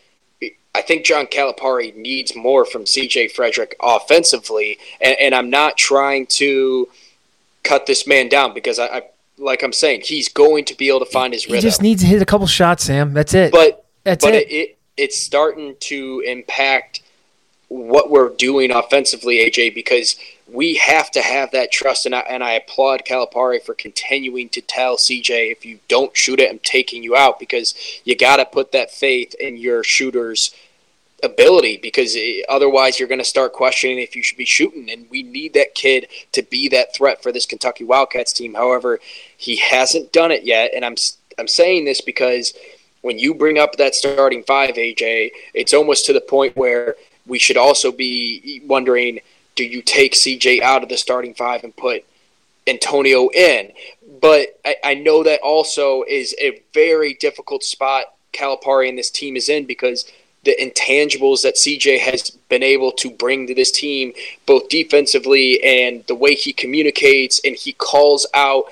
I 0.75 0.81
think 0.81 1.05
John 1.05 1.25
Calipari 1.25 1.95
needs 1.95 2.35
more 2.35 2.65
from 2.65 2.83
CJ 2.83 3.31
Frederick 3.31 3.75
offensively, 3.81 4.77
and, 5.01 5.15
and 5.19 5.33
I'm 5.33 5.49
not 5.49 5.77
trying 5.77 6.27
to 6.27 6.87
cut 7.63 7.85
this 7.85 8.05
man 8.05 8.29
down 8.29 8.53
because 8.53 8.79
I, 8.79 8.85
I, 8.85 9.01
like 9.37 9.63
I'm 9.63 9.73
saying, 9.73 10.01
he's 10.05 10.29
going 10.29 10.65
to 10.65 10.75
be 10.75 10.89
able 10.89 10.99
to 10.99 11.05
find 11.05 11.33
his 11.33 11.45
rhythm. 11.45 11.55
He 11.55 11.61
just 11.61 11.81
needs 11.81 12.01
to 12.01 12.07
hit 12.07 12.21
a 12.21 12.25
couple 12.25 12.47
shots, 12.47 12.83
Sam. 12.83 13.13
That's 13.13 13.33
it. 13.33 13.51
But 13.51 13.85
that's 14.03 14.23
but 14.23 14.35
it. 14.35 14.49
it, 14.49 14.53
it 14.53 14.77
it's 14.97 15.17
starting 15.17 15.75
to 15.79 16.23
impact 16.25 17.01
what 17.69 18.09
we're 18.09 18.29
doing 18.29 18.71
offensively, 18.71 19.37
AJ, 19.37 19.75
because 19.75 20.15
we 20.51 20.75
have 20.75 21.11
to 21.11 21.21
have 21.21 21.51
that 21.51 21.71
trust. 21.71 22.05
And 22.05 22.15
I, 22.15 22.19
and 22.19 22.43
I 22.43 22.53
applaud 22.53 23.03
Calipari 23.05 23.61
for 23.61 23.73
continuing 23.73 24.49
to 24.49 24.61
tell 24.61 24.97
CJ, 24.97 25.51
if 25.51 25.65
you 25.65 25.79
don't 25.87 26.15
shoot 26.15 26.39
it, 26.39 26.49
I'm 26.49 26.59
taking 26.59 27.03
you 27.03 27.15
out 27.15 27.39
because 27.39 27.75
you 28.05 28.15
got 28.15 28.37
to 28.37 28.45
put 28.45 28.71
that 28.71 28.91
faith 28.91 29.35
in 29.35 29.57
your 29.57 29.83
shooter's 29.83 30.53
ability 31.23 31.77
because 31.81 32.15
eh, 32.15 32.41
otherwise 32.47 32.99
you're 32.99 33.07
going 33.07 33.19
to 33.19 33.25
start 33.25 33.51
questioning 33.51 33.99
if 33.99 34.15
you 34.15 34.23
should 34.23 34.37
be 34.37 34.45
shooting. 34.45 34.89
And 34.89 35.09
we 35.09 35.23
need 35.23 35.53
that 35.53 35.75
kid 35.75 36.07
to 36.31 36.43
be 36.43 36.69
that 36.69 36.95
threat 36.95 37.21
for 37.21 37.31
this 37.31 37.45
Kentucky 37.45 37.83
Wildcats 37.83 38.31
team. 38.31 38.53
However, 38.53 38.99
he 39.35 39.57
hasn't 39.57 40.13
done 40.13 40.31
it 40.31 40.43
yet. 40.43 40.71
And 40.73 40.85
I'm, 40.85 40.95
I'm 41.37 41.47
saying 41.47 41.85
this 41.85 42.01
because 42.01 42.53
when 43.01 43.19
you 43.19 43.33
bring 43.33 43.57
up 43.57 43.75
that 43.75 43.95
starting 43.95 44.43
five, 44.43 44.75
AJ, 44.75 45.31
it's 45.53 45.73
almost 45.73 46.05
to 46.05 46.13
the 46.13 46.21
point 46.21 46.55
where 46.55 46.95
we 47.25 47.37
should 47.37 47.57
also 47.57 47.91
be 47.91 48.61
wondering 48.65 49.19
do 49.57 49.65
you 49.65 49.81
take 49.81 50.13
CJ 50.13 50.61
out 50.61 50.83
of 50.83 50.89
the 50.89 50.97
starting 50.97 51.33
five 51.33 51.65
and 51.65 51.75
put 51.75 52.05
Antonio 52.65 53.27
in? 53.29 53.73
But 54.21 54.57
I, 54.63 54.75
I 54.83 54.93
know 54.93 55.23
that 55.23 55.41
also 55.41 56.03
is 56.07 56.33
a 56.39 56.61
very 56.73 57.15
difficult 57.15 57.65
spot 57.65 58.05
Calipari 58.33 58.87
and 58.87 58.97
this 58.97 59.09
team 59.09 59.35
is 59.35 59.49
in 59.49 59.65
because 59.65 60.09
the 60.43 60.55
intangibles 60.61 61.41
that 61.41 61.55
CJ 61.55 61.99
has 61.99 62.29
been 62.29 62.63
able 62.63 62.91
to 62.93 63.09
bring 63.09 63.47
to 63.47 63.55
this 63.55 63.71
team, 63.71 64.13
both 64.45 64.69
defensively 64.69 65.61
and 65.63 66.05
the 66.07 66.15
way 66.15 66.35
he 66.35 66.53
communicates 66.53 67.41
and 67.43 67.55
he 67.55 67.73
calls 67.73 68.25
out 68.33 68.65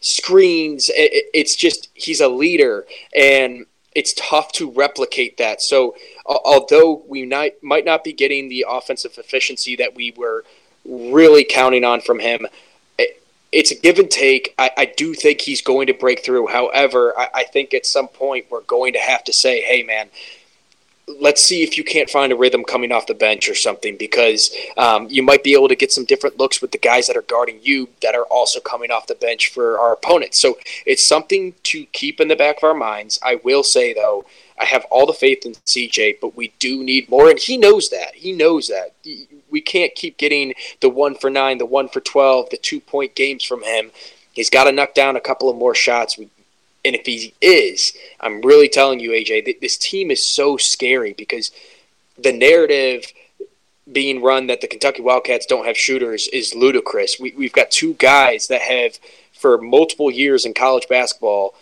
screens. 0.00 0.90
It's 0.94 1.56
just 1.56 1.88
he's 1.94 2.20
a 2.20 2.28
leader, 2.28 2.86
and 3.14 3.66
it's 3.94 4.14
tough 4.14 4.52
to 4.52 4.70
replicate 4.70 5.38
that. 5.38 5.62
So, 5.62 5.96
although 6.26 7.02
we 7.06 7.24
might 7.26 7.62
might 7.62 7.84
not 7.84 8.04
be 8.04 8.12
getting 8.12 8.48
the 8.48 8.66
offensive 8.68 9.16
efficiency 9.18 9.76
that 9.76 9.94
we 9.94 10.12
were 10.16 10.44
really 10.84 11.44
counting 11.44 11.84
on 11.84 12.00
from 12.00 12.18
him, 12.18 12.46
it's 13.52 13.70
a 13.70 13.74
give 13.74 13.98
and 13.98 14.10
take. 14.10 14.54
I, 14.58 14.70
I 14.76 14.84
do 14.84 15.14
think 15.14 15.40
he's 15.40 15.62
going 15.62 15.86
to 15.86 15.94
break 15.94 16.24
through. 16.24 16.48
However, 16.48 17.14
I, 17.18 17.28
I 17.34 17.44
think 17.44 17.74
at 17.74 17.86
some 17.86 18.08
point 18.08 18.46
we're 18.50 18.62
going 18.62 18.92
to 18.94 18.98
have 18.98 19.24
to 19.24 19.32
say, 19.32 19.60
"Hey, 19.62 19.82
man." 19.82 20.08
Let's 21.08 21.40
see 21.40 21.62
if 21.62 21.78
you 21.78 21.84
can't 21.84 22.10
find 22.10 22.32
a 22.32 22.36
rhythm 22.36 22.64
coming 22.64 22.90
off 22.90 23.06
the 23.06 23.14
bench 23.14 23.48
or 23.48 23.54
something 23.54 23.96
because 23.96 24.54
um, 24.76 25.06
you 25.08 25.22
might 25.22 25.44
be 25.44 25.52
able 25.52 25.68
to 25.68 25.76
get 25.76 25.92
some 25.92 26.04
different 26.04 26.36
looks 26.36 26.60
with 26.60 26.72
the 26.72 26.78
guys 26.78 27.06
that 27.06 27.16
are 27.16 27.22
guarding 27.22 27.60
you 27.62 27.88
that 28.02 28.16
are 28.16 28.24
also 28.24 28.58
coming 28.58 28.90
off 28.90 29.06
the 29.06 29.14
bench 29.14 29.48
for 29.48 29.78
our 29.78 29.92
opponents. 29.92 30.38
So 30.38 30.58
it's 30.84 31.04
something 31.04 31.54
to 31.64 31.84
keep 31.86 32.20
in 32.20 32.26
the 32.26 32.34
back 32.34 32.58
of 32.58 32.64
our 32.64 32.74
minds. 32.74 33.20
I 33.22 33.40
will 33.44 33.62
say, 33.62 33.94
though, 33.94 34.24
I 34.58 34.64
have 34.64 34.84
all 34.90 35.06
the 35.06 35.12
faith 35.12 35.46
in 35.46 35.52
CJ, 35.52 36.18
but 36.20 36.36
we 36.36 36.52
do 36.58 36.82
need 36.82 37.08
more, 37.08 37.30
and 37.30 37.38
he 37.38 37.56
knows 37.56 37.90
that. 37.90 38.14
He 38.14 38.32
knows 38.32 38.68
that. 38.68 38.94
We 39.48 39.60
can't 39.60 39.94
keep 39.94 40.16
getting 40.16 40.54
the 40.80 40.88
one 40.88 41.14
for 41.14 41.30
nine, 41.30 41.58
the 41.58 41.66
one 41.66 41.88
for 41.88 42.00
12, 42.00 42.50
the 42.50 42.56
two 42.56 42.80
point 42.80 43.14
games 43.14 43.44
from 43.44 43.62
him. 43.62 43.92
He's 44.32 44.50
got 44.50 44.64
to 44.64 44.72
knock 44.72 44.94
down 44.94 45.14
a 45.14 45.20
couple 45.20 45.48
of 45.48 45.56
more 45.56 45.74
shots. 45.74 46.18
We 46.18 46.30
and 46.86 46.94
if 46.94 47.04
he 47.04 47.34
is, 47.40 47.92
I'm 48.20 48.40
really 48.40 48.68
telling 48.68 49.00
you, 49.00 49.10
AJ, 49.10 49.60
this 49.60 49.76
team 49.76 50.10
is 50.10 50.22
so 50.22 50.56
scary 50.56 51.12
because 51.12 51.50
the 52.16 52.32
narrative 52.32 53.12
being 53.90 54.22
run 54.22 54.46
that 54.46 54.60
the 54.60 54.66
Kentucky 54.66 55.02
Wildcats 55.02 55.46
don't 55.46 55.66
have 55.66 55.76
shooters 55.76 56.28
is 56.28 56.54
ludicrous. 56.54 57.18
We, 57.20 57.32
we've 57.36 57.52
got 57.52 57.70
two 57.70 57.94
guys 57.94 58.48
that 58.48 58.62
have, 58.62 58.98
for 59.32 59.58
multiple 59.58 60.10
years 60.10 60.44
in 60.44 60.54
college 60.54 60.88
basketball, 60.88 61.54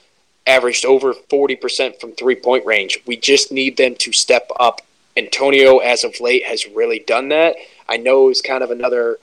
averaged 0.47 0.85
over 0.85 1.15
40% 1.15 2.01
from 2.01 2.13
three 2.13 2.37
point 2.37 2.65
range. 2.67 2.99
We 3.07 3.17
just 3.17 3.51
need 3.51 3.77
them 3.77 3.95
to 3.97 4.13
step 4.13 4.51
up. 4.61 4.83
Antonio, 5.17 5.79
as 5.79 6.05
of 6.05 6.21
late, 6.21 6.45
has 6.45 6.67
really 6.67 6.99
done 6.99 7.29
that. 7.29 7.57
I 7.89 7.97
know 7.97 8.29
it's 8.29 8.41
kind 8.41 8.63
of 8.65 8.71
another 8.71 9.19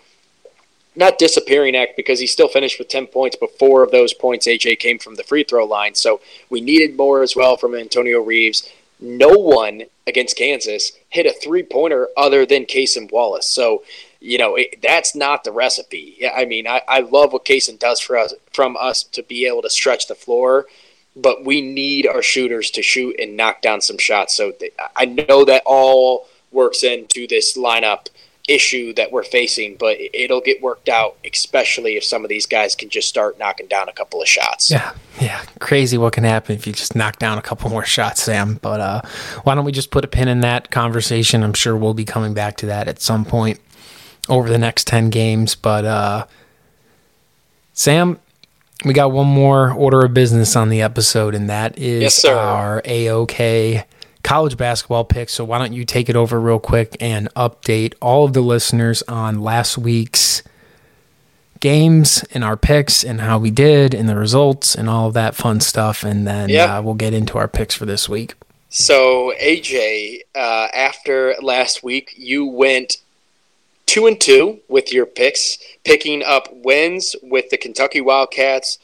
not 0.95 1.17
disappearing 1.17 1.75
act 1.75 1.95
because 1.95 2.19
he 2.19 2.27
still 2.27 2.47
finished 2.47 2.77
with 2.77 2.89
10 2.89 3.07
points, 3.07 3.37
but 3.39 3.57
four 3.57 3.83
of 3.83 3.91
those 3.91 4.13
points, 4.13 4.47
AJ, 4.47 4.79
came 4.79 4.99
from 4.99 5.15
the 5.15 5.23
free 5.23 5.43
throw 5.43 5.65
line. 5.65 5.95
So 5.95 6.19
we 6.49 6.59
needed 6.59 6.97
more 6.97 7.21
as 7.21 7.35
well 7.35 7.55
from 7.55 7.75
Antonio 7.75 8.21
Reeves. 8.21 8.69
No 8.99 9.29
one 9.29 9.83
against 10.05 10.37
Kansas 10.37 10.91
hit 11.09 11.25
a 11.25 11.33
three 11.33 11.63
pointer 11.63 12.09
other 12.17 12.45
than 12.45 12.65
Cason 12.65 13.11
Wallace. 13.11 13.47
So, 13.47 13.83
you 14.19 14.37
know, 14.37 14.55
it, 14.55 14.81
that's 14.81 15.15
not 15.15 15.43
the 15.43 15.51
recipe. 15.51 16.27
I 16.35 16.45
mean, 16.45 16.67
I, 16.67 16.81
I 16.87 16.99
love 16.99 17.33
what 17.33 17.45
Cason 17.45 17.79
does 17.79 17.99
for 17.99 18.17
us 18.17 18.33
from 18.51 18.77
us 18.77 19.03
to 19.03 19.23
be 19.23 19.47
able 19.47 19.61
to 19.61 19.69
stretch 19.69 20.07
the 20.07 20.15
floor, 20.15 20.65
but 21.15 21.45
we 21.45 21.61
need 21.61 22.05
our 22.05 22.21
shooters 22.21 22.69
to 22.71 22.83
shoot 22.83 23.15
and 23.17 23.37
knock 23.37 23.61
down 23.61 23.81
some 23.81 23.97
shots. 23.97 24.35
So 24.35 24.53
I 24.95 25.05
know 25.05 25.45
that 25.45 25.63
all 25.65 26.27
works 26.51 26.83
into 26.83 27.27
this 27.27 27.57
lineup 27.57 28.07
issue 28.47 28.93
that 28.93 29.11
we're 29.11 29.23
facing, 29.23 29.75
but 29.75 29.97
it'll 30.13 30.41
get 30.41 30.61
worked 30.61 30.89
out, 30.89 31.17
especially 31.23 31.95
if 31.97 32.03
some 32.03 32.23
of 32.23 32.29
these 32.29 32.45
guys 32.45 32.75
can 32.75 32.89
just 32.89 33.07
start 33.07 33.37
knocking 33.39 33.67
down 33.67 33.87
a 33.89 33.93
couple 33.93 34.21
of 34.21 34.27
shots. 34.27 34.71
Yeah, 34.71 34.93
yeah, 35.19 35.43
crazy 35.59 35.97
what 35.97 36.13
can 36.13 36.23
happen 36.23 36.55
if 36.55 36.65
you 36.65 36.73
just 36.73 36.95
knock 36.95 37.19
down 37.19 37.37
a 37.37 37.41
couple 37.41 37.69
more 37.69 37.85
shots, 37.85 38.23
Sam. 38.23 38.55
But 38.61 38.81
uh, 38.81 39.01
why 39.43 39.55
don't 39.55 39.65
we 39.65 39.71
just 39.71 39.91
put 39.91 40.03
a 40.03 40.07
pin 40.07 40.27
in 40.27 40.41
that 40.41 40.71
conversation? 40.71 41.43
I'm 41.43 41.53
sure 41.53 41.75
we'll 41.75 41.93
be 41.93 42.05
coming 42.05 42.33
back 42.33 42.57
to 42.57 42.65
that 42.67 42.87
at 42.87 43.01
some 43.01 43.25
point 43.25 43.59
over 44.29 44.49
the 44.49 44.57
next 44.57 44.87
ten 44.87 45.09
games. 45.09 45.55
But 45.55 45.85
uh, 45.85 46.25
Sam, 47.73 48.19
we 48.83 48.93
got 48.93 49.11
one 49.11 49.27
more 49.27 49.71
order 49.71 50.03
of 50.03 50.13
business 50.13 50.55
on 50.55 50.69
the 50.69 50.81
episode, 50.81 51.35
and 51.35 51.49
that 51.49 51.77
is 51.77 52.01
yes, 52.01 52.25
our 52.25 52.81
AOK 52.81 53.85
college 54.23 54.57
basketball 54.57 55.03
picks. 55.03 55.33
So 55.33 55.43
why 55.43 55.57
don't 55.57 55.73
you 55.73 55.85
take 55.85 56.09
it 56.09 56.15
over 56.15 56.39
real 56.39 56.59
quick 56.59 56.95
and 56.99 57.33
update 57.35 57.93
all 58.01 58.25
of 58.25 58.33
the 58.33 58.41
listeners 58.41 59.03
on 59.03 59.41
last 59.41 59.77
week's 59.77 60.43
games 61.59 62.23
and 62.31 62.43
our 62.43 62.57
picks 62.57 63.03
and 63.03 63.21
how 63.21 63.37
we 63.37 63.51
did 63.51 63.93
and 63.93 64.09
the 64.09 64.15
results 64.15 64.75
and 64.75 64.89
all 64.89 65.07
of 65.07 65.13
that 65.13 65.35
fun 65.35 65.59
stuff. 65.59 66.03
And 66.03 66.27
then 66.27 66.49
yep. 66.49 66.69
uh, 66.69 66.81
we'll 66.83 66.95
get 66.95 67.13
into 67.13 67.37
our 67.37 67.47
picks 67.47 67.75
for 67.75 67.85
this 67.85 68.09
week. 68.09 68.33
So 68.69 69.33
AJ, 69.41 70.21
uh, 70.33 70.67
after 70.73 71.35
last 71.41 71.83
week, 71.83 72.13
you 72.15 72.45
went 72.45 72.97
two 73.85 74.07
and 74.07 74.19
two 74.19 74.59
with 74.69 74.93
your 74.93 75.05
picks, 75.05 75.57
picking 75.83 76.23
up 76.23 76.47
wins 76.51 77.15
with 77.21 77.49
the 77.49 77.57
Kentucky 77.57 78.01
Wildcats 78.01 78.79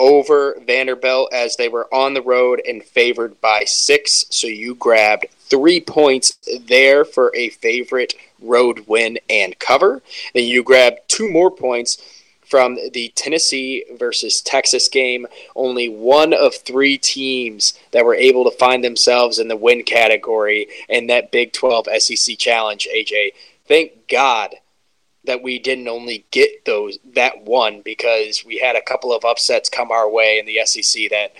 over 0.00 0.56
Vanderbilt 0.66 1.32
as 1.32 1.54
they 1.56 1.68
were 1.68 1.92
on 1.94 2.14
the 2.14 2.22
road 2.22 2.62
and 2.66 2.82
favored 2.82 3.38
by 3.42 3.64
six. 3.64 4.24
So 4.30 4.46
you 4.46 4.74
grabbed 4.74 5.26
three 5.40 5.80
points 5.80 6.38
there 6.66 7.04
for 7.04 7.30
a 7.36 7.50
favorite 7.50 8.14
road 8.40 8.84
win 8.88 9.18
and 9.28 9.56
cover. 9.58 10.02
Then 10.32 10.44
you 10.44 10.62
grabbed 10.62 11.00
two 11.06 11.30
more 11.30 11.50
points 11.50 11.98
from 12.40 12.78
the 12.94 13.12
Tennessee 13.14 13.84
versus 13.98 14.40
Texas 14.40 14.88
game. 14.88 15.26
Only 15.54 15.90
one 15.90 16.32
of 16.32 16.54
three 16.54 16.96
teams 16.96 17.74
that 17.92 18.04
were 18.04 18.14
able 18.14 18.50
to 18.50 18.56
find 18.56 18.82
themselves 18.82 19.38
in 19.38 19.48
the 19.48 19.56
win 19.56 19.82
category 19.82 20.66
in 20.88 21.08
that 21.08 21.30
Big 21.30 21.52
12 21.52 21.88
SEC 21.98 22.38
challenge, 22.38 22.88
AJ. 22.90 23.32
Thank 23.68 24.08
God 24.08 24.54
that 25.24 25.42
we 25.42 25.58
didn't 25.58 25.88
only 25.88 26.24
get 26.30 26.64
those 26.64 26.98
that 27.12 27.42
one 27.44 27.82
because 27.82 28.44
we 28.44 28.58
had 28.58 28.76
a 28.76 28.82
couple 28.82 29.12
of 29.12 29.24
upsets 29.24 29.68
come 29.68 29.90
our 29.90 30.08
way 30.08 30.38
in 30.38 30.46
the 30.46 30.60
SEC 30.64 31.10
that 31.10 31.32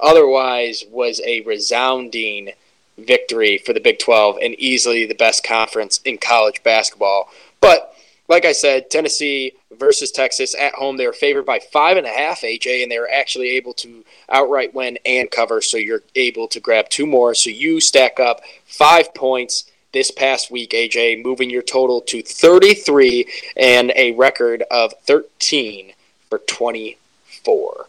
otherwise 0.00 0.84
was 0.90 1.20
a 1.24 1.42
resounding 1.42 2.52
victory 2.98 3.58
for 3.58 3.72
the 3.72 3.80
Big 3.80 3.98
12 3.98 4.38
and 4.42 4.54
easily 4.54 5.04
the 5.04 5.14
best 5.14 5.44
conference 5.44 6.00
in 6.04 6.16
college 6.18 6.62
basketball. 6.62 7.28
But 7.60 7.94
like 8.28 8.44
I 8.44 8.52
said, 8.52 8.90
Tennessee 8.90 9.52
versus 9.78 10.10
Texas 10.10 10.54
at 10.54 10.74
home, 10.74 10.96
they 10.96 11.06
were 11.06 11.12
favored 11.12 11.46
by 11.46 11.60
five 11.60 11.96
and 11.96 12.06
a 12.06 12.10
half, 12.10 12.40
AJ, 12.40 12.82
and 12.82 12.90
they 12.90 12.98
were 12.98 13.10
actually 13.10 13.50
able 13.50 13.74
to 13.74 14.04
outright 14.28 14.74
win 14.74 14.98
and 15.04 15.30
cover. 15.30 15.60
So 15.60 15.76
you're 15.76 16.02
able 16.14 16.48
to 16.48 16.60
grab 16.60 16.88
two 16.88 17.06
more. 17.06 17.34
So 17.34 17.50
you 17.50 17.80
stack 17.80 18.18
up 18.18 18.40
five 18.64 19.14
points 19.14 19.70
this 19.96 20.10
past 20.10 20.50
week, 20.50 20.72
AJ, 20.72 21.24
moving 21.24 21.48
your 21.48 21.62
total 21.62 22.02
to 22.02 22.20
33 22.20 23.26
and 23.56 23.92
a 23.96 24.12
record 24.12 24.62
of 24.70 24.92
13 25.04 25.94
for 26.28 26.38
24. 26.40 27.86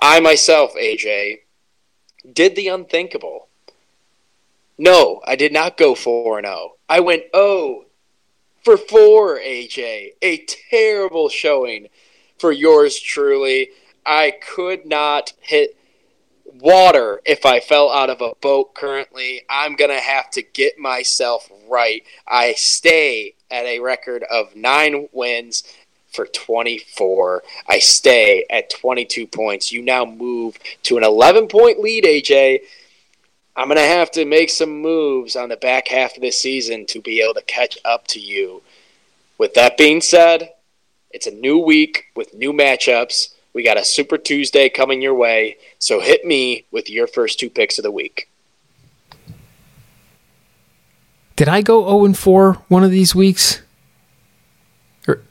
I 0.00 0.20
myself, 0.20 0.74
AJ, 0.74 1.40
did 2.32 2.56
the 2.56 2.68
unthinkable. 2.68 3.48
No, 4.78 5.20
I 5.26 5.36
did 5.36 5.52
not 5.52 5.76
go 5.76 5.94
4 5.94 6.40
0. 6.40 6.72
I 6.88 7.00
went 7.00 7.24
0 7.34 7.84
for 8.62 8.78
4, 8.78 9.38
AJ. 9.40 10.12
A 10.22 10.38
terrible 10.70 11.28
showing 11.28 11.88
for 12.38 12.50
yours 12.50 12.98
truly. 12.98 13.68
I 14.06 14.30
could 14.30 14.86
not 14.86 15.34
hit 15.40 15.76
water 16.44 17.20
if 17.24 17.46
I 17.46 17.60
fell 17.60 17.90
out 17.90 18.10
of 18.10 18.20
a 18.20 18.34
boat 18.40 18.74
currently. 18.74 19.42
I'm 19.48 19.76
going 19.76 19.90
to 19.90 20.00
have 20.00 20.30
to 20.32 20.42
get 20.42 20.78
myself 20.78 21.50
right. 21.68 22.04
I 22.26 22.54
stay 22.54 23.34
at 23.50 23.64
a 23.66 23.80
record 23.80 24.24
of 24.24 24.54
nine 24.56 25.08
wins 25.12 25.64
for 26.12 26.26
24. 26.26 27.42
I 27.68 27.78
stay 27.78 28.44
at 28.48 28.70
22 28.70 29.26
points. 29.26 29.72
You 29.72 29.82
now 29.82 30.04
move 30.04 30.58
to 30.84 30.96
an 30.96 31.04
11 31.04 31.48
point 31.48 31.80
lead, 31.80 32.04
AJ. 32.04 32.60
I'm 33.56 33.68
going 33.68 33.78
to 33.78 33.84
have 33.84 34.10
to 34.12 34.24
make 34.24 34.50
some 34.50 34.80
moves 34.80 35.36
on 35.36 35.48
the 35.48 35.56
back 35.56 35.88
half 35.88 36.16
of 36.16 36.22
the 36.22 36.32
season 36.32 36.86
to 36.86 37.00
be 37.00 37.20
able 37.20 37.34
to 37.34 37.42
catch 37.42 37.78
up 37.84 38.06
to 38.08 38.20
you. 38.20 38.62
With 39.38 39.54
that 39.54 39.76
being 39.76 40.00
said, 40.00 40.54
it's 41.10 41.26
a 41.26 41.30
new 41.30 41.58
week 41.58 42.06
with 42.16 42.34
new 42.34 42.52
matchups. 42.52 43.34
We 43.54 43.62
got 43.62 43.76
a 43.78 43.84
Super 43.84 44.18
Tuesday 44.18 44.68
coming 44.68 45.00
your 45.00 45.14
way, 45.14 45.56
so 45.78 46.00
hit 46.00 46.24
me 46.26 46.66
with 46.72 46.90
your 46.90 47.06
first 47.06 47.38
two 47.38 47.48
picks 47.48 47.78
of 47.78 47.84
the 47.84 47.90
week. 47.92 48.28
Did 51.36 51.48
I 51.48 51.62
go 51.62 51.84
0 51.86 52.04
and 52.04 52.18
4 52.18 52.54
one 52.68 52.84
of 52.84 52.90
these 52.90 53.14
weeks? 53.14 53.62
Or... 55.08 55.22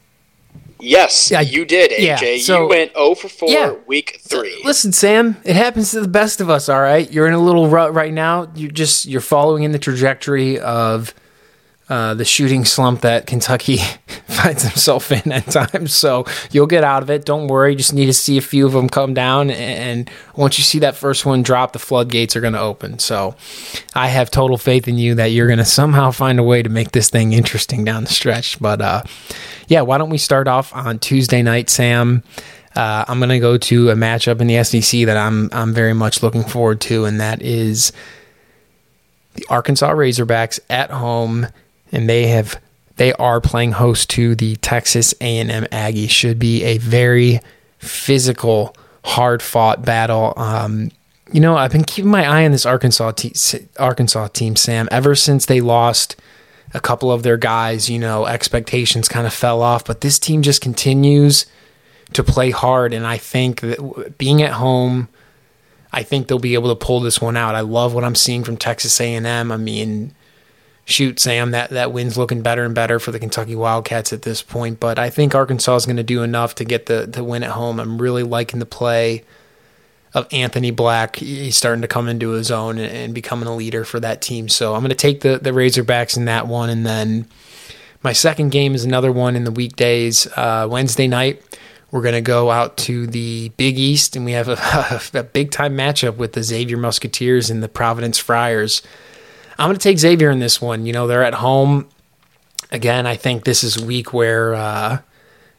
Yes, 0.80 1.32
Yeah, 1.32 1.42
you 1.42 1.66
did, 1.66 1.92
AJ. 1.92 2.02
yeah, 2.38 2.38
so- 2.42 2.64
you 2.64 2.70
went 2.70 2.94
0 2.94 3.16
for 3.16 3.28
4 3.30 3.50
Yeah. 3.50 3.74
week 3.88 4.20
three. 4.22 4.62
Listen, 4.66 4.92
Sam, 4.94 5.38
it 5.46 5.56
happens 5.56 5.92
to 5.92 6.02
the 6.02 6.08
best 6.08 6.40
of 6.42 6.50
us. 6.50 6.68
All 6.70 6.82
right, 6.82 7.10
you're 7.12 7.28
in 7.28 7.34
a 7.34 7.40
little 7.42 7.68
rut 7.68 7.94
right 7.94 8.14
now. 8.14 8.50
You're 8.56 8.72
just 8.72 9.06
you're 9.06 9.22
following 9.22 9.64
in 9.64 9.72
the 9.74 9.80
trajectory 9.80 10.60
of 10.60 11.14
uh, 11.94 12.16
the 12.16 12.26
shooting 12.26 12.66
slump 12.66 13.02
that 13.02 13.28
Kentucky 13.28 13.78
finds 14.28 14.64
himself 14.64 15.12
in 15.12 15.32
at 15.32 15.46
times. 15.46 15.94
So 15.94 16.26
you'll 16.50 16.66
get 16.66 16.84
out 16.84 17.04
of 17.04 17.12
it. 17.12 17.24
Don't 17.24 17.48
worry. 17.48 17.76
Just 17.76 17.94
need 17.94 18.08
to 18.08 18.14
see 18.14 18.36
a 18.36 18.42
few 18.42 18.66
of 18.66 18.72
them 18.72 18.90
come 18.90 19.14
down, 19.14 19.52
and 19.52 20.10
once 20.36 20.58
you 20.58 20.64
see 20.64 20.80
that 20.80 20.96
first 20.96 21.24
one 21.24 21.44
drop, 21.44 21.72
the 21.72 21.78
floodgates 21.78 22.36
are 22.36 22.42
going 22.42 22.54
to 22.54 22.60
open. 22.60 22.98
So 22.98 23.36
I 23.94 24.08
have 24.08 24.32
total 24.32 24.58
faith 24.58 24.88
in 24.88 24.98
you 24.98 25.14
that 25.14 25.28
you're 25.28 25.46
going 25.46 25.60
to 25.60 25.66
somehow 25.66 26.10
find 26.10 26.40
a 26.40 26.44
way 26.44 26.64
to 26.64 26.70
make 26.70 26.94
this 26.94 27.12
thing 27.12 27.34
interesting 27.34 27.86
down 27.86 28.06
the 28.06 28.10
stretch. 28.10 28.60
But 28.60 28.82
uh, 28.82 29.04
yeah, 29.68 29.82
why 29.82 30.00
don't 30.00 30.10
we 30.10 30.18
start 30.18 30.48
off 30.48 30.76
on 30.76 30.98
Tuesday 30.98 31.44
night, 31.44 31.70
Sam? 31.70 32.24
Uh, 32.76 33.06
I'm 33.08 33.20
going 33.20 33.30
to 33.30 33.40
go 33.40 33.60
to 33.60 33.92
a 33.92 33.96
matchup 33.96 34.42
in 34.42 34.48
the 34.48 34.64
SEC 34.64 35.06
that 35.06 35.16
I'm 35.16 35.48
I'm 35.52 35.76
very 35.76 35.94
much 35.94 36.24
looking 36.24 36.44
forward 36.44 36.82
to, 36.82 37.06
and 37.06 37.22
that 37.22 37.44
is 37.44 37.94
the 39.36 39.46
Arkansas 39.48 39.92
Razorbacks 39.92 40.60
at 40.72 40.90
home, 40.90 41.48
and 41.94 42.10
they 42.10 42.28
have 42.28 42.60
they 42.98 43.14
are 43.14 43.40
playing 43.40 43.74
host 43.74 44.10
to 44.12 44.36
the 44.36 44.56
Texas 44.58 45.14
A&M 45.22 45.64
Aggies. 45.66 46.10
Should 46.10 46.38
be 46.38 46.64
a 46.64 46.78
very 46.78 47.40
physical, 47.80 48.76
hard 49.04 49.42
fought 49.42 49.84
battle. 49.84 50.34
Um, 50.38 50.92
you 51.32 51.40
know, 51.40 51.56
I've 51.56 51.72
been 51.72 51.86
keeping 51.86 52.12
my 52.12 52.26
eye 52.26 52.46
on 52.46 52.52
this 52.52 52.66
Arkansas 52.66 53.12
te- 53.12 53.68
Arkansas 53.80 54.28
team, 54.28 54.56
Sam, 54.56 54.88
ever 54.92 55.16
since 55.16 55.46
they 55.46 55.62
lost 55.62 56.16
a 56.74 56.80
couple 56.80 57.12
of 57.12 57.24
their 57.24 57.38
guys. 57.38 57.90
You 57.90 58.00
know, 58.00 58.26
expectations 58.26 59.08
kind 59.08 59.26
of 59.26 59.34
fell 59.34 59.62
off, 59.62 59.86
but 59.86 60.02
this 60.02 60.20
team 60.20 60.42
just 60.42 60.62
continues 60.62 61.46
to 62.14 62.24
play 62.24 62.52
hard, 62.52 62.94
and 62.94 63.08
I 63.08 63.18
think 63.18 63.62
that 63.62 64.18
being 64.18 64.42
at 64.42 64.54
home. 64.54 65.10
I 65.96 66.02
think 66.02 66.28
they'll 66.28 66.40
be 66.40 66.56
able 66.56 66.76
to 66.76 66.86
pull 66.86 67.02
this 67.02 67.22
one 67.22 67.38
out. 67.38 67.54
I 67.54 67.60
love 67.60 67.94
what 67.94 68.04
I'm 68.04 68.16
seeing 68.16 68.44
from 68.44 68.58
Texas 68.58 69.00
A&M. 69.00 69.52
I 69.52 69.58
mean, 69.58 70.16
shoot, 70.86 71.20
Sam, 71.20 71.52
that 71.52 71.70
that 71.72 71.92
win's 71.92 72.18
looking 72.18 72.42
better 72.42 72.66
and 72.66 72.76
better 72.76 73.00
for 73.00 73.12
the 73.12 73.20
Kentucky 73.20 73.56
Wildcats 73.56 74.14
at 74.14 74.24
this 74.24 74.42
point. 74.42 74.80
But 74.80 75.00
I 75.00 75.10
think 75.10 75.36
Arkansas 75.36 75.76
is 75.76 75.86
going 75.86 75.98
to 75.98 76.04
do 76.04 76.24
enough 76.24 76.56
to 76.56 76.66
get 76.66 76.88
the 76.88 77.06
the 77.08 77.24
win 77.24 77.44
at 77.44 77.52
home. 77.52 77.80
I'm 77.80 78.02
really 78.02 78.24
liking 78.24 78.60
the 78.60 78.66
play 78.66 79.24
of 80.14 80.28
Anthony 80.32 80.72
Black. 80.72 81.16
He's 81.18 81.58
starting 81.58 81.82
to 81.82 81.88
come 81.88 82.08
into 82.08 82.30
his 82.30 82.52
own 82.52 82.78
and, 82.78 82.92
and 82.92 83.14
becoming 83.14 83.48
a 83.48 83.56
leader 83.56 83.84
for 83.84 84.00
that 84.00 84.22
team. 84.22 84.48
So 84.48 84.76
I'm 84.76 84.82
going 84.82 84.90
to 84.90 84.96
take 84.96 85.22
the 85.22 85.40
the 85.40 85.52
Razorbacks 85.52 86.18
in 86.18 86.26
that 86.26 86.48
one, 86.48 86.70
and 86.70 86.86
then 86.86 87.28
my 88.04 88.14
second 88.14 88.50
game 88.50 88.76
is 88.76 88.84
another 88.84 89.12
one 89.12 89.36
in 89.36 89.46
the 89.46 89.52
weekdays. 89.52 90.28
Uh, 90.36 90.68
Wednesday 90.70 91.08
night, 91.08 91.42
we're 91.90 92.02
going 92.02 92.16
to 92.16 92.22
go 92.22 92.52
out 92.52 92.76
to 92.78 93.08
the 93.08 93.50
Big 93.56 93.80
East, 93.80 94.16
and 94.16 94.26
we 94.26 94.34
have 94.34 94.50
a, 94.50 95.02
a 95.18 95.24
big 95.24 95.52
time 95.52 95.78
matchup 95.78 96.18
with 96.18 96.34
the 96.34 96.44
Xavier 96.44 96.78
Musketeers 96.78 97.50
and 97.50 97.64
the 97.64 97.70
Providence 97.70 98.18
Friars. 98.18 98.82
I'm 99.58 99.68
going 99.68 99.78
to 99.78 99.84
take 99.84 100.00
Xavier 100.00 100.32
in 100.32 100.40
this 100.40 100.62
one. 100.62 100.86
You 100.86 100.94
know, 100.94 101.08
they're 101.08 101.24
at 101.24 101.36
home. 101.36 101.90
Again, 102.72 103.06
I 103.06 103.16
think 103.16 103.46
this 103.46 103.64
is 103.64 103.78
a 103.78 103.86
week 103.86 104.14
where 104.14 104.56
uh, 104.56 105.00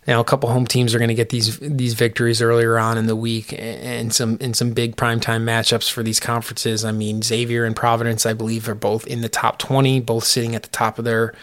you 0.06 0.12
know 0.12 0.20
a 0.20 0.24
couple 0.24 0.48
home 0.48 0.66
teams 0.66 0.94
are 0.94 0.98
going 0.98 1.08
to 1.08 1.14
get 1.14 1.28
these 1.28 1.58
these 1.60 1.94
victories 1.94 2.42
earlier 2.42 2.78
on 2.78 2.98
in 2.98 3.06
the 3.06 3.14
week, 3.16 3.54
and 3.56 4.12
some 4.12 4.36
in 4.40 4.52
some 4.52 4.72
big 4.72 4.96
primetime 4.96 5.44
matchups 5.44 5.90
for 5.90 6.02
these 6.02 6.18
conferences. 6.18 6.84
I 6.84 6.92
mean, 6.92 7.22
Xavier 7.22 7.64
and 7.64 7.76
Providence, 7.76 8.26
I 8.26 8.32
believe, 8.32 8.68
are 8.68 8.74
both 8.74 9.06
in 9.06 9.20
the 9.20 9.28
top 9.28 9.58
20, 9.58 10.00
both 10.00 10.24
sitting 10.24 10.54
at 10.54 10.64
the 10.64 10.70
top 10.70 10.98
of 10.98 11.04
their 11.04 11.34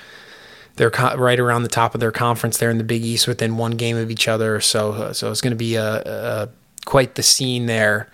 they're 0.75 0.91
co- 0.91 1.15
right 1.15 1.39
around 1.39 1.63
the 1.63 1.69
top 1.69 1.93
of 1.93 1.99
their 1.99 2.11
conference. 2.11 2.57
They're 2.57 2.71
in 2.71 2.77
the 2.77 2.83
Big 2.83 3.03
East 3.03 3.27
within 3.27 3.57
one 3.57 3.71
game 3.71 3.97
of 3.97 4.11
each 4.11 4.27
other. 4.27 4.59
So 4.59 5.13
so 5.13 5.31
it's 5.31 5.41
going 5.41 5.51
to 5.51 5.57
be 5.57 5.75
a, 5.75 6.01
a 6.05 6.49
quite 6.85 7.15
the 7.15 7.23
scene 7.23 7.65
there 7.67 8.09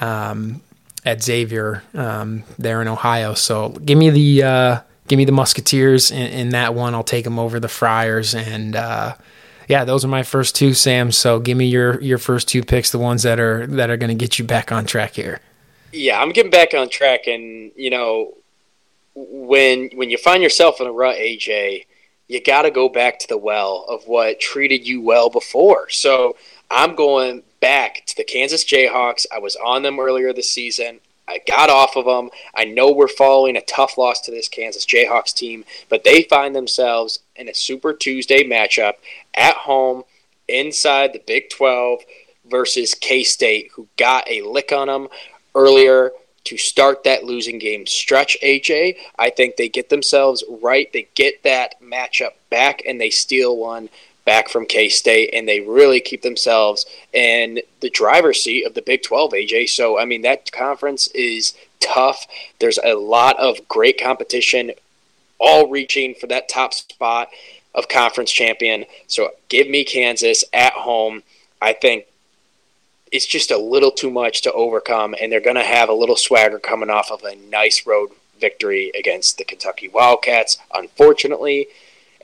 um, 0.00 0.62
at 1.06 1.22
Xavier 1.22 1.84
um, 1.94 2.42
there 2.58 2.82
in 2.82 2.88
Ohio. 2.88 3.32
So 3.32 3.70
give 3.70 3.96
me 3.96 4.10
the 4.10 4.42
uh, 4.42 4.80
give 5.06 5.16
me 5.16 5.24
the 5.24 5.32
Musketeers 5.32 6.10
in, 6.10 6.26
in, 6.26 6.48
that 6.50 6.74
one. 6.74 6.94
I'll 6.94 7.04
take 7.04 7.24
them 7.24 7.38
over 7.38 7.58
the 7.58 7.68
Friars 7.68 8.34
and. 8.34 8.76
Uh, 8.76 9.14
yeah, 9.68 9.84
those 9.84 10.04
are 10.04 10.08
my 10.08 10.22
first 10.22 10.54
two, 10.54 10.74
Sam. 10.74 11.10
So 11.10 11.40
give 11.40 11.56
me 11.56 11.66
your 11.66 12.00
your 12.00 12.18
first 12.18 12.46
two 12.46 12.62
picks, 12.62 12.92
the 12.92 13.00
ones 13.00 13.24
that 13.24 13.40
are 13.40 13.66
that 13.66 13.90
are 13.90 13.96
going 13.96 14.10
to 14.10 14.14
get 14.14 14.38
you 14.38 14.44
back 14.44 14.70
on 14.70 14.86
track 14.86 15.14
here. 15.14 15.40
Yeah, 15.92 16.20
I'm 16.20 16.30
getting 16.30 16.52
back 16.52 16.72
on 16.72 16.88
track, 16.88 17.26
and 17.26 17.72
you 17.74 17.90
know, 17.90 18.34
when 19.16 19.90
when 19.94 20.08
you 20.08 20.18
find 20.18 20.40
yourself 20.40 20.80
in 20.80 20.86
a 20.86 20.92
rut, 20.92 21.16
AJ, 21.16 21.86
you 22.28 22.40
got 22.40 22.62
to 22.62 22.70
go 22.70 22.88
back 22.88 23.18
to 23.20 23.26
the 23.26 23.38
well 23.38 23.84
of 23.88 24.06
what 24.06 24.38
treated 24.38 24.86
you 24.86 25.02
well 25.02 25.30
before. 25.30 25.90
So 25.90 26.36
I'm 26.70 26.94
going 26.94 27.42
back 27.60 28.04
to 28.06 28.16
the 28.16 28.24
Kansas 28.24 28.64
Jayhawks. 28.64 29.26
I 29.34 29.38
was 29.38 29.56
on 29.56 29.82
them 29.82 29.98
earlier 29.98 30.32
this 30.32 30.50
season. 30.50 31.00
I 31.28 31.40
got 31.46 31.70
off 31.70 31.96
of 31.96 32.04
them. 32.04 32.30
I 32.54 32.64
know 32.64 32.92
we're 32.92 33.08
following 33.08 33.56
a 33.56 33.62
tough 33.62 33.98
loss 33.98 34.20
to 34.22 34.30
this 34.30 34.48
Kansas 34.48 34.86
Jayhawks 34.86 35.34
team, 35.34 35.64
but 35.88 36.04
they 36.04 36.22
find 36.22 36.54
themselves 36.54 37.18
in 37.34 37.48
a 37.48 37.54
Super 37.54 37.92
Tuesday 37.92 38.44
matchup 38.44 38.94
at 39.34 39.56
home 39.56 40.04
inside 40.48 41.12
the 41.12 41.22
Big 41.26 41.50
12 41.50 42.00
versus 42.48 42.94
K 42.94 43.24
State, 43.24 43.70
who 43.74 43.88
got 43.96 44.30
a 44.30 44.42
lick 44.42 44.70
on 44.70 44.86
them 44.86 45.08
earlier 45.54 46.12
to 46.44 46.56
start 46.56 47.02
that 47.02 47.24
losing 47.24 47.58
game 47.58 47.86
stretch, 47.86 48.38
AJ. 48.40 48.96
I 49.18 49.30
think 49.30 49.56
they 49.56 49.68
get 49.68 49.88
themselves 49.88 50.44
right. 50.62 50.92
They 50.92 51.08
get 51.16 51.42
that 51.42 51.80
matchup 51.82 52.34
back 52.50 52.82
and 52.86 53.00
they 53.00 53.10
steal 53.10 53.56
one 53.56 53.88
back 54.26 54.50
from 54.50 54.66
K 54.66 54.90
State 54.90 55.30
and 55.32 55.48
they 55.48 55.60
really 55.60 56.00
keep 56.00 56.20
themselves 56.20 56.84
in 57.14 57.60
the 57.80 57.88
driver's 57.88 58.42
seat 58.42 58.66
of 58.66 58.74
the 58.74 58.82
Big 58.82 59.02
12, 59.02 59.32
AJ. 59.32 59.70
So, 59.70 59.98
I 59.98 60.04
mean, 60.04 60.20
that 60.22 60.52
conference 60.52 61.06
is 61.08 61.54
tough. 61.80 62.26
There's 62.58 62.78
a 62.84 62.94
lot 62.94 63.38
of 63.38 63.66
great 63.68 63.98
competition, 63.98 64.72
all 65.38 65.70
reaching 65.70 66.14
for 66.14 66.26
that 66.26 66.50
top 66.50 66.74
spot 66.74 67.28
of 67.74 67.88
conference 67.88 68.30
champion. 68.30 68.84
So, 69.06 69.30
give 69.48 69.68
me 69.68 69.84
Kansas 69.84 70.44
at 70.52 70.74
home. 70.74 71.22
I 71.62 71.72
think 71.72 72.06
it's 73.12 73.26
just 73.26 73.50
a 73.50 73.58
little 73.58 73.92
too 73.92 74.10
much 74.10 74.42
to 74.42 74.52
overcome, 74.52 75.14
and 75.20 75.30
they're 75.30 75.40
going 75.40 75.56
to 75.56 75.62
have 75.62 75.88
a 75.88 75.94
little 75.94 76.16
swagger 76.16 76.58
coming 76.58 76.90
off 76.90 77.10
of 77.10 77.22
a 77.22 77.36
nice 77.36 77.86
road 77.86 78.10
victory 78.40 78.90
against 78.98 79.38
the 79.38 79.44
Kentucky 79.44 79.88
Wildcats, 79.88 80.58
unfortunately. 80.74 81.68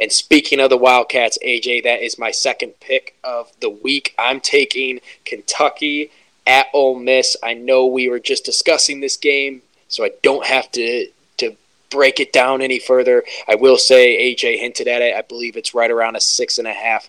And 0.03 0.11
speaking 0.11 0.59
of 0.59 0.69
the 0.69 0.77
Wildcats, 0.77 1.39
AJ, 1.47 1.85
that 1.85 2.03
is 2.03 2.19
my 2.19 2.33
second 2.33 2.81
pick 2.81 3.17
of 3.23 3.53
the 3.61 3.71
week. 3.71 4.17
I'm 4.19 4.41
taking 4.41 4.99
Kentucky 5.25 6.11
at 6.45 6.67
Ole 6.73 6.99
Miss. 6.99 7.37
I 7.41 7.55
know 7.55 7.87
we 7.87 8.09
were 8.09 8.19
just 8.19 8.45
discussing 8.45 8.99
this 8.99 9.17
game, 9.17 9.63
so 9.87 10.05
I 10.05 10.11
don't 10.25 10.45
have 10.45 10.73
to 10.73 11.07
to 11.37 11.57
break 11.89 12.19
it 12.19 12.33
down 12.33 12.63
any 12.63 12.81
further. 12.81 13.23
I 13.47 13.55
will 13.55 13.79
say 13.79 14.35
AJ 14.35 14.59
hinted 14.59 14.89
at 14.89 15.03
it. 15.03 15.15
I 15.15 15.23
believe 15.23 15.57
it's 15.57 15.73
right 15.73 15.91
around 15.91 16.17
a 16.17 16.21
six 16.21 16.59
and 16.59 16.67
a 16.67 16.73
half 16.73 17.09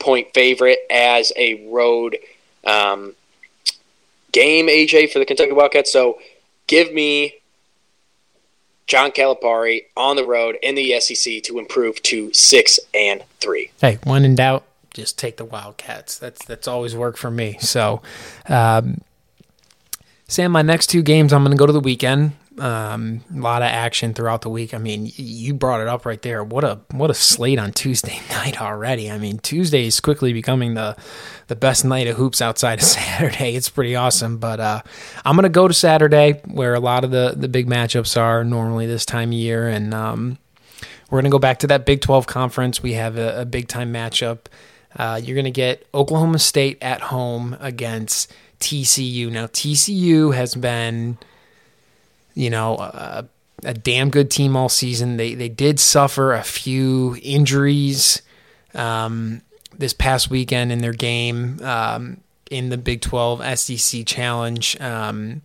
point 0.00 0.34
favorite 0.34 0.80
as 0.90 1.32
a 1.36 1.68
road 1.68 2.16
um, 2.64 3.14
game, 4.32 4.66
AJ, 4.66 5.12
for 5.12 5.20
the 5.20 5.24
Kentucky 5.24 5.52
Wildcats. 5.52 5.92
So 5.92 6.18
give 6.66 6.92
me 6.92 7.34
John 8.86 9.10
Calipari 9.10 9.86
on 9.96 10.16
the 10.16 10.24
road 10.24 10.56
in 10.62 10.74
the 10.74 10.98
SEC 11.00 11.42
to 11.44 11.58
improve 11.58 12.02
to 12.04 12.32
six 12.32 12.78
and 12.94 13.22
three. 13.40 13.70
Hey, 13.80 13.98
when 14.04 14.24
in 14.24 14.36
doubt, 14.36 14.64
just 14.94 15.18
take 15.18 15.36
the 15.36 15.44
Wildcats. 15.44 16.18
That's 16.18 16.44
that's 16.44 16.66
always 16.68 16.94
worked 16.94 17.18
for 17.18 17.30
me. 17.30 17.58
So, 17.60 18.00
um, 18.48 19.02
Sam, 20.28 20.52
my 20.52 20.62
next 20.62 20.86
two 20.88 21.02
games, 21.02 21.32
I'm 21.32 21.42
going 21.42 21.56
to 21.56 21.58
go 21.58 21.66
to 21.66 21.72
the 21.72 21.80
weekend. 21.80 22.32
Um, 22.58 23.22
a 23.34 23.38
lot 23.38 23.60
of 23.60 23.68
action 23.68 24.14
throughout 24.14 24.40
the 24.40 24.48
week. 24.48 24.72
I 24.72 24.78
mean, 24.78 25.12
you 25.16 25.52
brought 25.52 25.82
it 25.82 25.88
up 25.88 26.06
right 26.06 26.20
there. 26.22 26.42
What 26.42 26.64
a 26.64 26.80
what 26.90 27.10
a 27.10 27.14
slate 27.14 27.58
on 27.58 27.72
Tuesday 27.72 28.18
night 28.30 28.60
already. 28.60 29.10
I 29.10 29.18
mean, 29.18 29.38
Tuesday 29.38 29.86
is 29.86 30.00
quickly 30.00 30.32
becoming 30.32 30.74
the 30.74 30.96
the 31.48 31.56
best 31.56 31.84
night 31.84 32.06
of 32.06 32.16
hoops 32.16 32.40
outside 32.40 32.78
of 32.78 32.84
Saturday. 32.86 33.54
It's 33.56 33.68
pretty 33.68 33.94
awesome. 33.94 34.38
But 34.38 34.60
uh, 34.60 34.82
I'm 35.24 35.36
gonna 35.36 35.50
go 35.50 35.68
to 35.68 35.74
Saturday 35.74 36.40
where 36.46 36.74
a 36.74 36.80
lot 36.80 37.04
of 37.04 37.10
the 37.10 37.34
the 37.36 37.48
big 37.48 37.66
matchups 37.66 38.18
are 38.18 38.42
normally 38.42 38.86
this 38.86 39.04
time 39.04 39.28
of 39.30 39.34
year, 39.34 39.68
and 39.68 39.92
um, 39.92 40.38
we're 41.10 41.20
gonna 41.20 41.30
go 41.30 41.38
back 41.38 41.58
to 41.58 41.66
that 41.66 41.84
Big 41.84 42.00
12 42.00 42.26
conference. 42.26 42.82
We 42.82 42.94
have 42.94 43.18
a, 43.18 43.42
a 43.42 43.44
big 43.44 43.68
time 43.68 43.92
matchup. 43.92 44.46
Uh, 44.94 45.20
you're 45.22 45.36
gonna 45.36 45.50
get 45.50 45.86
Oklahoma 45.92 46.38
State 46.38 46.78
at 46.80 47.02
home 47.02 47.54
against 47.60 48.32
TCU. 48.60 49.30
Now 49.30 49.46
TCU 49.46 50.34
has 50.34 50.54
been 50.54 51.18
you 52.36 52.50
know, 52.50 52.76
a, 52.76 53.26
a, 53.64 53.74
damn 53.74 54.10
good 54.10 54.30
team 54.30 54.56
all 54.56 54.68
season. 54.68 55.16
They 55.16 55.34
they 55.34 55.48
did 55.48 55.80
suffer 55.80 56.34
a 56.34 56.44
few 56.44 57.16
injuries 57.22 58.22
um, 58.74 59.42
this 59.76 59.94
past 59.94 60.30
weekend 60.30 60.70
in 60.70 60.80
their 60.80 60.92
game 60.92 61.60
um, 61.62 62.18
in 62.50 62.68
the 62.68 62.76
Big 62.78 63.00
12 63.00 63.58
SEC 63.58 64.06
Challenge. 64.06 64.80
Um, 64.80 65.42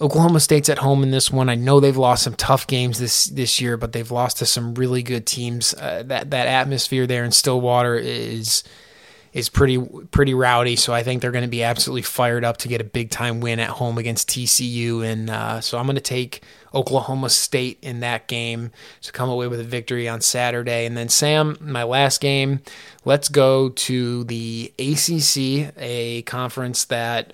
Oklahoma 0.00 0.40
State's 0.40 0.68
at 0.68 0.78
home 0.78 1.02
in 1.02 1.10
this 1.10 1.30
one. 1.30 1.48
I 1.48 1.54
know 1.56 1.80
they've 1.80 1.96
lost 1.96 2.22
some 2.22 2.34
tough 2.34 2.66
games 2.66 2.98
this 2.98 3.26
this 3.26 3.60
year, 3.60 3.76
but 3.76 3.92
they've 3.92 4.10
lost 4.10 4.38
to 4.38 4.46
some 4.46 4.74
really 4.74 5.02
good 5.02 5.26
teams. 5.26 5.74
Uh, 5.74 6.04
that 6.06 6.30
that 6.30 6.46
atmosphere 6.46 7.06
there 7.06 7.24
in 7.24 7.32
Stillwater 7.32 7.96
is 7.96 8.62
is 9.32 9.48
pretty 9.48 9.78
pretty 10.10 10.34
rowdy. 10.34 10.76
So 10.76 10.92
I 10.92 11.02
think 11.02 11.22
they're 11.22 11.30
going 11.30 11.44
to 11.44 11.48
be 11.48 11.62
absolutely 11.62 12.02
fired 12.02 12.44
up 12.44 12.58
to 12.58 12.68
get 12.68 12.80
a 12.80 12.84
big 12.84 13.10
time 13.10 13.40
win 13.40 13.60
at 13.60 13.70
home 13.70 13.98
against 13.98 14.28
TCU. 14.28 15.04
And 15.04 15.30
uh, 15.30 15.60
so 15.60 15.78
I'm 15.78 15.86
going 15.86 15.96
to 15.96 16.02
take 16.02 16.42
Oklahoma 16.74 17.30
State 17.30 17.78
in 17.80 18.00
that 18.00 18.26
game 18.26 18.72
to 19.02 19.12
come 19.12 19.30
away 19.30 19.48
with 19.48 19.60
a 19.60 19.64
victory 19.64 20.08
on 20.08 20.20
Saturday. 20.20 20.84
And 20.84 20.96
then 20.96 21.08
Sam, 21.08 21.56
my 21.60 21.82
last 21.82 22.20
game. 22.20 22.60
Let's 23.04 23.28
go 23.28 23.70
to 23.70 24.24
the 24.24 24.72
ACC, 24.78 25.74
a 25.78 26.22
conference 26.22 26.84
that 26.84 27.32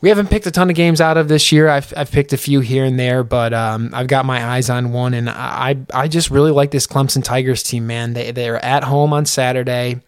we 0.00 0.10
haven't 0.10 0.28
picked 0.30 0.46
a 0.46 0.50
ton 0.50 0.68
of 0.68 0.76
games 0.76 1.00
out 1.00 1.16
of 1.16 1.28
this 1.28 1.50
year. 1.50 1.68
I've, 1.68 1.92
I've 1.96 2.12
picked 2.12 2.32
a 2.32 2.36
few 2.36 2.60
here 2.60 2.84
and 2.84 2.98
there, 2.98 3.24
but 3.24 3.52
um, 3.52 3.90
I've 3.92 4.06
got 4.06 4.24
my 4.26 4.44
eyes 4.44 4.70
on 4.70 4.92
one, 4.92 5.12
and 5.12 5.28
I 5.28 5.76
I 5.92 6.06
just 6.06 6.30
really 6.30 6.52
like 6.52 6.70
this 6.70 6.86
Clemson 6.86 7.24
Tigers 7.24 7.64
team, 7.64 7.88
man. 7.88 8.12
They 8.12 8.30
they're 8.30 8.64
at 8.64 8.84
home 8.84 9.12
on 9.12 9.26
Saturday 9.26 10.00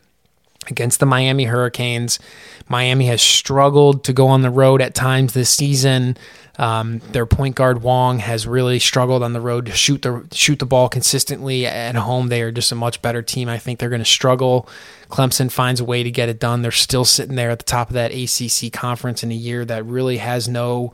against 0.69 1.01
the 1.01 1.07
Miami 1.07 1.45
Hurricanes. 1.45 2.19
Miami 2.69 3.07
has 3.07 3.23
struggled 3.23 4.05
to 4.05 4.13
go 4.13 4.29
on 4.29 4.43
the 4.43 4.51
road 4.51 4.83
at 4.83 4.95
times 4.95 5.33
this 5.33 5.51
season. 5.51 6.17
Um, 6.59 6.99
their 7.13 7.25
point 7.25 7.55
guard 7.57 7.83
Wong 7.83 8.19
has 8.19 8.47
really 8.47 8.79
struggled 8.79 9.23
on 9.23 9.33
the 9.33 9.41
road 9.41 9.65
to 9.67 9.73
shoot 9.73 10.03
the 10.03 10.27
shoot 10.31 10.59
the 10.59 10.67
ball 10.67 10.91
consistently. 10.91 11.67
At 11.67 11.95
home, 11.95 12.29
they 12.29 12.43
are 12.43 12.53
just 12.53 12.71
a 12.71 12.75
much 12.75 13.01
better 13.01 13.23
team. 13.23 13.49
I 13.49 13.57
think 13.57 13.79
they're 13.79 13.89
going 13.89 14.03
to 14.03 14.05
struggle. 14.05 14.69
Clemson 15.09 15.51
finds 15.51 15.81
a 15.81 15.85
way 15.85 16.03
to 16.03 16.11
get 16.11 16.29
it 16.29 16.39
done. 16.39 16.61
They're 16.61 16.71
still 16.71 17.07
sitting 17.07 17.37
there 17.37 17.51
at 17.51 17.61
the 17.61 17.65
top 17.65 17.89
of 17.89 17.95
that 17.95 18.13
ACC 18.13 18.73
conference 18.73 19.23
in 19.23 19.33
a 19.33 19.35
year 19.35 19.65
that 19.65 19.87
really 19.87 20.19
has 20.19 20.49
no 20.49 20.93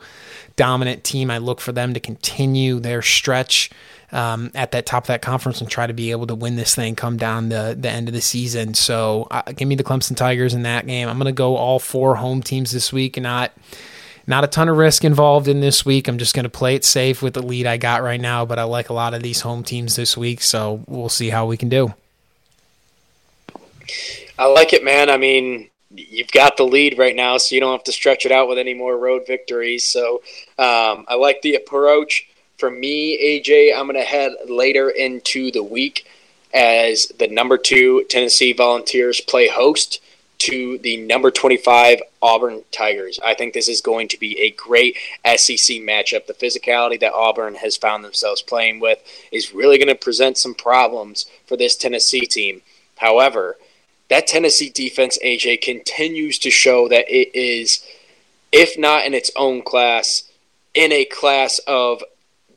dominant 0.55 1.03
team. 1.03 1.31
I 1.33 1.39
look 1.39 1.61
for 1.61 1.73
them 1.73 1.95
to 1.95 2.01
continue 2.01 2.79
their 2.79 3.03
stretch 3.03 3.71
um, 4.13 4.51
at 4.55 4.73
that 4.73 4.87
top 4.87 5.05
of 5.05 5.09
that 5.09 5.23
conference 5.23 5.61
and 5.61 5.71
try 5.71 5.87
to 5.87 5.93
be 5.93 6.11
able 6.11 6.27
to 6.29 6.35
win 6.35 6.57
this 6.57 6.75
thing 6.75 6.95
come 6.95 7.17
down 7.17 7.49
the, 7.49 7.77
the 7.79 7.91
end 7.91 8.09
of 8.09 8.15
the 8.15 8.21
season. 8.21 8.75
So 8.75 9.27
uh, 9.31 9.43
give 9.53 9.69
me 9.69 9.75
the 9.75 9.85
Clemson 9.85 10.17
Tigers 10.17 10.55
in 10.55 10.63
that 10.63 10.87
game. 10.87 11.09
I'm 11.09 11.19
going 11.19 11.27
to 11.27 11.33
go 11.33 11.57
all 11.57 11.79
four 11.79 12.17
home 12.17 12.43
teams 12.43 12.73
this 12.73 12.93
week 12.93 13.21
not 13.21 13.53
not 14.27 14.45
a 14.45 14.49
ton 14.49 14.69
of 14.69 14.77
risk 14.77 15.05
involved 15.05 15.47
in 15.47 15.61
this 15.61 15.85
week. 15.85 16.09
I'm 16.09 16.19
just 16.19 16.35
going 16.35 16.45
to 16.45 16.51
play 16.51 16.75
it 16.75 16.85
safe 16.85 17.23
with 17.23 17.35
the 17.35 17.43
lead 17.43 17.67
I 17.67 17.77
got 17.77 18.03
right 18.03 18.21
now, 18.21 18.45
but 18.45 18.59
I 18.59 18.65
like 18.65 18.89
a 18.89 18.93
lot 18.93 19.15
of 19.15 19.23
these 19.23 19.41
home 19.41 19.63
teams 19.63 19.95
this 19.95 20.17
week, 20.17 20.43
so 20.43 20.83
we'll 20.89 21.09
see 21.09 21.31
how 21.31 21.47
we 21.47 21.57
can 21.57 21.69
do. 21.69 21.95
I 24.39 24.47
like 24.47 24.73
it, 24.73 24.85
man. 24.85 25.11
I 25.11 25.17
mean, 25.17 25.71
you've 25.91 26.33
got 26.33 26.57
the 26.57 26.65
lead 26.65 26.99
right 26.99 27.15
now, 27.15 27.37
so 27.37 27.55
you 27.55 27.61
don't 27.61 27.73
have 27.73 27.85
to 27.85 27.93
stretch 27.93 28.27
it 28.27 28.33
out 28.33 28.49
with 28.49 28.59
any 28.59 28.75
more 28.75 28.99
road 28.99 29.27
victories. 29.27 29.85
So 29.85 30.23
um, 30.59 31.05
I 31.09 31.15
like 31.15 31.43
the 31.43 31.55
approach. 31.55 32.29
For 32.57 32.71
me, 32.71 33.41
AJ, 33.41 33.77
I'm 33.77 33.87
going 33.87 33.97
to 33.97 34.03
head 34.03 34.33
later 34.49 34.89
into 34.89 35.51
the 35.51 35.63
week 35.63 36.07
as 36.55 37.09
the 37.19 37.29
number 37.29 37.59
two 37.59 38.05
Tennessee 38.09 38.55
Volunteers 38.55 39.21
play 39.21 39.47
host 39.47 40.01
to 40.39 40.79
the 40.79 40.97
number 40.97 41.31
25 41.31 42.01
Auburn 42.23 42.63
Tigers. 42.73 43.21
I 43.23 43.35
think 43.35 43.53
this 43.53 43.69
is 43.69 43.83
going 43.83 44.09
to 44.09 44.19
be 44.19 44.41
a 44.41 44.53
great 44.53 44.97
SEC 45.25 45.77
matchup. 45.79 46.27
The 46.27 46.35
physicality 46.35 46.99
that 47.01 47.13
Auburn 47.13 47.57
has 47.57 47.77
found 47.77 48.03
themselves 48.03 48.41
playing 48.41 48.81
with 48.81 49.03
is 49.31 49.53
really 49.53 49.77
going 49.77 49.89
to 49.89 49.95
present 49.95 50.39
some 50.39 50.55
problems 50.55 51.27
for 51.47 51.59
this 51.59 51.77
Tennessee 51.77 52.25
team. 52.25 52.63
However, 52.97 53.57
that 54.09 54.27
Tennessee 54.27 54.71
defense, 54.71 55.19
AJ, 55.23 55.61
continues 55.61 56.39
to 56.39 56.51
show 56.51 56.89
that 56.89 57.05
it 57.09 57.35
is, 57.35 57.85
if 58.51 58.79
not 58.79 59.05
in 59.05 59.13
its 59.13 59.31
own 59.37 59.61
class, 59.61 60.23
in 60.75 60.93
a 60.93 61.05
class 61.05 61.59
of 61.67 62.03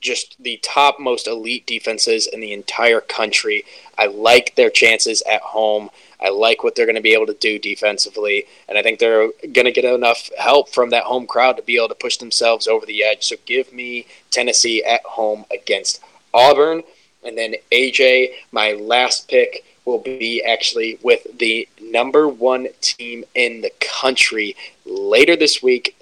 just 0.02 0.36
the 0.42 0.60
top 0.64 1.00
most 1.00 1.28
elite 1.28 1.66
defenses 1.68 2.28
in 2.28 2.40
the 2.40 2.54
entire 2.54 3.02
country. 3.02 3.66
I 3.98 4.08
like 4.08 4.56
their 4.56 4.70
chances 4.70 5.22
at 5.30 5.42
home. 5.42 5.90
I 6.22 6.30
like 6.30 6.64
what 6.64 6.76
they're 6.76 6.86
going 6.86 6.96
to 6.96 7.02
be 7.02 7.14
able 7.14 7.28
to 7.28 7.34
do 7.34 7.60
defensively, 7.60 8.46
and 8.68 8.78
I 8.78 8.84
think 8.84 9.00
they're 9.00 9.30
going 9.54 9.66
to 9.66 9.72
get 9.72 9.86
enough 9.86 10.30
help 10.38 10.70
from 10.70 10.90
that 10.90 11.04
home 11.04 11.26
crowd 11.28 11.56
to 11.58 11.64
be 11.64 11.78
able 11.78 11.88
to 11.90 11.96
push 11.96 12.18
themselves 12.18 12.68
over 12.68 12.86
the 12.86 13.04
edge. 13.04 13.26
So 13.26 13.38
give 13.46 13.72
me 13.72 14.06
Tennessee 14.30 14.84
at 14.84 15.02
home 15.04 15.46
against 15.52 16.02
Auburn. 16.34 16.84
And 17.24 17.38
then 17.38 17.56
AJ, 17.72 18.34
my 18.52 18.74
last 18.74 19.28
pick 19.30 19.64
will 19.86 20.00
be 20.00 20.44
actually 20.44 21.00
with 21.02 21.26
the 21.40 21.68
number 21.82 22.28
one 22.28 22.68
team 22.82 23.26
in 23.34 23.62
the 23.62 23.72
country 23.80 24.56
later 24.86 25.36
this 25.36 25.64
week 25.64 25.96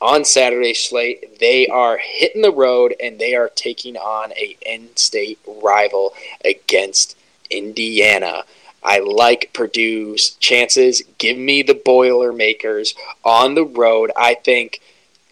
on 0.00 0.24
Saturday 0.24 0.74
slate. 0.74 1.38
They 1.38 1.66
are 1.68 1.98
hitting 1.98 2.42
the 2.42 2.52
road 2.52 2.94
and 3.02 3.18
they 3.18 3.34
are 3.34 3.48
taking 3.48 3.96
on 3.96 4.32
a 4.32 4.56
in-state 4.62 5.38
rival 5.46 6.14
against 6.44 7.16
Indiana. 7.50 8.44
I 8.82 9.00
like 9.00 9.50
Purdue's 9.52 10.30
chances. 10.38 11.02
Give 11.18 11.36
me 11.36 11.62
the 11.62 11.74
Boilermakers 11.74 12.94
on 13.24 13.54
the 13.54 13.64
road. 13.64 14.12
I 14.16 14.34
think 14.34 14.80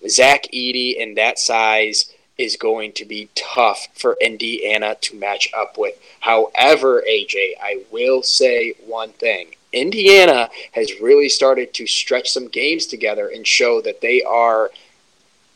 Zach 0.08 0.46
Edey 0.52 0.96
in 0.96 1.14
that 1.14 1.38
size 1.38 2.10
is 2.36 2.56
going 2.56 2.92
to 2.92 3.04
be 3.04 3.28
tough 3.36 3.86
for 3.94 4.16
Indiana 4.20 4.96
to 5.00 5.16
match 5.16 5.48
up 5.56 5.78
with. 5.78 5.94
However, 6.20 7.04
AJ, 7.08 7.52
I 7.62 7.84
will 7.92 8.22
say 8.22 8.74
one 8.84 9.10
thing. 9.10 9.54
Indiana 9.74 10.48
has 10.72 11.00
really 11.00 11.28
started 11.28 11.74
to 11.74 11.86
stretch 11.86 12.30
some 12.30 12.48
games 12.48 12.86
together 12.86 13.28
and 13.28 13.46
show 13.46 13.80
that 13.82 14.00
they 14.00 14.22
are 14.22 14.70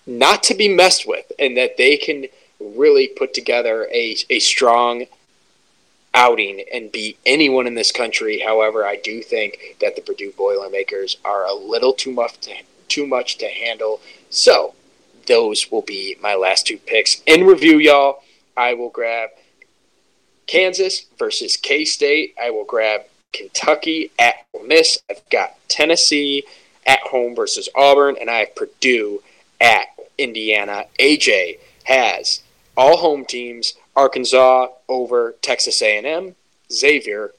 not 0.07 0.43
to 0.45 0.55
be 0.55 0.69
messed 0.69 1.07
with 1.07 1.31
and 1.39 1.57
that 1.57 1.77
they 1.77 1.97
can 1.97 2.27
really 2.61 3.09
put 3.09 3.35
together 3.35 3.89
a, 3.93 4.17
a 4.31 4.39
strong 4.41 5.05
outing 6.15 6.65
and 6.73 6.91
beat 6.91 7.19
anyone 7.25 7.67
in 7.67 7.75
this 7.75 7.93
country. 7.93 8.41
However, 8.41 8.85
I 8.85 8.97
do 8.97 9.23
think 9.23 9.77
that 9.81 9.95
the 9.95 10.03
Purdue 10.03 10.33
Boilermakers 10.33 11.19
are 11.25 11.45
a 11.47 11.55
little 11.55 11.93
too 11.93 12.13
much 12.13 12.39
to, 12.41 12.55
too 12.89 13.07
much 13.07 13.39
to 13.39 13.47
handle. 13.47 14.01
So 14.31 14.75
those 15.27 15.71
will 15.71 15.83
be 15.83 16.17
my 16.21 16.35
last 16.35 16.67
two 16.67 16.79
picks. 16.79 17.23
In 17.27 17.45
review, 17.45 17.79
y'all, 17.79 18.23
I 18.57 18.75
will 18.75 18.89
grab 18.89 19.31
Kansas 20.47 21.05
versus 21.19 21.57
K 21.57 21.85
State. 21.85 22.35
I 22.43 22.51
will 22.51 22.65
grab 22.65 23.03
Kentucky 23.33 24.11
at 24.19 24.47
Ole 24.55 24.65
Miss. 24.65 24.99
I've 25.11 25.29
got 25.31 25.57
Tennessee 25.69 26.45
at 26.87 27.01
home 27.01 27.35
versus 27.35 27.69
Auburn, 27.75 28.17
and 28.21 28.31
I 28.31 28.39
have 28.41 28.55
Purdue 28.57 29.23
at 29.61 29.87
Indiana. 30.17 30.85
AJ 30.99 31.59
has 31.85 32.43
all 32.77 32.97
home 32.99 33.25
teams 33.25 33.75
Arkansas 33.97 34.69
over 34.89 35.35
Texas 35.43 35.83
A&M, 35.83 36.35
Xavier 36.73 37.33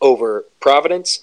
over 0.00 0.44
Providence, 0.60 1.20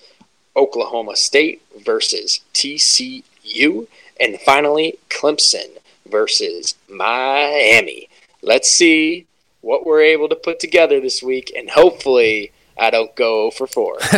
Oklahoma 0.56 1.16
State 1.16 1.62
versus 1.86 2.42
TCU, 2.54 3.88
and 4.20 4.40
finally 4.42 4.98
Clemson 5.10 5.78
versus 6.10 6.76
Miami. 6.90 8.10
Let's 8.42 8.72
see 8.72 9.28
what 9.62 9.86
we're 9.86 10.02
able 10.02 10.30
to 10.30 10.36
put 10.36 10.60
together 10.60 11.00
this 11.00 11.24
week, 11.24 11.52
and 11.58 11.70
hopefully 11.70 12.52
I 12.78 12.90
don't 12.90 13.16
go 13.16 13.52
for 13.52 13.68
four. 13.68 13.98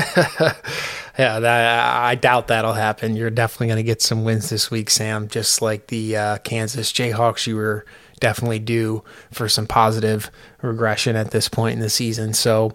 yeah, 1.18 1.40
that, 1.40 1.96
I 2.04 2.16
doubt 2.16 2.48
that'll 2.48 2.74
happen. 2.74 3.16
You're 3.16 3.30
definitely 3.30 3.68
going 3.68 3.78
to 3.78 3.84
get 3.84 4.02
some 4.02 4.24
wins 4.24 4.50
this 4.50 4.72
week, 4.72 4.90
Sam. 4.90 5.28
Just 5.28 5.62
like 5.62 5.88
the 5.88 6.18
uh, 6.18 6.38
Kansas 6.40 6.92
Jayhawks, 6.92 7.46
you 7.46 7.56
were 7.56 7.86
definitely 8.20 8.60
due 8.60 9.04
for 9.32 9.48
some 9.48 9.68
positive 9.68 10.32
regression 10.62 11.16
at 11.16 11.32
this 11.32 11.50
point 11.50 11.74
in 11.74 11.80
the 11.80 11.90
season. 11.90 12.34
So 12.34 12.74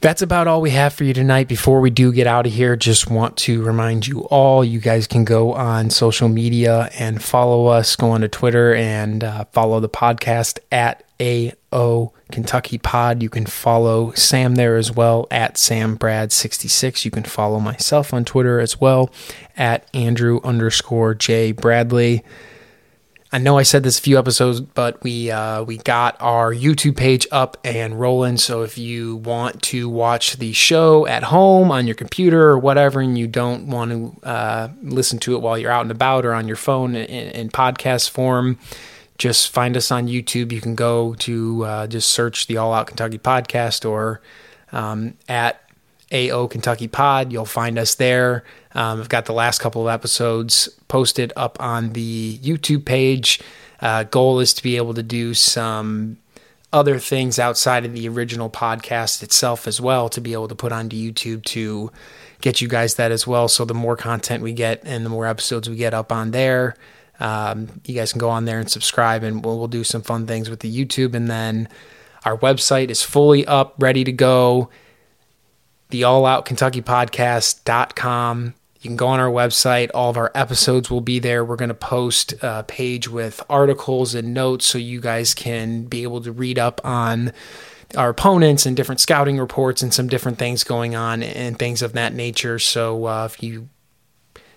that's 0.00 0.22
about 0.22 0.48
all 0.48 0.60
we 0.60 0.70
have 0.70 0.94
for 0.94 1.04
you 1.04 1.12
tonight. 1.12 1.46
Before 1.46 1.80
we 1.80 1.90
do 1.90 2.10
get 2.12 2.26
out 2.26 2.46
of 2.46 2.52
here, 2.52 2.74
just 2.74 3.10
want 3.10 3.36
to 3.38 3.62
remind 3.62 4.06
you 4.06 4.20
all 4.22 4.64
you 4.64 4.80
guys 4.80 5.06
can 5.06 5.24
go 5.24 5.52
on 5.52 5.90
social 5.90 6.28
media 6.28 6.90
and 6.98 7.22
follow 7.22 7.66
us. 7.66 7.96
Go 7.96 8.10
on 8.10 8.22
to 8.22 8.28
Twitter 8.28 8.74
and 8.74 9.22
uh, 9.22 9.44
follow 9.52 9.78
the 9.78 9.90
podcast 9.90 10.58
at 10.72 11.04
AO 11.72 12.12
Kentucky 12.30 12.78
Pod. 12.78 13.22
You 13.22 13.28
can 13.28 13.46
follow 13.46 14.12
Sam 14.12 14.54
there 14.54 14.76
as 14.76 14.92
well 14.92 15.26
at 15.30 15.56
Sam 15.56 15.96
Brad66. 15.98 17.04
You 17.04 17.10
can 17.10 17.24
follow 17.24 17.60
myself 17.60 18.12
on 18.14 18.24
Twitter 18.24 18.60
as 18.60 18.80
well 18.80 19.10
at 19.56 19.88
Andrew 19.94 20.40
underscore 20.44 21.14
J 21.14 21.52
Bradley. 21.52 22.24
I 23.32 23.38
know 23.38 23.58
I 23.58 23.62
said 23.62 23.84
this 23.84 23.96
a 23.96 24.02
few 24.02 24.18
episodes, 24.18 24.60
but 24.60 25.00
we 25.04 25.30
uh, 25.30 25.62
we 25.62 25.76
got 25.76 26.16
our 26.18 26.52
YouTube 26.52 26.96
page 26.96 27.28
up 27.30 27.58
and 27.62 27.98
rolling. 28.00 28.38
So 28.38 28.62
if 28.62 28.76
you 28.76 29.16
want 29.16 29.62
to 29.64 29.88
watch 29.88 30.38
the 30.38 30.52
show 30.52 31.06
at 31.06 31.22
home 31.22 31.70
on 31.70 31.86
your 31.86 31.94
computer 31.94 32.48
or 32.48 32.58
whatever, 32.58 33.00
and 33.00 33.16
you 33.16 33.28
don't 33.28 33.68
want 33.68 33.92
to 33.92 34.26
uh, 34.26 34.68
listen 34.82 35.20
to 35.20 35.36
it 35.36 35.42
while 35.42 35.56
you're 35.56 35.70
out 35.70 35.82
and 35.82 35.92
about 35.92 36.26
or 36.26 36.34
on 36.34 36.48
your 36.48 36.56
phone 36.56 36.96
in, 36.96 37.30
in 37.30 37.50
podcast 37.50 38.10
form, 38.10 38.58
just 39.20 39.50
find 39.50 39.76
us 39.76 39.90
on 39.90 40.08
YouTube. 40.08 40.50
You 40.50 40.62
can 40.62 40.74
go 40.74 41.14
to 41.16 41.64
uh, 41.64 41.86
just 41.86 42.10
search 42.10 42.46
the 42.46 42.56
All 42.56 42.72
Out 42.72 42.86
Kentucky 42.86 43.18
podcast 43.18 43.88
or 43.88 44.22
um, 44.72 45.12
at 45.28 45.62
AO 46.10 46.46
Kentucky 46.46 46.88
Pod. 46.88 47.30
You'll 47.30 47.44
find 47.44 47.78
us 47.78 47.94
there. 47.94 48.44
Um, 48.74 48.98
I've 48.98 49.10
got 49.10 49.26
the 49.26 49.34
last 49.34 49.60
couple 49.60 49.86
of 49.86 49.92
episodes 49.92 50.70
posted 50.88 51.34
up 51.36 51.60
on 51.60 51.90
the 51.90 52.38
YouTube 52.38 52.86
page. 52.86 53.40
Uh, 53.82 54.04
goal 54.04 54.40
is 54.40 54.54
to 54.54 54.62
be 54.62 54.78
able 54.78 54.94
to 54.94 55.02
do 55.02 55.34
some 55.34 56.16
other 56.72 56.98
things 56.98 57.38
outside 57.38 57.84
of 57.84 57.92
the 57.92 58.08
original 58.08 58.48
podcast 58.48 59.22
itself 59.22 59.68
as 59.68 59.82
well 59.82 60.08
to 60.08 60.20
be 60.22 60.32
able 60.32 60.48
to 60.48 60.54
put 60.54 60.72
onto 60.72 60.96
YouTube 60.96 61.44
to 61.44 61.92
get 62.40 62.62
you 62.62 62.68
guys 62.68 62.94
that 62.94 63.12
as 63.12 63.26
well. 63.26 63.48
So 63.48 63.66
the 63.66 63.74
more 63.74 63.96
content 63.96 64.42
we 64.42 64.54
get 64.54 64.80
and 64.84 65.04
the 65.04 65.10
more 65.10 65.26
episodes 65.26 65.68
we 65.68 65.76
get 65.76 65.92
up 65.92 66.10
on 66.10 66.30
there, 66.30 66.74
um, 67.20 67.80
you 67.84 67.94
guys 67.94 68.12
can 68.12 68.18
go 68.18 68.30
on 68.30 68.46
there 68.46 68.58
and 68.58 68.70
subscribe, 68.70 69.22
and 69.22 69.44
we'll, 69.44 69.58
we'll 69.58 69.68
do 69.68 69.84
some 69.84 70.02
fun 70.02 70.26
things 70.26 70.50
with 70.50 70.60
the 70.60 70.74
YouTube. 70.74 71.14
And 71.14 71.28
then 71.28 71.68
our 72.24 72.36
website 72.36 72.90
is 72.90 73.02
fully 73.02 73.46
up, 73.46 73.74
ready 73.78 74.04
to 74.04 74.12
go. 74.12 74.70
The 75.90 76.04
All 76.04 76.24
Out 76.24 76.44
Kentucky 76.44 76.82
Podcast.com. 76.82 78.54
You 78.80 78.88
can 78.88 78.96
go 78.96 79.08
on 79.08 79.20
our 79.20 79.30
website. 79.30 79.90
All 79.92 80.08
of 80.08 80.16
our 80.16 80.30
episodes 80.34 80.90
will 80.90 81.02
be 81.02 81.18
there. 81.18 81.44
We're 81.44 81.56
going 81.56 81.68
to 81.68 81.74
post 81.74 82.32
a 82.40 82.62
page 82.62 83.08
with 83.08 83.42
articles 83.50 84.14
and 84.14 84.32
notes 84.32 84.64
so 84.66 84.78
you 84.78 85.00
guys 85.00 85.34
can 85.34 85.84
be 85.84 86.02
able 86.02 86.22
to 86.22 86.32
read 86.32 86.58
up 86.58 86.80
on 86.84 87.32
our 87.96 88.08
opponents 88.10 88.64
and 88.64 88.76
different 88.76 89.00
scouting 89.00 89.38
reports 89.38 89.82
and 89.82 89.92
some 89.92 90.06
different 90.06 90.38
things 90.38 90.64
going 90.64 90.94
on 90.94 91.22
and 91.22 91.58
things 91.58 91.82
of 91.82 91.92
that 91.92 92.14
nature. 92.14 92.58
So 92.58 93.04
uh, 93.04 93.26
if 93.26 93.42
you 93.42 93.68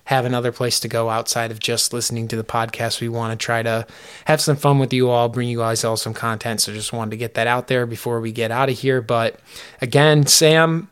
have 0.05 0.25
another 0.25 0.51
place 0.51 0.79
to 0.81 0.87
go 0.87 1.09
outside 1.09 1.51
of 1.51 1.59
just 1.59 1.93
listening 1.93 2.27
to 2.27 2.35
the 2.35 2.43
podcast. 2.43 2.99
We 2.99 3.09
want 3.09 3.39
to 3.39 3.43
try 3.43 3.63
to 3.63 3.87
have 4.25 4.41
some 4.41 4.57
fun 4.57 4.79
with 4.79 4.91
you 4.91 5.09
all, 5.09 5.29
bring 5.29 5.47
you 5.47 5.59
guys 5.59 5.83
all 5.83 5.95
some 5.95 6.13
content. 6.13 6.61
So 6.61 6.73
just 6.73 6.91
wanted 6.91 7.11
to 7.11 7.17
get 7.17 7.35
that 7.35 7.47
out 7.47 7.67
there 7.67 7.85
before 7.85 8.19
we 8.19 8.31
get 8.31 8.51
out 8.51 8.69
of 8.69 8.77
here. 8.77 9.01
But 9.01 9.39
again, 9.81 10.25
Sam, 10.25 10.89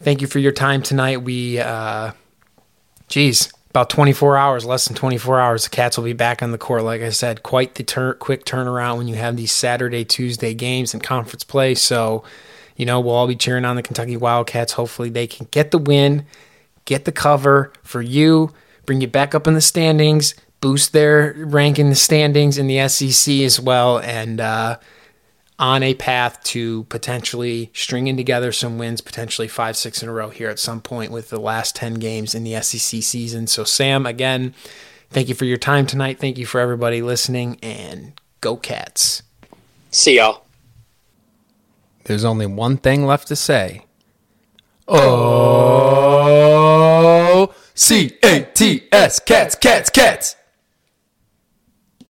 thank 0.00 0.20
you 0.20 0.26
for 0.26 0.38
your 0.38 0.52
time 0.52 0.82
tonight. 0.82 1.22
We, 1.22 1.58
uh, 1.58 2.12
geez, 3.08 3.50
about 3.70 3.88
24 3.90 4.36
hours, 4.36 4.64
less 4.66 4.86
than 4.86 4.96
24 4.96 5.40
hours, 5.40 5.64
the 5.64 5.70
Cats 5.70 5.96
will 5.96 6.04
be 6.04 6.12
back 6.12 6.42
on 6.42 6.52
the 6.52 6.58
court. 6.58 6.82
Like 6.82 7.00
I 7.00 7.10
said, 7.10 7.42
quite 7.42 7.74
the 7.76 7.84
tur- 7.84 8.14
quick 8.14 8.44
turnaround 8.44 8.98
when 8.98 9.08
you 9.08 9.14
have 9.14 9.36
these 9.36 9.52
Saturday, 9.52 10.04
Tuesday 10.04 10.52
games 10.52 10.92
and 10.92 11.02
conference 11.02 11.44
play. 11.44 11.74
So, 11.74 12.22
you 12.76 12.84
know, 12.84 13.00
we'll 13.00 13.14
all 13.14 13.26
be 13.26 13.36
cheering 13.36 13.64
on 13.64 13.76
the 13.76 13.82
Kentucky 13.82 14.16
Wildcats. 14.16 14.72
Hopefully, 14.72 15.08
they 15.10 15.26
can 15.26 15.48
get 15.50 15.70
the 15.70 15.78
win 15.78 16.26
get 16.88 17.04
the 17.04 17.12
cover 17.12 17.70
for 17.82 18.00
you, 18.00 18.50
bring 18.86 19.02
you 19.02 19.06
back 19.06 19.34
up 19.34 19.46
in 19.46 19.52
the 19.52 19.60
standings, 19.60 20.34
boost 20.62 20.94
their 20.94 21.34
rank 21.36 21.78
in 21.78 21.90
the 21.90 21.94
standings 21.94 22.56
in 22.56 22.66
the 22.66 22.88
SEC 22.88 23.40
as 23.40 23.60
well, 23.60 23.98
and 23.98 24.40
uh, 24.40 24.78
on 25.58 25.82
a 25.82 25.92
path 25.92 26.42
to 26.44 26.84
potentially 26.84 27.70
stringing 27.74 28.16
together 28.16 28.52
some 28.52 28.78
wins, 28.78 29.02
potentially 29.02 29.48
five, 29.48 29.76
six 29.76 30.02
in 30.02 30.08
a 30.08 30.12
row 30.12 30.30
here 30.30 30.48
at 30.48 30.58
some 30.58 30.80
point 30.80 31.12
with 31.12 31.28
the 31.28 31.38
last 31.38 31.76
10 31.76 31.94
games 31.94 32.34
in 32.34 32.42
the 32.42 32.58
SEC 32.62 33.02
season. 33.02 33.46
So, 33.46 33.64
Sam, 33.64 34.06
again, 34.06 34.54
thank 35.10 35.28
you 35.28 35.34
for 35.34 35.44
your 35.44 35.58
time 35.58 35.86
tonight. 35.86 36.18
Thank 36.18 36.38
you 36.38 36.46
for 36.46 36.58
everybody 36.58 37.02
listening, 37.02 37.58
and 37.62 38.18
go 38.40 38.56
Cats. 38.56 39.22
See 39.90 40.16
y'all. 40.16 40.46
There's 42.04 42.24
only 42.24 42.46
one 42.46 42.78
thing 42.78 43.04
left 43.04 43.28
to 43.28 43.36
say. 43.36 43.84
Oh. 44.90 46.48
C 47.74 48.16
A 48.22 48.40
T 48.54 48.88
S, 48.90 49.20
cats, 49.20 49.54
cats, 49.54 49.90
cats. 49.90 50.37